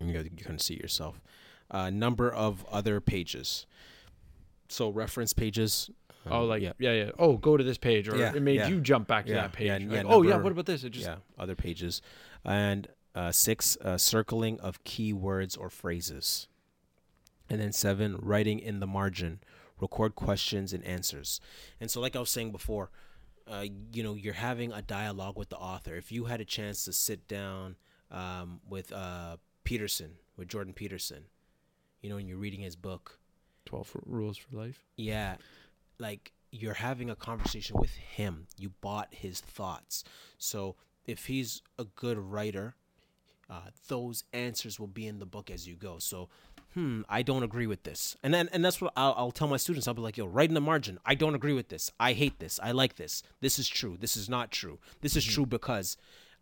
And 0.00 0.10
you, 0.10 0.18
you 0.36 0.44
can 0.44 0.58
see 0.58 0.74
it 0.74 0.82
yourself. 0.82 1.20
Uh, 1.70 1.90
number 1.90 2.30
of 2.30 2.64
other 2.70 3.00
pages. 3.00 3.66
So 4.68 4.90
reference 4.90 5.32
pages. 5.32 5.90
Oh, 6.26 6.42
um, 6.42 6.48
like 6.48 6.62
yeah, 6.62 6.72
yeah. 6.78 6.92
yeah, 6.92 7.10
Oh, 7.18 7.36
go 7.36 7.56
to 7.56 7.64
this 7.64 7.78
page, 7.78 8.08
or 8.08 8.16
Yeah, 8.16 8.32
it 8.34 8.42
made 8.42 8.56
yeah. 8.56 8.68
you 8.68 8.80
jump 8.80 9.06
back 9.08 9.26
to 9.26 9.34
that 9.34 9.52
page. 9.52 9.84
Like, 9.84 10.06
oh 10.06 10.22
yeah, 10.22 10.36
what 10.36 10.52
about 10.52 10.66
this? 10.66 10.84
It 10.84 10.90
just 10.90 11.06
yeah, 11.06 11.16
other 11.38 11.54
pages, 11.54 12.00
and 12.44 12.88
uh, 13.14 13.32
six 13.32 13.76
uh, 13.80 13.96
circling 13.98 14.58
of 14.60 14.82
key 14.84 15.12
words 15.12 15.56
or 15.56 15.70
phrases, 15.70 16.48
and 17.48 17.60
then 17.60 17.72
seven 17.72 18.16
writing 18.20 18.58
in 18.58 18.80
the 18.80 18.86
margin, 18.86 19.40
record 19.80 20.14
questions 20.14 20.72
and 20.72 20.84
answers. 20.84 21.40
And 21.80 21.90
so, 21.90 22.00
like 22.00 22.16
I 22.16 22.20
was 22.20 22.30
saying 22.30 22.52
before, 22.52 22.90
uh, 23.46 23.64
you 23.92 24.02
know, 24.02 24.14
you're 24.14 24.34
having 24.34 24.72
a 24.72 24.82
dialogue 24.82 25.36
with 25.38 25.50
the 25.50 25.56
author. 25.58 25.94
If 25.96 26.10
you 26.10 26.24
had 26.24 26.40
a 26.40 26.44
chance 26.44 26.84
to 26.86 26.92
sit 26.92 27.28
down 27.28 27.76
um, 28.10 28.60
with 28.68 28.92
uh, 28.92 29.36
Peterson, 29.64 30.12
with 30.36 30.48
Jordan 30.48 30.72
Peterson, 30.72 31.24
you 32.00 32.10
know, 32.10 32.16
and 32.16 32.28
you're 32.28 32.38
reading 32.38 32.60
his 32.60 32.76
book, 32.76 33.18
twelve 33.64 33.90
rules 34.06 34.38
for 34.38 34.56
life. 34.56 34.84
yeah, 34.96 35.36
like 35.98 36.32
you're 36.50 36.74
having 36.74 37.10
a 37.10 37.16
conversation 37.16 37.76
with 37.78 37.94
him. 37.94 38.46
You 38.56 38.70
bought 38.80 39.08
his 39.10 39.40
thoughts. 39.40 40.04
So 40.38 40.76
if 41.04 41.26
he's 41.26 41.62
a 41.78 41.84
good 41.84 42.16
writer, 42.16 42.76
uh, 43.50 43.60
those 43.88 44.24
answers 44.32 44.80
will 44.80 44.86
be 44.86 45.06
in 45.06 45.18
the 45.18 45.26
book 45.26 45.50
as 45.50 45.66
you 45.66 45.74
go. 45.74 45.98
So, 45.98 46.28
hmm, 46.74 47.02
I 47.08 47.22
don't 47.22 47.42
agree 47.42 47.66
with 47.66 47.82
this, 47.82 48.16
and 48.22 48.32
then 48.32 48.48
and 48.52 48.64
that's 48.64 48.80
what 48.80 48.92
I'll, 48.96 49.14
I'll 49.16 49.30
tell 49.30 49.48
my 49.48 49.56
students. 49.56 49.86
I'll 49.86 49.94
be 49.94 50.02
like, 50.02 50.16
yo, 50.16 50.26
write 50.26 50.48
in 50.48 50.54
the 50.54 50.60
margin. 50.60 50.98
I 51.04 51.14
don't 51.14 51.34
agree 51.34 51.52
with 51.52 51.68
this. 51.68 51.90
I 52.00 52.12
hate 52.12 52.38
this. 52.38 52.58
I 52.62 52.72
like 52.72 52.96
this. 52.96 53.22
This 53.40 53.58
is 53.58 53.68
true. 53.68 53.96
This 53.98 54.16
is 54.16 54.28
not 54.28 54.50
true. 54.50 54.78
This 55.00 55.16
is 55.16 55.24
true 55.24 55.46
because, 55.46 55.96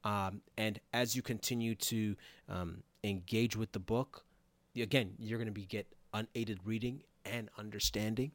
um, 0.04 0.42
and 0.56 0.80
as 0.92 1.16
you 1.16 1.22
continue 1.22 1.74
to 1.76 2.16
um, 2.48 2.82
engage 3.04 3.56
with 3.56 3.72
the 3.72 3.80
book, 3.80 4.24
again, 4.76 5.14
you're 5.18 5.38
gonna 5.38 5.50
be 5.50 5.64
get 5.66 5.86
unaided 6.14 6.60
reading 6.64 7.02
and 7.24 7.48
understanding. 7.58 8.32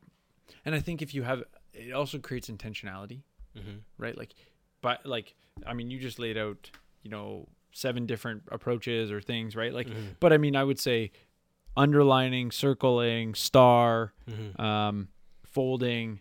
And 0.65 0.73
I 0.75 0.79
think 0.79 1.01
if 1.01 1.13
you 1.13 1.23
have, 1.23 1.43
it 1.73 1.93
also 1.93 2.19
creates 2.19 2.49
intentionality, 2.49 3.21
right? 3.97 4.17
Like, 4.17 4.33
but 4.81 5.05
like, 5.05 5.35
I 5.65 5.73
mean, 5.73 5.89
you 5.91 5.99
just 5.99 6.19
laid 6.19 6.37
out, 6.37 6.69
you 7.03 7.09
know, 7.09 7.47
seven 7.77 8.05
different 8.05 8.43
approaches 8.51 9.11
or 9.11 9.21
things, 9.21 9.55
right? 9.55 9.73
Like, 9.73 9.87
but 10.19 10.33
I 10.33 10.37
mean, 10.37 10.55
I 10.55 10.63
would 10.63 10.79
say 10.79 11.11
underlining, 11.75 12.51
circling, 12.51 13.35
star, 13.35 14.13
um, 14.57 15.09
folding. 15.45 16.19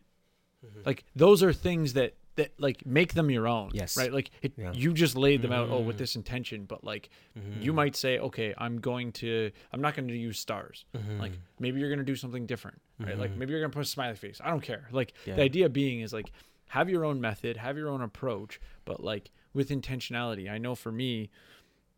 Like 0.84 1.04
those 1.14 1.42
are 1.42 1.52
things 1.52 1.92
that 1.94 2.14
that 2.34 2.52
like 2.58 2.84
make 2.84 3.14
them 3.14 3.30
your 3.30 3.48
own. 3.48 3.70
Yes. 3.72 3.96
Right. 3.96 4.12
Like 4.12 4.30
it, 4.42 4.52
Yeah. 4.58 4.70
you 4.74 4.92
just 4.92 5.16
laid 5.16 5.40
them 5.40 5.52
out. 5.52 5.70
Oh, 5.70 5.80
with 5.80 5.96
Mhm. 5.96 6.00
this 6.00 6.16
intention, 6.16 6.64
but 6.66 6.84
like 6.84 7.08
Mm-hmm. 7.38 7.62
you 7.62 7.72
might 7.72 7.96
say, 7.96 8.18
okay, 8.18 8.52
I'm 8.58 8.78
going 8.78 9.12
to. 9.12 9.50
I'm 9.72 9.80
not 9.80 9.94
going 9.94 10.08
to 10.08 10.14
use 10.16 10.38
stars. 10.38 10.84
Mm-hmm. 10.94 11.18
Like 11.18 11.32
maybe 11.58 11.80
you're 11.80 11.88
going 11.88 11.98
to 11.98 12.04
do 12.04 12.16
something 12.16 12.44
different. 12.44 12.82
Right. 12.98 13.16
Like 13.18 13.30
maybe 13.36 13.52
you're 13.52 13.60
going 13.60 13.70
to 13.70 13.74
put 13.76 13.84
a 13.86 13.88
smiley 13.88 14.16
face. 14.16 14.38
I 14.44 14.50
don't 14.50 14.60
care. 14.60 14.86
Like 14.92 15.14
Yeah. 15.24 15.36
the 15.36 15.42
idea 15.42 15.68
being 15.70 16.00
is 16.00 16.12
like 16.12 16.30
have 16.68 16.90
your 16.90 17.06
own 17.06 17.20
method, 17.22 17.56
have 17.56 17.78
your 17.78 17.88
own 17.88 18.02
approach, 18.02 18.60
but 18.84 19.02
like 19.02 19.30
with 19.56 19.70
intentionality. 19.70 20.48
I 20.50 20.58
know 20.58 20.74
for 20.74 20.92
me, 20.92 21.30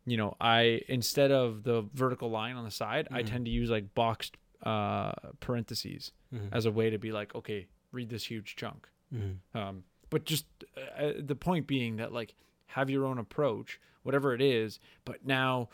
you 0.05 0.17
know, 0.17 0.35
I 0.41 0.81
instead 0.87 1.31
of 1.31 1.63
the 1.63 1.85
vertical 1.93 2.29
line 2.31 2.55
on 2.55 2.63
the 2.65 2.71
side, 2.71 3.07
I 3.11 3.21
tend 3.23 3.45
to 3.45 3.51
use 3.51 3.69
like 3.69 3.93
boxed 3.93 4.35
uh 4.63 5.11
parentheses 5.39 6.11
Mm-hmm. 6.33 6.53
as 6.53 6.65
a 6.67 6.71
way 6.71 6.91
to 6.91 6.99
be 6.99 7.11
like, 7.11 7.33
okay, 7.33 7.67
read 7.91 8.09
this 8.09 8.25
huge 8.25 8.55
chunk. 8.55 8.87
Mm-hmm. 9.11 9.57
Um, 9.57 9.83
but 10.11 10.25
just 10.25 10.45
uh, 10.77 11.03
uh, 11.05 11.13
the 11.17 11.33
point 11.35 11.65
being 11.65 11.95
that 11.97 12.13
like 12.13 12.35
have 12.67 12.87
your 12.87 13.03
own 13.05 13.17
approach, 13.17 13.79
whatever 14.03 14.35
it 14.35 14.41
is. 14.41 14.79
But 15.05 15.25
now, 15.25 15.69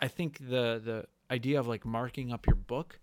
I 0.00 0.06
think 0.06 0.38
the 0.38 0.80
the 0.84 1.06
idea 1.28 1.58
of 1.58 1.66
like 1.66 1.84
marking 1.84 2.32
up 2.32 2.46
your 2.46 2.54
book 2.54 3.00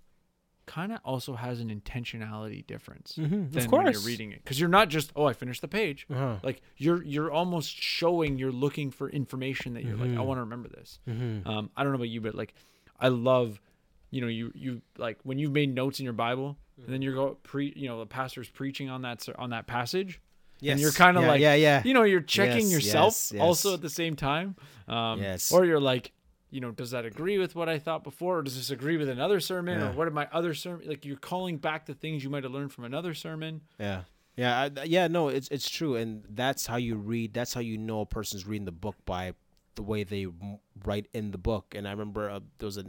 kind 0.71 0.91
of 0.93 0.99
also 1.03 1.33
has 1.35 1.59
an 1.59 1.69
intentionality 1.69 2.65
difference 2.65 3.15
Mhm, 3.17 3.51
than 3.51 3.65
of 3.65 3.71
when 3.71 3.91
you're 3.91 4.01
reading 4.01 4.31
it 4.31 4.43
because 4.43 4.59
you're 4.59 4.69
not 4.79 4.87
just 4.89 5.11
oh 5.15 5.25
I 5.25 5.33
finished 5.33 5.61
the 5.61 5.67
page. 5.67 6.07
Uh-huh. 6.09 6.37
Like 6.43 6.61
you're 6.77 7.03
you're 7.03 7.31
almost 7.31 7.71
showing 7.75 8.37
you're 8.39 8.51
looking 8.65 8.89
for 8.91 9.09
information 9.09 9.73
that 9.75 9.83
you're 9.83 9.97
like 9.97 10.11
I 10.11 10.21
Mhm. 10.21 10.25
want 10.25 10.37
to 10.37 10.43
remember 10.47 10.69
this. 10.69 10.99
Mm-hmm. 11.09 11.47
Um, 11.47 11.69
I 11.75 11.83
don't 11.83 11.91
know 11.91 11.97
about 11.97 12.09
you, 12.15 12.21
but 12.21 12.35
like, 12.35 12.53
I 12.99 13.09
love, 13.09 13.59
you 14.11 14.21
know, 14.21 14.27
you 14.27 14.51
you 14.55 14.81
like 14.97 15.17
when 15.23 15.37
you've 15.39 15.51
made 15.61 15.73
notes 15.75 15.99
in 15.99 16.03
your 16.05 16.13
Bible, 16.27 16.57
and 16.77 16.87
then 16.93 17.01
you're 17.01 17.15
go 17.15 17.37
pre, 17.43 17.73
you 17.75 17.87
know, 17.89 17.99
the 17.99 18.05
pastor's 18.05 18.49
preaching 18.49 18.89
on 18.89 19.01
that 19.03 19.27
on 19.37 19.49
that 19.51 19.67
passage, 19.67 20.21
Yes. 20.61 20.71
and 20.73 20.81
you're 20.81 20.91
kind 20.91 21.17
of 21.17 21.23
yeah, 21.23 21.29
like, 21.33 21.41
yeah, 21.41 21.53
yeah. 21.55 21.81
you 21.83 21.93
know, 21.93 22.03
you're 22.03 22.21
checking 22.37 22.65
Yes, 22.67 22.71
yourself 22.71 23.13
yes, 23.13 23.31
yes. 23.33 23.41
also 23.41 23.73
at 23.73 23.81
the 23.81 23.89
same 23.89 24.15
time, 24.15 24.55
um, 24.87 25.19
Yes. 25.21 25.51
or 25.51 25.65
you're 25.65 25.79
like, 25.93 26.11
you 26.51 26.61
know, 26.61 26.71
does 26.71 26.91
that 26.91 27.05
agree 27.05 27.37
with 27.39 27.55
what 27.55 27.67
I 27.69 27.79
thought 27.79 28.03
before, 28.03 28.39
or 28.39 28.41
does 28.43 28.55
this 28.57 28.69
agree 28.69 28.97
with 28.97 29.09
another 29.09 29.39
sermon, 29.39 29.79
Yeah. 29.79 29.89
or 29.89 29.93
what 29.93 30.07
are 30.07 30.11
my 30.11 30.27
other 30.31 30.53
sermon? 30.53 30.87
Like 30.87 31.05
you're 31.05 31.17
calling 31.17 31.57
back 31.57 31.85
the 31.87 31.93
things 31.95 32.23
you 32.23 32.29
might 32.29 32.43
have 32.43 32.51
learned 32.51 32.71
from 32.73 32.83
another 32.83 33.13
sermon. 33.13 33.61
Yeah. 33.79 34.03
Yeah, 34.37 34.69
I, 34.77 34.83
yeah, 34.83 35.07
no, 35.07 35.27
it's 35.27 35.47
it's 35.49 35.69
true, 35.69 35.95
and 35.95 36.23
that's 36.29 36.65
how 36.65 36.77
you 36.77 36.95
read. 36.95 37.33
That's 37.33 37.53
how 37.53 37.59
you 37.59 37.77
know 37.77 38.01
a 38.01 38.05
person's 38.05 38.47
reading 38.47 38.65
the 38.65 38.71
book 38.71 38.95
by 39.05 39.33
the 39.75 39.83
way 39.83 40.03
they 40.03 40.27
write 40.85 41.07
in 41.13 41.31
the 41.31 41.37
book. 41.37 41.73
And 41.75 41.85
I 41.87 41.91
remember 41.91 42.29
uh, 42.29 42.39
there 42.57 42.65
was 42.67 42.77
a 42.77 42.85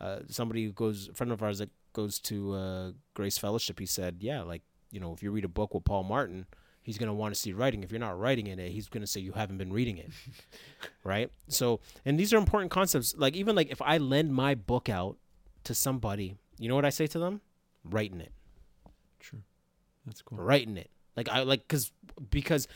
uh, 0.00 0.20
somebody 0.28 0.64
who 0.64 0.72
goes, 0.72 1.08
a 1.08 1.14
friend 1.14 1.32
of 1.32 1.42
ours 1.42 1.58
that 1.58 1.70
goes 1.92 2.20
to 2.20 2.54
uh, 2.54 2.92
Grace 3.14 3.38
Fellowship. 3.38 3.78
He 3.80 3.86
said, 3.86 4.18
yeah, 4.20 4.42
like 4.42 4.62
you 4.92 5.00
know, 5.00 5.12
if 5.12 5.22
you 5.22 5.32
read 5.32 5.44
a 5.44 5.48
book 5.48 5.74
with 5.74 5.84
Paul 5.84 6.04
Martin, 6.04 6.46
he's 6.88 6.96
gonna 6.96 7.12
want 7.12 7.34
to 7.34 7.38
see 7.38 7.52
writing. 7.52 7.82
If 7.82 7.90
you're 7.92 8.00
not 8.00 8.18
writing 8.18 8.46
in 8.46 8.58
it, 8.58 8.70
he's 8.70 8.88
gonna 8.88 9.06
say 9.06 9.20
you 9.20 9.32
haven't 9.32 9.58
been 9.58 9.70
reading 9.70 9.98
it, 9.98 10.08
right? 11.04 11.30
So, 11.48 11.80
and 12.06 12.18
these 12.18 12.32
are 12.32 12.38
important 12.38 12.70
concepts. 12.70 13.14
Like 13.14 13.36
even 13.36 13.54
like 13.54 13.70
if 13.70 13.82
I 13.82 13.98
lend 13.98 14.32
my 14.32 14.54
book 14.54 14.88
out 14.88 15.18
to 15.64 15.74
somebody, 15.74 16.36
you 16.58 16.66
know 16.66 16.74
what 16.74 16.86
I 16.86 16.88
say 16.88 17.06
to 17.08 17.18
them? 17.18 17.42
Writing 17.84 18.22
it 18.22 18.32
True, 19.20 19.42
that's 20.06 20.22
cool. 20.22 20.38
writing 20.38 20.78
it 20.78 20.90
like 21.16 21.28
i 21.28 21.42
like 21.42 21.66
because 21.66 21.92
because 22.30 22.68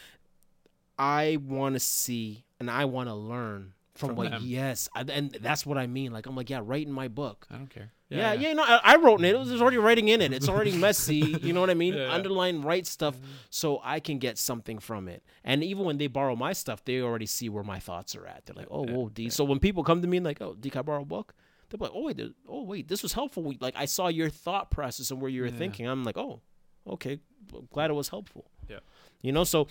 i 0.98 1.38
want 1.46 1.74
to 1.74 1.80
see 1.80 2.44
and 2.60 2.70
i 2.70 2.84
want 2.84 3.08
to 3.08 3.14
learn 3.14 3.72
from, 3.94 4.08
From 4.10 4.16
what 4.16 4.30
them. 4.30 4.42
yes 4.44 4.88
I, 4.94 5.02
and 5.02 5.36
that's 5.42 5.66
what 5.66 5.76
i 5.76 5.86
mean 5.86 6.12
like 6.12 6.26
i'm 6.26 6.34
like 6.34 6.48
yeah 6.50 6.60
write 6.62 6.86
in 6.86 6.92
my 6.92 7.08
book. 7.08 7.46
I 7.50 7.56
don't 7.56 7.68
care. 7.68 7.90
yeah 8.08 8.32
yeah, 8.32 8.52
no 8.54 8.62
I, 8.62 8.80
I 8.82 8.96
wrote 8.96 9.20
in 9.20 9.26
it. 9.26 9.34
It 9.34 9.38
was 9.38 9.60
already 9.60 9.76
writing 9.76 10.08
in 10.08 10.20
it. 10.22 10.32
It's 10.32 10.48
already 10.48 10.72
messy 10.86 11.36
you 11.42 11.52
know 11.52 11.60
what 11.60 11.68
i 11.70 11.74
mean? 11.74 11.92
Yeah, 11.94 12.00
Mm-hmm. 12.00 12.08
yeah. 12.10 12.14
underline 12.14 12.62
write 12.62 12.86
stuff 12.86 13.16
so 13.50 13.80
i 13.84 14.00
can 14.00 14.18
get 14.18 14.38
something 14.38 14.78
from 14.78 15.08
it. 15.08 15.22
And 15.44 15.62
even 15.62 15.84
when 15.84 15.98
they 15.98 16.06
borrow 16.06 16.34
my 16.36 16.52
stuff 16.54 16.84
they 16.84 17.00
already 17.02 17.26
see 17.26 17.48
where 17.50 17.64
my 17.64 17.78
thoughts 17.80 18.16
are 18.16 18.26
at. 18.26 18.46
They're 18.46 18.56
like 18.56 18.68
oh 18.70 18.86
Yeah, 18.86 18.92
whoa 18.94 19.08
d. 19.10 19.28
so 19.28 19.44
when 19.44 19.58
people 19.58 19.84
come 19.84 20.00
to 20.02 20.08
me 20.08 20.16
and 20.18 20.26
like 20.26 20.40
oh 20.40 20.54
d 20.58 20.70
can 20.70 20.78
i 20.80 20.82
borrow 20.82 21.02
a 21.02 21.04
book? 21.04 21.34
They're 21.68 21.78
like 21.78 21.92
oh 21.94 22.02
wait 22.04 22.20
oh 22.48 22.62
wait 22.64 22.88
this 22.88 23.02
was 23.02 23.12
helpful. 23.12 23.42
We- 23.42 23.58
like 23.60 23.74
i 23.76 23.84
saw 23.84 24.08
your 24.08 24.30
thought 24.30 24.70
process 24.70 25.10
and 25.10 25.20
where 25.20 25.30
you 25.30 25.42
were 25.42 25.48
Yeah. 25.48 25.56
thinking. 25.62 25.86
I'm 25.86 26.02
like 26.04 26.16
oh 26.16 26.40
okay. 26.86 27.18
Glad 27.72 27.90
it 27.90 27.94
was 27.94 28.08
helpful. 28.08 28.46
Yeah. 28.70 28.78
you 29.20 29.32
know 29.32 29.44
so 29.44 29.66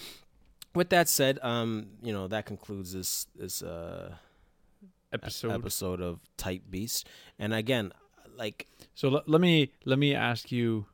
with 0.76 0.90
that 0.90 1.08
said 1.10 1.40
um 1.42 1.88
you 2.02 2.14
know 2.14 2.28
that 2.28 2.46
concludes 2.46 2.94
this 2.94 3.28
this 3.36 3.62
uh 3.62 4.14
Episode. 5.14 5.52
episode 5.52 6.00
of 6.00 6.20
Type 6.38 6.62
beast 6.70 7.06
and 7.38 7.54
again 7.54 7.92
like 8.38 8.68
So 8.96 9.10
let, 9.10 9.28
let 9.28 9.42
me 9.42 9.74
let 9.84 10.00
me 10.00 10.16
ask 10.16 10.54
you 10.54 10.86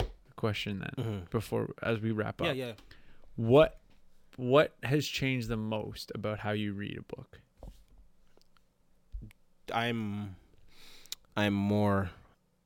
a 0.00 0.04
question 0.34 0.80
then 0.80 1.04
mhm. 1.04 1.30
before 1.30 1.68
as 1.80 2.00
we 2.00 2.10
wrap 2.10 2.40
up. 2.40 2.48
yeah 2.48 2.52
yeah 2.52 2.72
What 3.36 3.78
what 4.36 4.74
has 4.82 5.06
changed 5.06 5.46
the 5.48 5.56
most 5.56 6.10
about 6.14 6.40
how 6.40 6.50
you 6.50 6.72
read 6.72 6.98
a 6.98 7.02
book? 7.14 7.38
i'm 9.72 10.34
i'm 11.36 11.54
more 11.54 12.10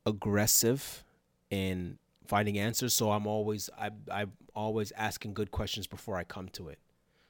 aggressive 0.05 1.03
in 1.51 1.97
finding 2.27 2.57
answers 2.57 2.93
so 2.93 3.11
i'm 3.11 3.27
always 3.27 3.69
i 3.77 3.89
i'm 4.11 4.31
always 4.55 4.91
asking 4.93 5.33
good 5.33 5.51
questions 5.51 5.87
before 5.87 6.17
i 6.17 6.23
come 6.23 6.49
to 6.49 6.67
it. 6.67 6.79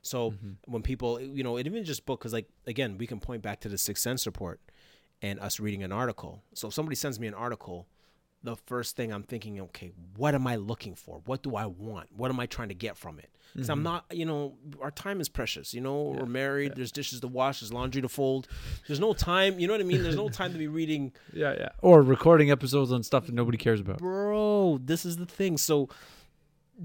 So 0.02 0.32
mm-hmm. 0.32 0.52
when 0.66 0.82
people 0.82 1.20
you 1.20 1.44
know 1.44 1.58
it 1.58 1.68
even 1.68 1.84
just 1.84 2.06
book 2.06 2.22
because 2.22 2.34
like 2.34 2.48
again 2.66 2.98
we 2.98 3.08
can 3.08 3.20
point 3.20 3.42
back 3.42 3.60
to 3.62 3.70
the 3.70 3.78
Six 3.78 4.02
Cents 4.02 4.26
Report 4.26 4.62
and 5.22 5.40
us 5.40 5.60
reading 5.60 5.84
an 5.84 5.92
article. 5.92 6.44
So 6.54 6.70
if 6.70 6.74
somebody 6.74 6.96
sends 6.96 7.20
me 7.20 7.28
an 7.28 7.34
article 7.34 7.88
the 8.48 8.56
first 8.56 8.96
thing 8.96 9.12
i'm 9.12 9.24
thinking 9.24 9.60
okay 9.60 9.92
what 10.16 10.34
am 10.34 10.48
i 10.48 10.56
looking 10.56 10.96
for? 10.96 11.22
What 11.26 11.44
do 11.44 11.56
i 11.56 11.66
want? 11.66 12.08
What 12.16 12.32
am 12.32 12.40
i 12.40 12.46
trying 12.46 12.70
to 12.70 12.74
get 12.74 12.98
from 12.98 13.20
it? 13.20 13.30
Because 13.54 13.70
i'm 13.70 13.80
mm-hmm. 13.80 13.84
not 13.84 14.06
you 14.12 14.26
know 14.26 14.56
our 14.82 14.92
time 14.92 15.20
is 15.20 15.30
precious 15.30 15.74
you 15.74 15.82
know? 15.82 16.16
We're 16.18 16.26
married 16.26 16.76
there's 16.76 16.92
dishes 16.92 17.20
to 17.22 17.28
wash 17.28 17.60
there's 17.60 17.74
laundry 17.74 18.02
to 18.02 18.10
fold. 18.10 18.48
There's 18.88 19.00
no 19.00 19.14
time 19.14 19.60
you 19.60 19.68
know 19.68 19.74
what 19.74 19.82
i 19.82 19.84
mean? 19.84 20.02
There's 20.02 20.16
no 20.16 20.30
time 20.30 20.54
to 20.54 20.58
be 20.58 20.68
reading 20.68 21.12
Yeah, 21.34 21.54
yeah. 21.58 21.70
Or 21.82 22.02
recording 22.02 22.50
episodes 22.52 22.92
on 22.92 23.04
stuff 23.04 23.26
that 23.26 23.36
nobody 23.36 23.58
cares 23.58 23.82
about. 23.82 23.98
bro 23.98 24.80
this 24.84 25.06
is 25.06 25.18
the 25.18 25.26
thing. 25.26 25.58
So 25.58 25.90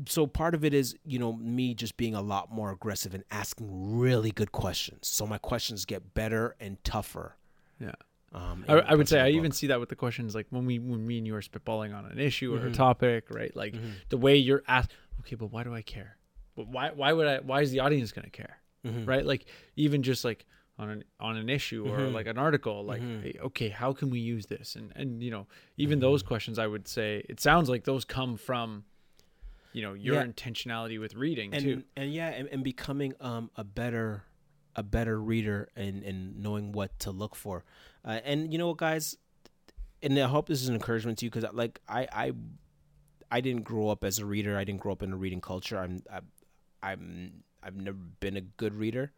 so 0.08 0.26
part 0.26 0.54
of 0.54 0.64
it 0.64 0.74
is 0.74 0.96
you 1.04 1.18
know 1.18 1.32
me 1.34 1.74
just 1.74 1.96
being 1.96 2.14
a 2.14 2.22
lot 2.22 2.50
more 2.50 2.70
aggressive 2.72 3.14
and 3.14 3.24
asking 3.30 3.98
really 3.98 4.30
good 4.30 4.52
questions. 4.52 5.08
So 5.08 5.26
my 5.26 5.38
questions 5.38 5.84
get 5.84 6.14
better 6.14 6.56
and 6.58 6.82
tougher. 6.82 7.36
Yeah. 7.78 7.92
Um 8.35 8.64
I, 8.68 8.72
I 8.74 8.95
would 8.95 9.09
say 9.09 9.18
I 9.18 9.24
personal 9.24 9.37
even 9.41 9.53
see 9.53 9.66
that 9.68 9.80
with 9.80 9.89
the 9.91 9.97
questions 9.97 10.35
like 10.35 10.47
when 10.51 10.64
we 10.66 10.78
when 10.78 11.07
me 11.07 11.18
and 11.18 11.26
you 11.26 11.35
are 11.35 11.43
spitballing 11.43 11.95
on 11.95 12.07
an 12.07 12.18
issue 12.18 12.55
or 12.55 12.66
a 12.66 12.70
Mhm. 12.70 12.74
topic, 12.74 13.26
right? 13.30 13.55
Like 13.55 13.74
Mhm. 13.74 13.93
the 14.09 14.16
way 14.16 14.37
you're 14.37 14.62
asked. 14.68 14.93
Okay, 15.20 15.37
but 15.37 15.47
why 15.53 15.62
do 15.64 15.74
I 15.74 15.83
care? 15.83 16.16
But 16.57 16.68
why 16.68 16.91
why 16.91 17.12
would 17.12 17.26
I? 17.26 17.39
Why 17.41 17.61
is 17.62 17.70
the 17.70 17.80
audience 17.80 18.12
going 18.12 18.24
to 18.24 18.30
care? 18.30 18.59
Mhm. 18.87 19.07
Right? 19.07 19.24
Like 19.24 19.45
even 19.76 20.03
just 20.03 20.24
like 20.24 20.47
on 20.78 20.89
an 20.91 21.05
on 21.20 21.37
an 21.37 21.49
issue 21.49 21.87
or 21.87 21.99
Mhm. 21.99 22.12
like 22.12 22.26
an 22.26 22.39
article, 22.39 22.85
like 22.85 23.03
Mhm. 23.03 23.22
hey, 23.22 23.35
okay, 23.43 23.68
how 23.68 23.93
can 23.93 24.09
we 24.11 24.20
use 24.20 24.47
this? 24.47 24.76
And 24.76 24.93
and 24.97 25.22
you 25.22 25.30
know 25.30 25.47
even 25.76 25.99
Mm-hmm. 25.99 26.09
those 26.09 26.22
questions, 26.22 26.59
I 26.59 26.66
would 26.66 26.89
say 26.89 27.24
it 27.28 27.41
sounds 27.41 27.68
like 27.68 27.85
those 27.85 28.05
come 28.05 28.37
from 28.37 28.85
you 29.72 29.83
know 29.83 29.95
your 29.95 30.14
Yeah. 30.16 30.24
intentionality 30.26 30.99
with 31.01 31.14
reading 31.14 31.55
and 31.55 31.62
too. 31.62 31.83
and 31.97 32.12
yeah 32.12 32.28
and, 32.28 32.49
and 32.49 32.62
becoming 32.64 33.14
um 33.20 33.51
a 33.57 33.64
better 33.64 34.24
a 34.76 34.83
better 34.83 35.18
reader 35.20 35.68
and 35.76 36.03
and 36.03 36.39
knowing 36.39 36.72
what 36.72 36.99
to 36.99 37.11
look 37.11 37.35
for 37.35 37.64
uh, 38.05 38.20
and 38.24 38.53
you 38.53 38.59
know 38.59 38.68
what 38.68 38.78
guys 38.78 39.16
and 40.03 40.18
i 40.18 40.26
hope 40.26 40.48
this 40.48 40.62
is 40.62 40.68
an 40.68 40.74
encouragement 40.74 41.18
to 41.18 41.26
you 41.26 41.30
because 41.30 41.50
like 41.53 41.80
i 41.88 42.07
i 42.12 42.32
i 43.30 43.40
didn't 43.40 43.62
grow 43.62 43.88
up 43.88 44.05
as 44.05 44.18
a 44.18 44.26
reader 44.26 44.57
i 44.57 44.64
didn't 44.64 44.80
grow 44.80 44.92
up 44.92 45.03
in 45.03 45.12
a 45.12 45.16
reading 45.16 45.40
culture 45.40 45.78
i'm 45.78 46.03
I, 46.11 46.20
i'm 46.82 47.44
i've 47.62 47.76
never 47.76 47.98
been 48.20 48.36
a 48.36 48.40
good 48.40 48.74
reader 48.74 49.12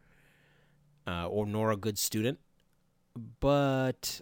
uh, 1.07 1.29
or 1.29 1.47
nor 1.47 1.71
a 1.71 1.77
good 1.77 1.99
student 1.99 2.39
but 3.41 4.21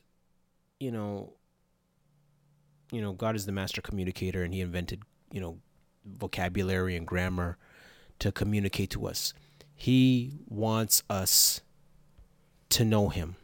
you 0.81 0.91
know 0.91 1.35
you 2.91 3.01
know 3.01 3.13
god 3.13 3.37
is 3.37 3.47
the 3.47 3.53
master 3.53 3.81
communicator 3.81 4.43
and 4.43 4.53
he 4.53 4.61
invented 4.61 5.03
you 5.31 5.41
know 5.41 5.59
vocabulary 6.05 6.97
and 6.97 7.07
grammar 7.07 7.57
to 8.19 8.33
communicate 8.33 8.91
to 8.91 9.07
us. 9.07 9.35
He 9.75 10.39
wants 10.49 11.03
us 11.11 11.61
to 12.71 12.85
know 12.85 13.09
him. 13.09 13.37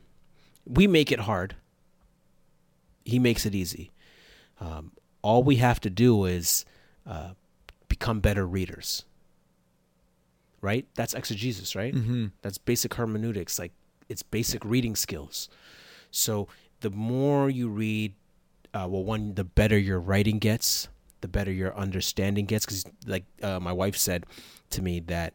We 0.69 0.87
make 0.87 1.11
it 1.11 1.21
hard. 1.21 1.57
He 3.05 3.19
makes 3.19 3.47
it 3.47 3.55
easy. 3.55 3.91
Um, 4.61 4.93
all 5.23 5.43
we 5.43 5.57
have 5.57 5.81
to 5.81 5.91
do 5.91 6.25
is 6.27 6.65
uh, 7.07 7.31
become 7.89 8.21
better 8.21 8.47
readers. 8.47 9.05
Right? 10.61 10.87
That's 10.95 11.15
exegesis, 11.15 11.75
right? 11.75 11.95
Mm-hmm. 11.95 12.27
That's 12.43 12.59
basic 12.59 12.95
hermeneutics. 12.95 13.59
Like 13.59 13.73
it's 14.09 14.23
basic 14.23 14.65
reading 14.65 14.97
skills. 14.97 15.49
So 16.11 16.49
the 16.81 16.91
more 16.91 17.49
you 17.49 17.69
read, 17.69 18.15
uh, 18.75 18.87
well, 18.89 19.05
one, 19.05 19.35
the 19.35 19.45
better 19.45 19.79
your 19.79 20.01
writing 20.01 20.39
gets, 20.39 20.89
the 21.21 21.29
better 21.29 21.53
your 21.53 21.75
understanding 21.77 22.45
gets. 22.45 22.67
Because, 22.67 22.85
like 23.07 23.25
uh, 23.43 23.61
my 23.61 23.73
wife 23.73 23.97
said 23.97 24.27
to 24.71 24.83
me, 24.83 25.01
that 25.01 25.35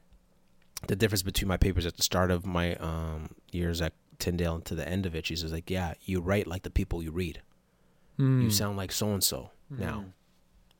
the 0.88 0.96
difference 0.96 1.22
between 1.24 1.48
my 1.48 1.58
papers 1.58 1.86
at 1.86 1.96
the 1.98 2.04
start 2.04 2.30
of 2.30 2.46
my 2.46 2.76
um, 2.76 3.30
years 3.52 3.82
at 3.82 3.94
Tyndale 4.20 4.56
and 4.56 4.66
to 4.66 4.76
the 4.76 4.88
end 4.88 5.06
of 5.06 5.16
it, 5.16 5.26
she 5.26 5.36
says, 5.36 5.52
like, 5.52 5.70
yeah, 5.70 5.94
you 6.02 6.22
write 6.22 6.48
like 6.48 6.64
the 6.64 6.70
people 6.70 7.04
you 7.04 7.12
read. 7.12 7.42
Mm. 8.20 8.44
You 8.44 8.50
sound 8.50 8.78
like 8.78 8.92
so 8.92 9.14
and 9.14 9.24
so 9.24 9.52
now. 9.70 10.06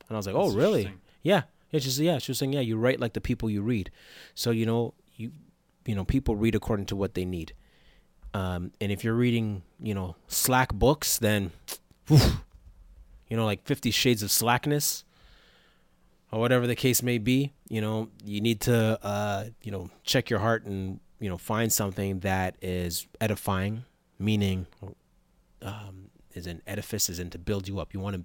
And 0.08 0.10
I 0.10 0.16
was 0.16 0.26
like, 0.26 0.36
"Oh, 0.36 0.44
That's 0.44 0.56
really?" 0.56 0.92
Yeah. 1.22 1.42
Yeah, 1.70 1.80
she 1.80 1.90
said, 1.90 2.04
yeah, 2.04 2.18
she 2.18 2.30
was 2.30 2.38
saying, 2.38 2.52
yeah, 2.52 2.60
you 2.60 2.76
write 2.76 3.00
like 3.00 3.14
the 3.14 3.20
people 3.20 3.50
you 3.50 3.60
read. 3.60 3.90
So, 4.34 4.52
you 4.52 4.64
know, 4.64 4.94
you 5.16 5.32
you 5.84 5.96
know, 5.96 6.04
people 6.04 6.36
read 6.36 6.54
according 6.54 6.86
to 6.86 6.96
what 6.96 7.14
they 7.14 7.24
need. 7.24 7.52
Um, 8.32 8.70
and 8.80 8.92
if 8.92 9.02
you're 9.02 9.14
reading, 9.14 9.62
you 9.80 9.94
know, 9.94 10.14
slack 10.28 10.72
books, 10.72 11.18
then 11.18 11.50
whew, 12.06 12.20
you 13.28 13.36
know, 13.36 13.44
like 13.44 13.64
50 13.64 13.90
shades 13.90 14.22
of 14.22 14.30
slackness 14.30 15.04
or 16.30 16.38
whatever 16.38 16.66
the 16.66 16.76
case 16.76 17.02
may 17.02 17.18
be, 17.18 17.52
you 17.68 17.80
know, 17.80 18.08
you 18.24 18.40
need 18.40 18.60
to 18.62 18.98
uh, 19.04 19.44
you 19.62 19.72
know, 19.72 19.90
check 20.04 20.30
your 20.30 20.38
heart 20.38 20.64
and, 20.66 21.00
you 21.20 21.28
know, 21.28 21.38
find 21.38 21.72
something 21.72 22.20
that 22.20 22.56
is 22.60 23.06
edifying, 23.20 23.84
meaning 24.18 24.66
um 25.62 26.10
is 26.34 26.46
an 26.46 26.60
edifice 26.66 27.08
is 27.08 27.18
in 27.18 27.30
to 27.30 27.38
build 27.38 27.68
you 27.68 27.78
up. 27.80 27.94
You 27.94 28.00
want 28.00 28.16
to 28.16 28.22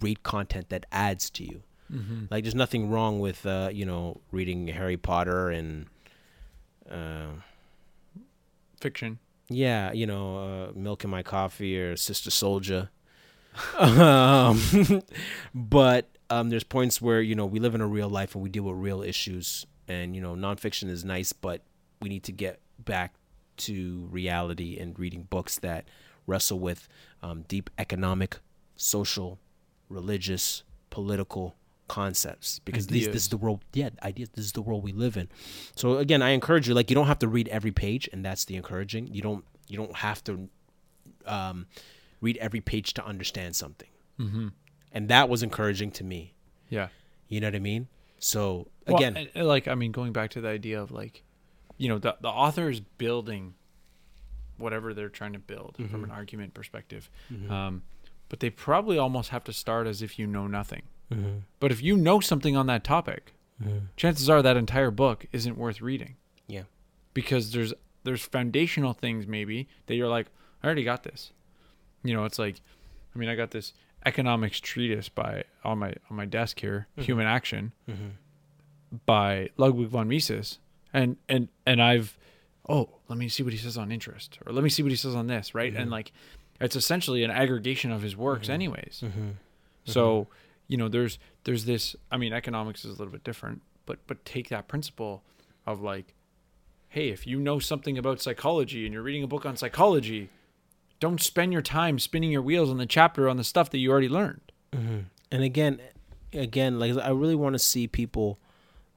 read 0.00 0.22
content 0.22 0.68
that 0.68 0.86
adds 0.92 1.30
to 1.30 1.44
you. 1.44 1.62
Mm-hmm. 1.92 2.24
Like, 2.30 2.44
there's 2.44 2.54
nothing 2.54 2.90
wrong 2.90 3.20
with 3.20 3.46
uh, 3.46 3.70
you 3.72 3.86
know 3.86 4.20
reading 4.30 4.68
Harry 4.68 4.96
Potter 4.96 5.50
and 5.50 5.86
uh, 6.90 7.26
Fiction. 8.80 9.18
yeah, 9.48 9.92
you 9.92 10.06
know, 10.06 10.38
uh, 10.38 10.72
Milk 10.78 11.04
in 11.04 11.10
My 11.10 11.22
Coffee 11.22 11.78
or 11.80 11.96
Sister 11.96 12.30
Souljah. 12.30 12.88
um, 13.78 15.02
but 15.54 16.10
um, 16.28 16.50
there's 16.50 16.64
points 16.64 17.00
where 17.00 17.20
you 17.20 17.34
know 17.34 17.46
we 17.46 17.58
live 17.58 17.74
in 17.74 17.80
a 17.80 17.86
real 17.86 18.08
life 18.08 18.34
and 18.34 18.42
we 18.42 18.50
deal 18.50 18.64
with 18.64 18.76
real 18.76 19.02
issues, 19.02 19.66
and 19.88 20.14
you 20.14 20.20
know, 20.20 20.34
nonfiction 20.34 20.90
is 20.90 21.04
nice, 21.04 21.32
but 21.32 21.62
we 22.00 22.08
need 22.08 22.22
to 22.24 22.32
get 22.32 22.60
back 22.78 23.14
to 23.58 24.06
reality 24.10 24.78
and 24.78 24.98
reading 24.98 25.22
books 25.30 25.58
that 25.60 25.84
wrestle 26.26 26.58
with 26.58 26.88
um, 27.22 27.42
deep 27.48 27.70
economic, 27.78 28.38
social, 28.76 29.38
religious, 29.88 30.62
political 30.90 31.56
concepts. 31.88 32.58
Because 32.60 32.88
these, 32.88 33.06
this 33.06 33.22
is 33.22 33.28
the 33.28 33.36
world 33.36 33.64
yeah 33.72 33.90
ideas. 34.02 34.28
This 34.34 34.44
is 34.46 34.52
the 34.52 34.62
world 34.62 34.82
we 34.82 34.92
live 34.92 35.16
in. 35.16 35.28
So 35.76 35.98
again 35.98 36.20
i 36.22 36.30
encourage 36.30 36.66
you 36.68 36.74
like 36.74 36.90
you 36.90 36.94
don't 36.96 37.06
have 37.06 37.20
to 37.20 37.28
read 37.28 37.48
every 37.48 37.70
page 37.72 38.08
and 38.12 38.24
that's 38.24 38.44
the 38.44 38.56
encouraging. 38.56 39.06
You 39.08 39.22
don't 39.22 39.44
you 39.68 39.76
don't 39.76 39.94
have 39.96 40.22
to 40.24 40.48
um, 41.26 41.66
read 42.20 42.36
every 42.38 42.60
page 42.60 42.94
to 42.94 43.04
understand 43.06 43.56
something. 43.56 43.88
Mm-hmm. 44.20 44.48
and 44.92 45.08
that 45.08 45.28
was 45.28 45.42
encouraging 45.42 45.90
to 45.92 46.04
me. 46.04 46.32
Yeah. 46.70 46.88
you 47.28 47.38
know 47.40 47.48
what 47.48 47.54
i 47.54 47.58
mean? 47.58 47.86
So 48.18 48.66
Well, 48.86 48.96
again 48.96 49.16
and- 49.16 49.30
and, 49.34 49.46
like 49.46 49.68
I 49.68 49.74
mean, 49.74 49.92
going 49.92 50.12
back 50.12 50.30
to 50.30 50.40
the 50.40 50.48
idea 50.48 50.80
of 50.82 50.90
like, 50.90 51.22
you 51.78 51.88
know, 51.88 51.98
the 51.98 52.16
the 52.20 52.28
author 52.28 52.68
is 52.70 52.80
building 52.80 53.54
whatever 54.58 54.94
they're 54.94 55.08
trying 55.10 55.34
to 55.34 55.38
build 55.38 55.76
from 55.90 56.02
an 56.02 56.10
argument 56.10 56.54
perspective, 56.54 57.10
Mhm. 57.30 57.50
um, 57.50 57.82
but 58.30 58.40
they 58.40 58.48
probably 58.48 58.96
almost 58.96 59.28
have 59.28 59.44
to 59.44 59.52
start 59.52 59.86
as 59.86 60.00
if 60.00 60.18
you 60.18 60.26
know 60.26 60.46
nothing. 60.46 60.82
Mhm. 61.10 61.42
But 61.60 61.70
if 61.72 61.82
you 61.82 61.94
know 61.96 62.20
something 62.20 62.56
on 62.56 62.66
that 62.68 62.82
topic, 62.82 63.34
Mhm. 63.62 63.88
chances 63.96 64.30
are 64.30 64.40
that 64.42 64.56
entire 64.56 64.90
book 64.90 65.26
isn't 65.32 65.58
worth 65.58 65.80
reading. 65.82 66.16
Yeah. 66.46 66.64
Because 67.14 67.52
there's 67.52 67.74
there's 68.04 68.22
foundational 68.22 68.92
things 68.92 69.26
maybe 69.26 69.68
that 69.86 69.96
you're 69.96 70.08
like, 70.08 70.28
I 70.62 70.66
already 70.66 70.84
got 70.84 71.02
this. 71.02 71.32
You 72.04 72.14
know, 72.14 72.24
it's 72.24 72.38
like 72.38 72.60
I 73.14 73.18
mean, 73.18 73.28
I 73.28 73.34
got 73.34 73.50
this 73.50 73.72
economics 74.06 74.60
treatise 74.60 75.08
by 75.10 75.44
on 75.64 75.78
my 75.78 75.92
on 76.08 76.16
my 76.16 76.24
desk 76.24 76.60
here, 76.60 76.86
Mhm. 76.96 77.02
Human 77.02 77.26
Action 77.26 77.72
by 79.04 79.50
Ludwig 79.56 79.88
von 79.88 80.08
Mises. 80.08 80.58
And 80.96 81.16
and 81.28 81.48
and 81.66 81.82
I've 81.82 82.16
oh, 82.68 82.88
let 83.08 83.18
me 83.18 83.28
see 83.28 83.42
what 83.44 83.52
he 83.52 83.58
says 83.58 83.76
on 83.78 83.92
interest 83.92 84.38
or 84.44 84.52
let 84.52 84.64
me 84.64 84.70
see 84.70 84.82
what 84.82 84.90
he 84.90 84.96
says 84.96 85.14
on 85.14 85.26
this, 85.28 85.54
right? 85.54 85.72
And 85.76 85.88
Mhm. 85.88 85.92
like 85.92 86.12
it's 86.60 86.74
essentially 86.74 87.22
an 87.22 87.30
aggregation 87.30 87.92
of 87.92 88.00
his 88.02 88.16
works 88.16 88.48
Mhm. 88.48 88.52
anyways. 88.54 89.02
Mhm. 89.04 89.34
So, 89.84 90.26
you 90.66 90.76
know, 90.76 90.88
there's 90.88 91.18
there's 91.44 91.64
this. 91.66 91.94
I 92.10 92.16
mean, 92.16 92.32
economics 92.32 92.84
is 92.84 92.96
a 92.96 92.98
little 92.98 93.12
bit 93.12 93.22
different, 93.24 93.60
but 93.84 93.98
but 94.06 94.24
take 94.24 94.48
that 94.48 94.66
principle 94.68 95.22
of 95.66 95.80
like, 95.82 96.14
hey, 96.88 97.10
if 97.10 97.26
you 97.26 97.38
know 97.38 97.58
something 97.58 97.98
about 97.98 98.20
psychology 98.22 98.84
and 98.86 98.92
you're 98.94 99.02
reading 99.02 99.22
a 99.22 99.26
book 99.28 99.44
on 99.44 99.56
psychology, 99.56 100.30
don't 100.98 101.20
spend 101.20 101.52
your 101.52 101.62
time 101.62 101.98
spinning 101.98 102.30
your 102.32 102.42
wheels 102.42 102.70
on 102.70 102.78
the 102.78 102.86
chapter 102.86 103.28
on 103.28 103.36
the 103.36 103.44
stuff 103.44 103.68
that 103.70 103.78
you 103.78 103.90
already 103.92 104.08
learned. 104.08 104.40
hmm 104.72 105.00
And 105.30 105.42
again, 105.44 105.80
again, 106.32 106.78
like 106.80 106.96
I 106.96 107.10
really 107.10 107.36
want 107.36 107.52
to 107.54 107.58
see 107.60 107.86
people 107.86 108.38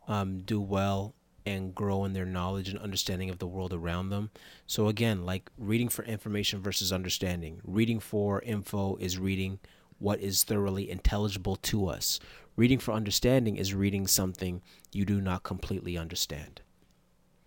um, 0.08 0.40
do 0.40 0.60
well 0.62 1.14
and 1.50 1.74
grow 1.74 2.06
in 2.06 2.14
their 2.14 2.26
knowledge 2.26 2.70
and 2.70 2.78
understanding 2.78 3.30
of 3.30 3.40
the 3.40 3.48
world 3.48 3.74
around 3.74 4.10
them. 4.10 4.30
So 4.68 4.88
again, 4.88 5.26
like 5.26 5.50
reading 5.58 5.90
for 5.90 6.06
information 6.06 6.62
versus 6.62 6.94
understanding. 6.94 7.60
Reading 7.64 8.00
for 8.00 8.42
info 8.42 8.98
is 8.98 9.18
reading 9.18 9.60
what 9.98 10.20
is 10.20 10.44
thoroughly 10.44 10.90
intelligible 10.90 11.56
to 11.56 11.88
us. 11.88 12.20
Reading 12.56 12.78
for 12.78 12.92
understanding 12.92 13.56
is 13.56 13.74
reading 13.74 14.06
something 14.06 14.62
you 14.92 15.06
do 15.06 15.20
not 15.22 15.44
completely 15.44 15.98
understand. 15.98 16.62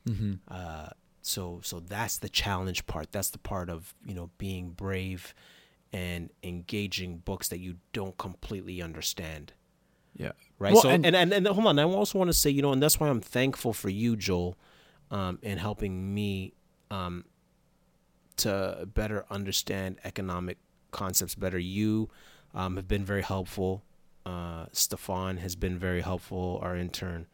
Mm-hmm. 0.08 0.34
Uh, 0.48 0.88
so 1.22 1.60
so 1.62 1.78
that's 1.78 2.18
the 2.18 2.28
challenge 2.28 2.86
part. 2.86 3.12
That's 3.12 3.30
the 3.30 3.38
part 3.38 3.70
of 3.70 3.94
you 4.04 4.14
know 4.14 4.30
being 4.38 4.70
brave 4.70 5.32
and 5.92 6.30
engaging 6.42 7.18
books 7.18 7.48
that 7.48 7.58
you 7.58 7.76
don't 7.92 8.18
completely 8.18 8.82
understand. 8.82 9.52
Yeah. 10.16 10.32
Right. 10.62 10.72
Well, 10.72 10.82
so 10.82 10.90
and, 10.90 11.04
and- 11.04 11.16
and, 11.16 11.32
and 11.32 11.46
hold 11.48 11.66
on, 11.66 11.78
I 11.78 11.82
also 11.82 12.18
want 12.18 12.28
to 12.28 12.32
say 12.34 12.48
you 12.50 12.62
know, 12.62 12.72
and 12.72 12.80
that's 12.82 13.00
why 13.00 13.08
I'm 13.08 13.20
thankful 13.20 13.72
for 13.72 13.88
you, 13.88 14.14
Joel, 14.16 14.56
um, 15.10 15.38
in 15.42 15.58
helping 15.58 16.14
me 16.14 16.52
um, 16.90 17.24
to 18.36 18.88
better 18.94 19.24
understand 19.30 19.98
economic 20.04 20.58
concepts 20.90 21.34
better. 21.34 21.58
You 21.58 22.08
um, 22.54 22.76
have 22.76 22.88
been 22.88 23.04
very 23.04 23.22
helpful. 23.22 23.82
Uh, 24.24 24.66
Stefan 24.72 25.38
has 25.38 25.56
been 25.56 25.78
very 25.78 26.00
helpful. 26.00 26.60
Our 26.62 26.76
intern 26.76 27.26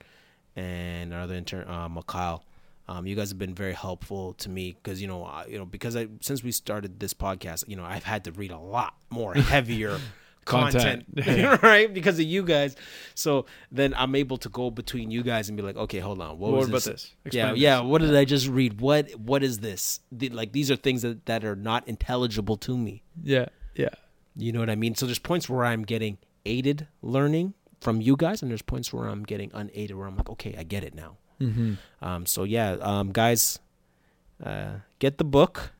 and 0.57 1.13
our 1.13 1.21
other 1.21 1.35
intern, 1.35 1.69
uh, 1.69 1.89
Mikhail. 1.89 2.45
Um, 2.89 3.07
you 3.07 3.15
guys 3.15 3.29
have 3.29 3.39
been 3.39 3.55
very 3.55 3.75
helpful 3.75 4.33
to 4.35 4.49
me 4.49 4.73
because 4.83 5.03
you 5.03 5.07
know, 5.09 5.23
I, 5.23 5.45
you 5.47 5.59
know, 5.59 5.67
because 5.67 5.95
I 5.97 6.09
since 6.21 6.43
we 6.43 6.51
started 6.53 6.99
this 6.99 7.13
podcast, 7.13 7.69
you 7.69 7.77
know, 7.77 7.85
I've 7.85 8.05
had 8.05 8.25
to 8.25 8.33
read 8.33 8.51
a 8.51 8.59
lot 8.59 8.95
more 9.11 9.35
heavier 9.35 9.99
content, 10.49 11.07
Content. 11.15 11.63
right? 11.63 11.93
Because 11.93 12.19
of 12.19 12.25
you 12.27 12.43
guys. 12.43 12.77
So 13.15 13.47
then 13.71 13.95
I'm 13.97 14.15
able 14.15 14.37
to 14.39 14.49
go 14.49 14.71
between 14.71 15.11
you 15.11 15.23
guys 15.23 15.49
and 15.49 15.57
be 15.57 15.63
like, 15.63 15.77
okay, 15.77 15.99
hold 15.99 16.21
on, 16.21 16.39
what, 16.39 16.51
What, 16.53 16.59
was 16.59 16.69
about 16.69 16.83
this? 16.83 17.15
this? 17.25 17.35
Yeah, 17.35 17.47
Explain 17.47 17.63
yeah. 17.63 17.81
What 17.81 18.01
did 18.01 18.17
I 18.17 18.25
just 18.25 18.49
read? 18.49 18.81
What 18.81 19.11
What 19.17 19.43
is 19.43 19.59
this? 19.59 20.01
The- 20.11 20.31
like 20.31 20.53
these 20.53 20.71
are 20.71 20.77
things 20.77 21.03
that 21.03 21.27
that 21.27 21.45
are 21.45 21.57
not 21.57 21.87
intelligible 21.87 22.57
to 22.59 22.77
me. 22.77 23.03
Yeah. 23.23 23.47
Yeah. 23.75 23.89
You 24.37 24.53
know 24.53 24.61
what 24.61 24.71
I 24.71 24.77
mean? 24.77 24.95
So 24.95 25.07
there's 25.07 25.19
points 25.19 25.49
where 25.49 25.65
I'm 25.65 25.83
getting 25.85 26.19
aided 26.47 26.87
learning 27.03 27.55
from 27.81 28.01
you 28.01 28.17
guys, 28.17 28.43
and 28.43 28.51
there's 28.51 28.63
points 28.63 28.93
where 28.93 29.07
I'm 29.07 29.23
getting 29.25 29.51
unaided, 29.55 29.97
where 29.97 30.07
I'm 30.07 30.17
like, 30.17 30.31
okay, 30.31 30.55
I 30.59 30.63
get 30.65 30.83
it 30.85 30.95
now. 30.95 31.17
Mm-hmm. 31.41 31.75
Um, 32.03 32.27
so 32.27 32.43
yeah, 32.45 32.77
um, 32.81 33.11
guys, 33.13 33.59
uh, 34.43 34.79
get 34.99 35.19
the 35.19 35.25
book, 35.25 35.73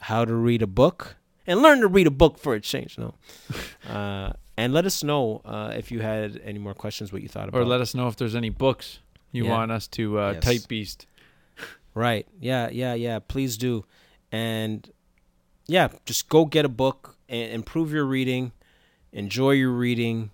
How 0.00 0.24
to 0.24 0.34
Read 0.34 0.62
a 0.62 0.66
Book, 0.66 1.16
and 1.48 1.60
learn 1.62 1.80
to 1.80 1.88
read 1.88 2.06
a 2.06 2.10
book 2.12 2.38
for 2.38 2.54
a 2.54 2.60
change. 2.60 2.96
No, 2.96 3.14
uh, 3.88 4.32
and 4.56 4.72
let 4.72 4.86
us 4.86 5.02
know 5.02 5.40
uh, 5.44 5.72
if 5.76 5.90
you 5.90 6.00
had 6.00 6.40
any 6.44 6.58
more 6.60 6.74
questions, 6.74 7.12
what 7.12 7.22
you 7.22 7.28
thought 7.28 7.48
about. 7.48 7.60
Or 7.60 7.64
let 7.64 7.80
us 7.80 7.94
know 7.94 8.06
if 8.06 8.14
there's 8.16 8.36
any 8.36 8.50
books 8.50 9.00
you 9.32 9.44
Yeah. 9.44 9.50
want 9.50 9.72
us 9.72 9.88
to 9.88 10.18
uh, 10.20 10.32
Yes. 10.34 10.44
type 10.44 10.68
beast. 10.68 11.06
Right. 11.94 12.26
Yeah, 12.40 12.68
yeah, 12.70 12.94
yeah. 12.94 13.18
Please 13.18 13.56
do. 13.56 13.84
And 14.30 14.88
yeah, 15.66 15.88
just 16.06 16.28
go 16.28 16.44
get 16.44 16.64
a 16.64 16.68
book 16.68 17.16
and 17.28 17.50
improve 17.52 17.92
your 17.92 18.04
reading, 18.04 18.52
enjoy 19.12 19.52
your 19.52 19.72
reading, 19.72 20.30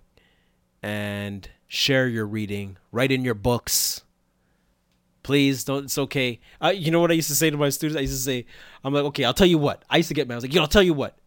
and 0.83 1.49
share 1.67 2.07
your 2.09 2.27
reading. 2.27 2.77
Write 2.93 3.11
in 3.11 3.25
your 3.25 3.35
books. 3.35 4.04
Please 5.25 5.65
don't. 5.65 5.85
It's 5.85 5.99
okay. 5.99 6.39
Uh, 6.63 6.69
you 6.69 6.93
know 6.93 7.01
what 7.01 7.11
I 7.11 7.15
used 7.15 7.29
to 7.29 7.35
say 7.35 7.51
to 7.51 7.57
my 7.57 7.71
students? 7.71 7.99
I 7.99 8.03
used 8.03 8.15
to 8.15 8.21
say, 8.21 8.47
"I'm 8.85 8.95
like, 8.95 9.05
okay, 9.07 9.25
I'll 9.25 9.35
tell 9.35 9.49
you 9.49 9.59
what." 9.59 9.83
I 9.91 9.97
used 9.97 10.09
to 10.09 10.15
get 10.15 10.29
mad. 10.29 10.35
I 10.35 10.37
was 10.37 10.45
like, 10.45 10.55
"Yo, 10.55 10.61
I'll 10.61 10.69
tell 10.69 10.83
you 10.83 10.95
what. 10.95 11.19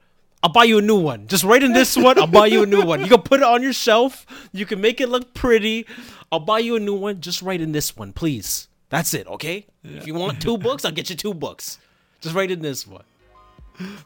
I'll 0.44 0.52
buy 0.52 0.66
you 0.66 0.78
a 0.78 0.82
new 0.82 1.00
one. 1.00 1.28
Just 1.28 1.44
write 1.44 1.64
in 1.64 1.74
this 1.74 1.98
one. 1.98 2.18
I'll 2.20 2.28
buy 2.28 2.46
you 2.46 2.64
a 2.64 2.66
new 2.66 2.86
one. 2.86 3.02
You 3.02 3.08
can 3.08 3.22
put 3.22 3.42
it 3.42 3.46
on 3.46 3.64
your 3.64 3.74
shelf. 3.74 4.26
You 4.54 4.66
can 4.66 4.80
make 4.80 5.02
it 5.02 5.10
look 5.10 5.34
pretty. 5.34 5.88
I'll 6.32 6.40
buy 6.40 6.60
you 6.60 6.76
a 6.76 6.80
new 6.80 6.94
one. 6.94 7.22
Just 7.22 7.42
write 7.42 7.60
in 7.60 7.72
this 7.72 7.98
one, 7.98 8.14
please. 8.14 8.68
That's 8.90 9.14
it, 9.14 9.28
okay? 9.28 9.66
If 9.84 10.06
you 10.08 10.14
want 10.14 10.42
two 10.42 10.58
books, 10.58 10.86
I'll 10.86 10.92
get 10.92 11.10
you 11.10 11.16
two 11.16 11.34
books. 11.34 11.80
Just 12.22 12.36
write 12.36 12.52
in 12.52 12.62
this 12.62 12.86
one. 12.86 13.04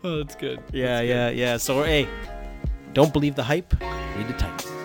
Oh, 0.04 0.18
that's 0.18 0.36
good. 0.36 0.62
Yeah, 0.72 1.02
yeah, 1.02 1.30
yeah. 1.30 1.58
So, 1.58 1.84
hey, 1.84 2.08
don't 2.94 3.14
believe 3.14 3.36
the 3.36 3.44
hype. 3.44 3.74
Read 3.82 4.28
the 4.28 4.34
type. 4.34 4.81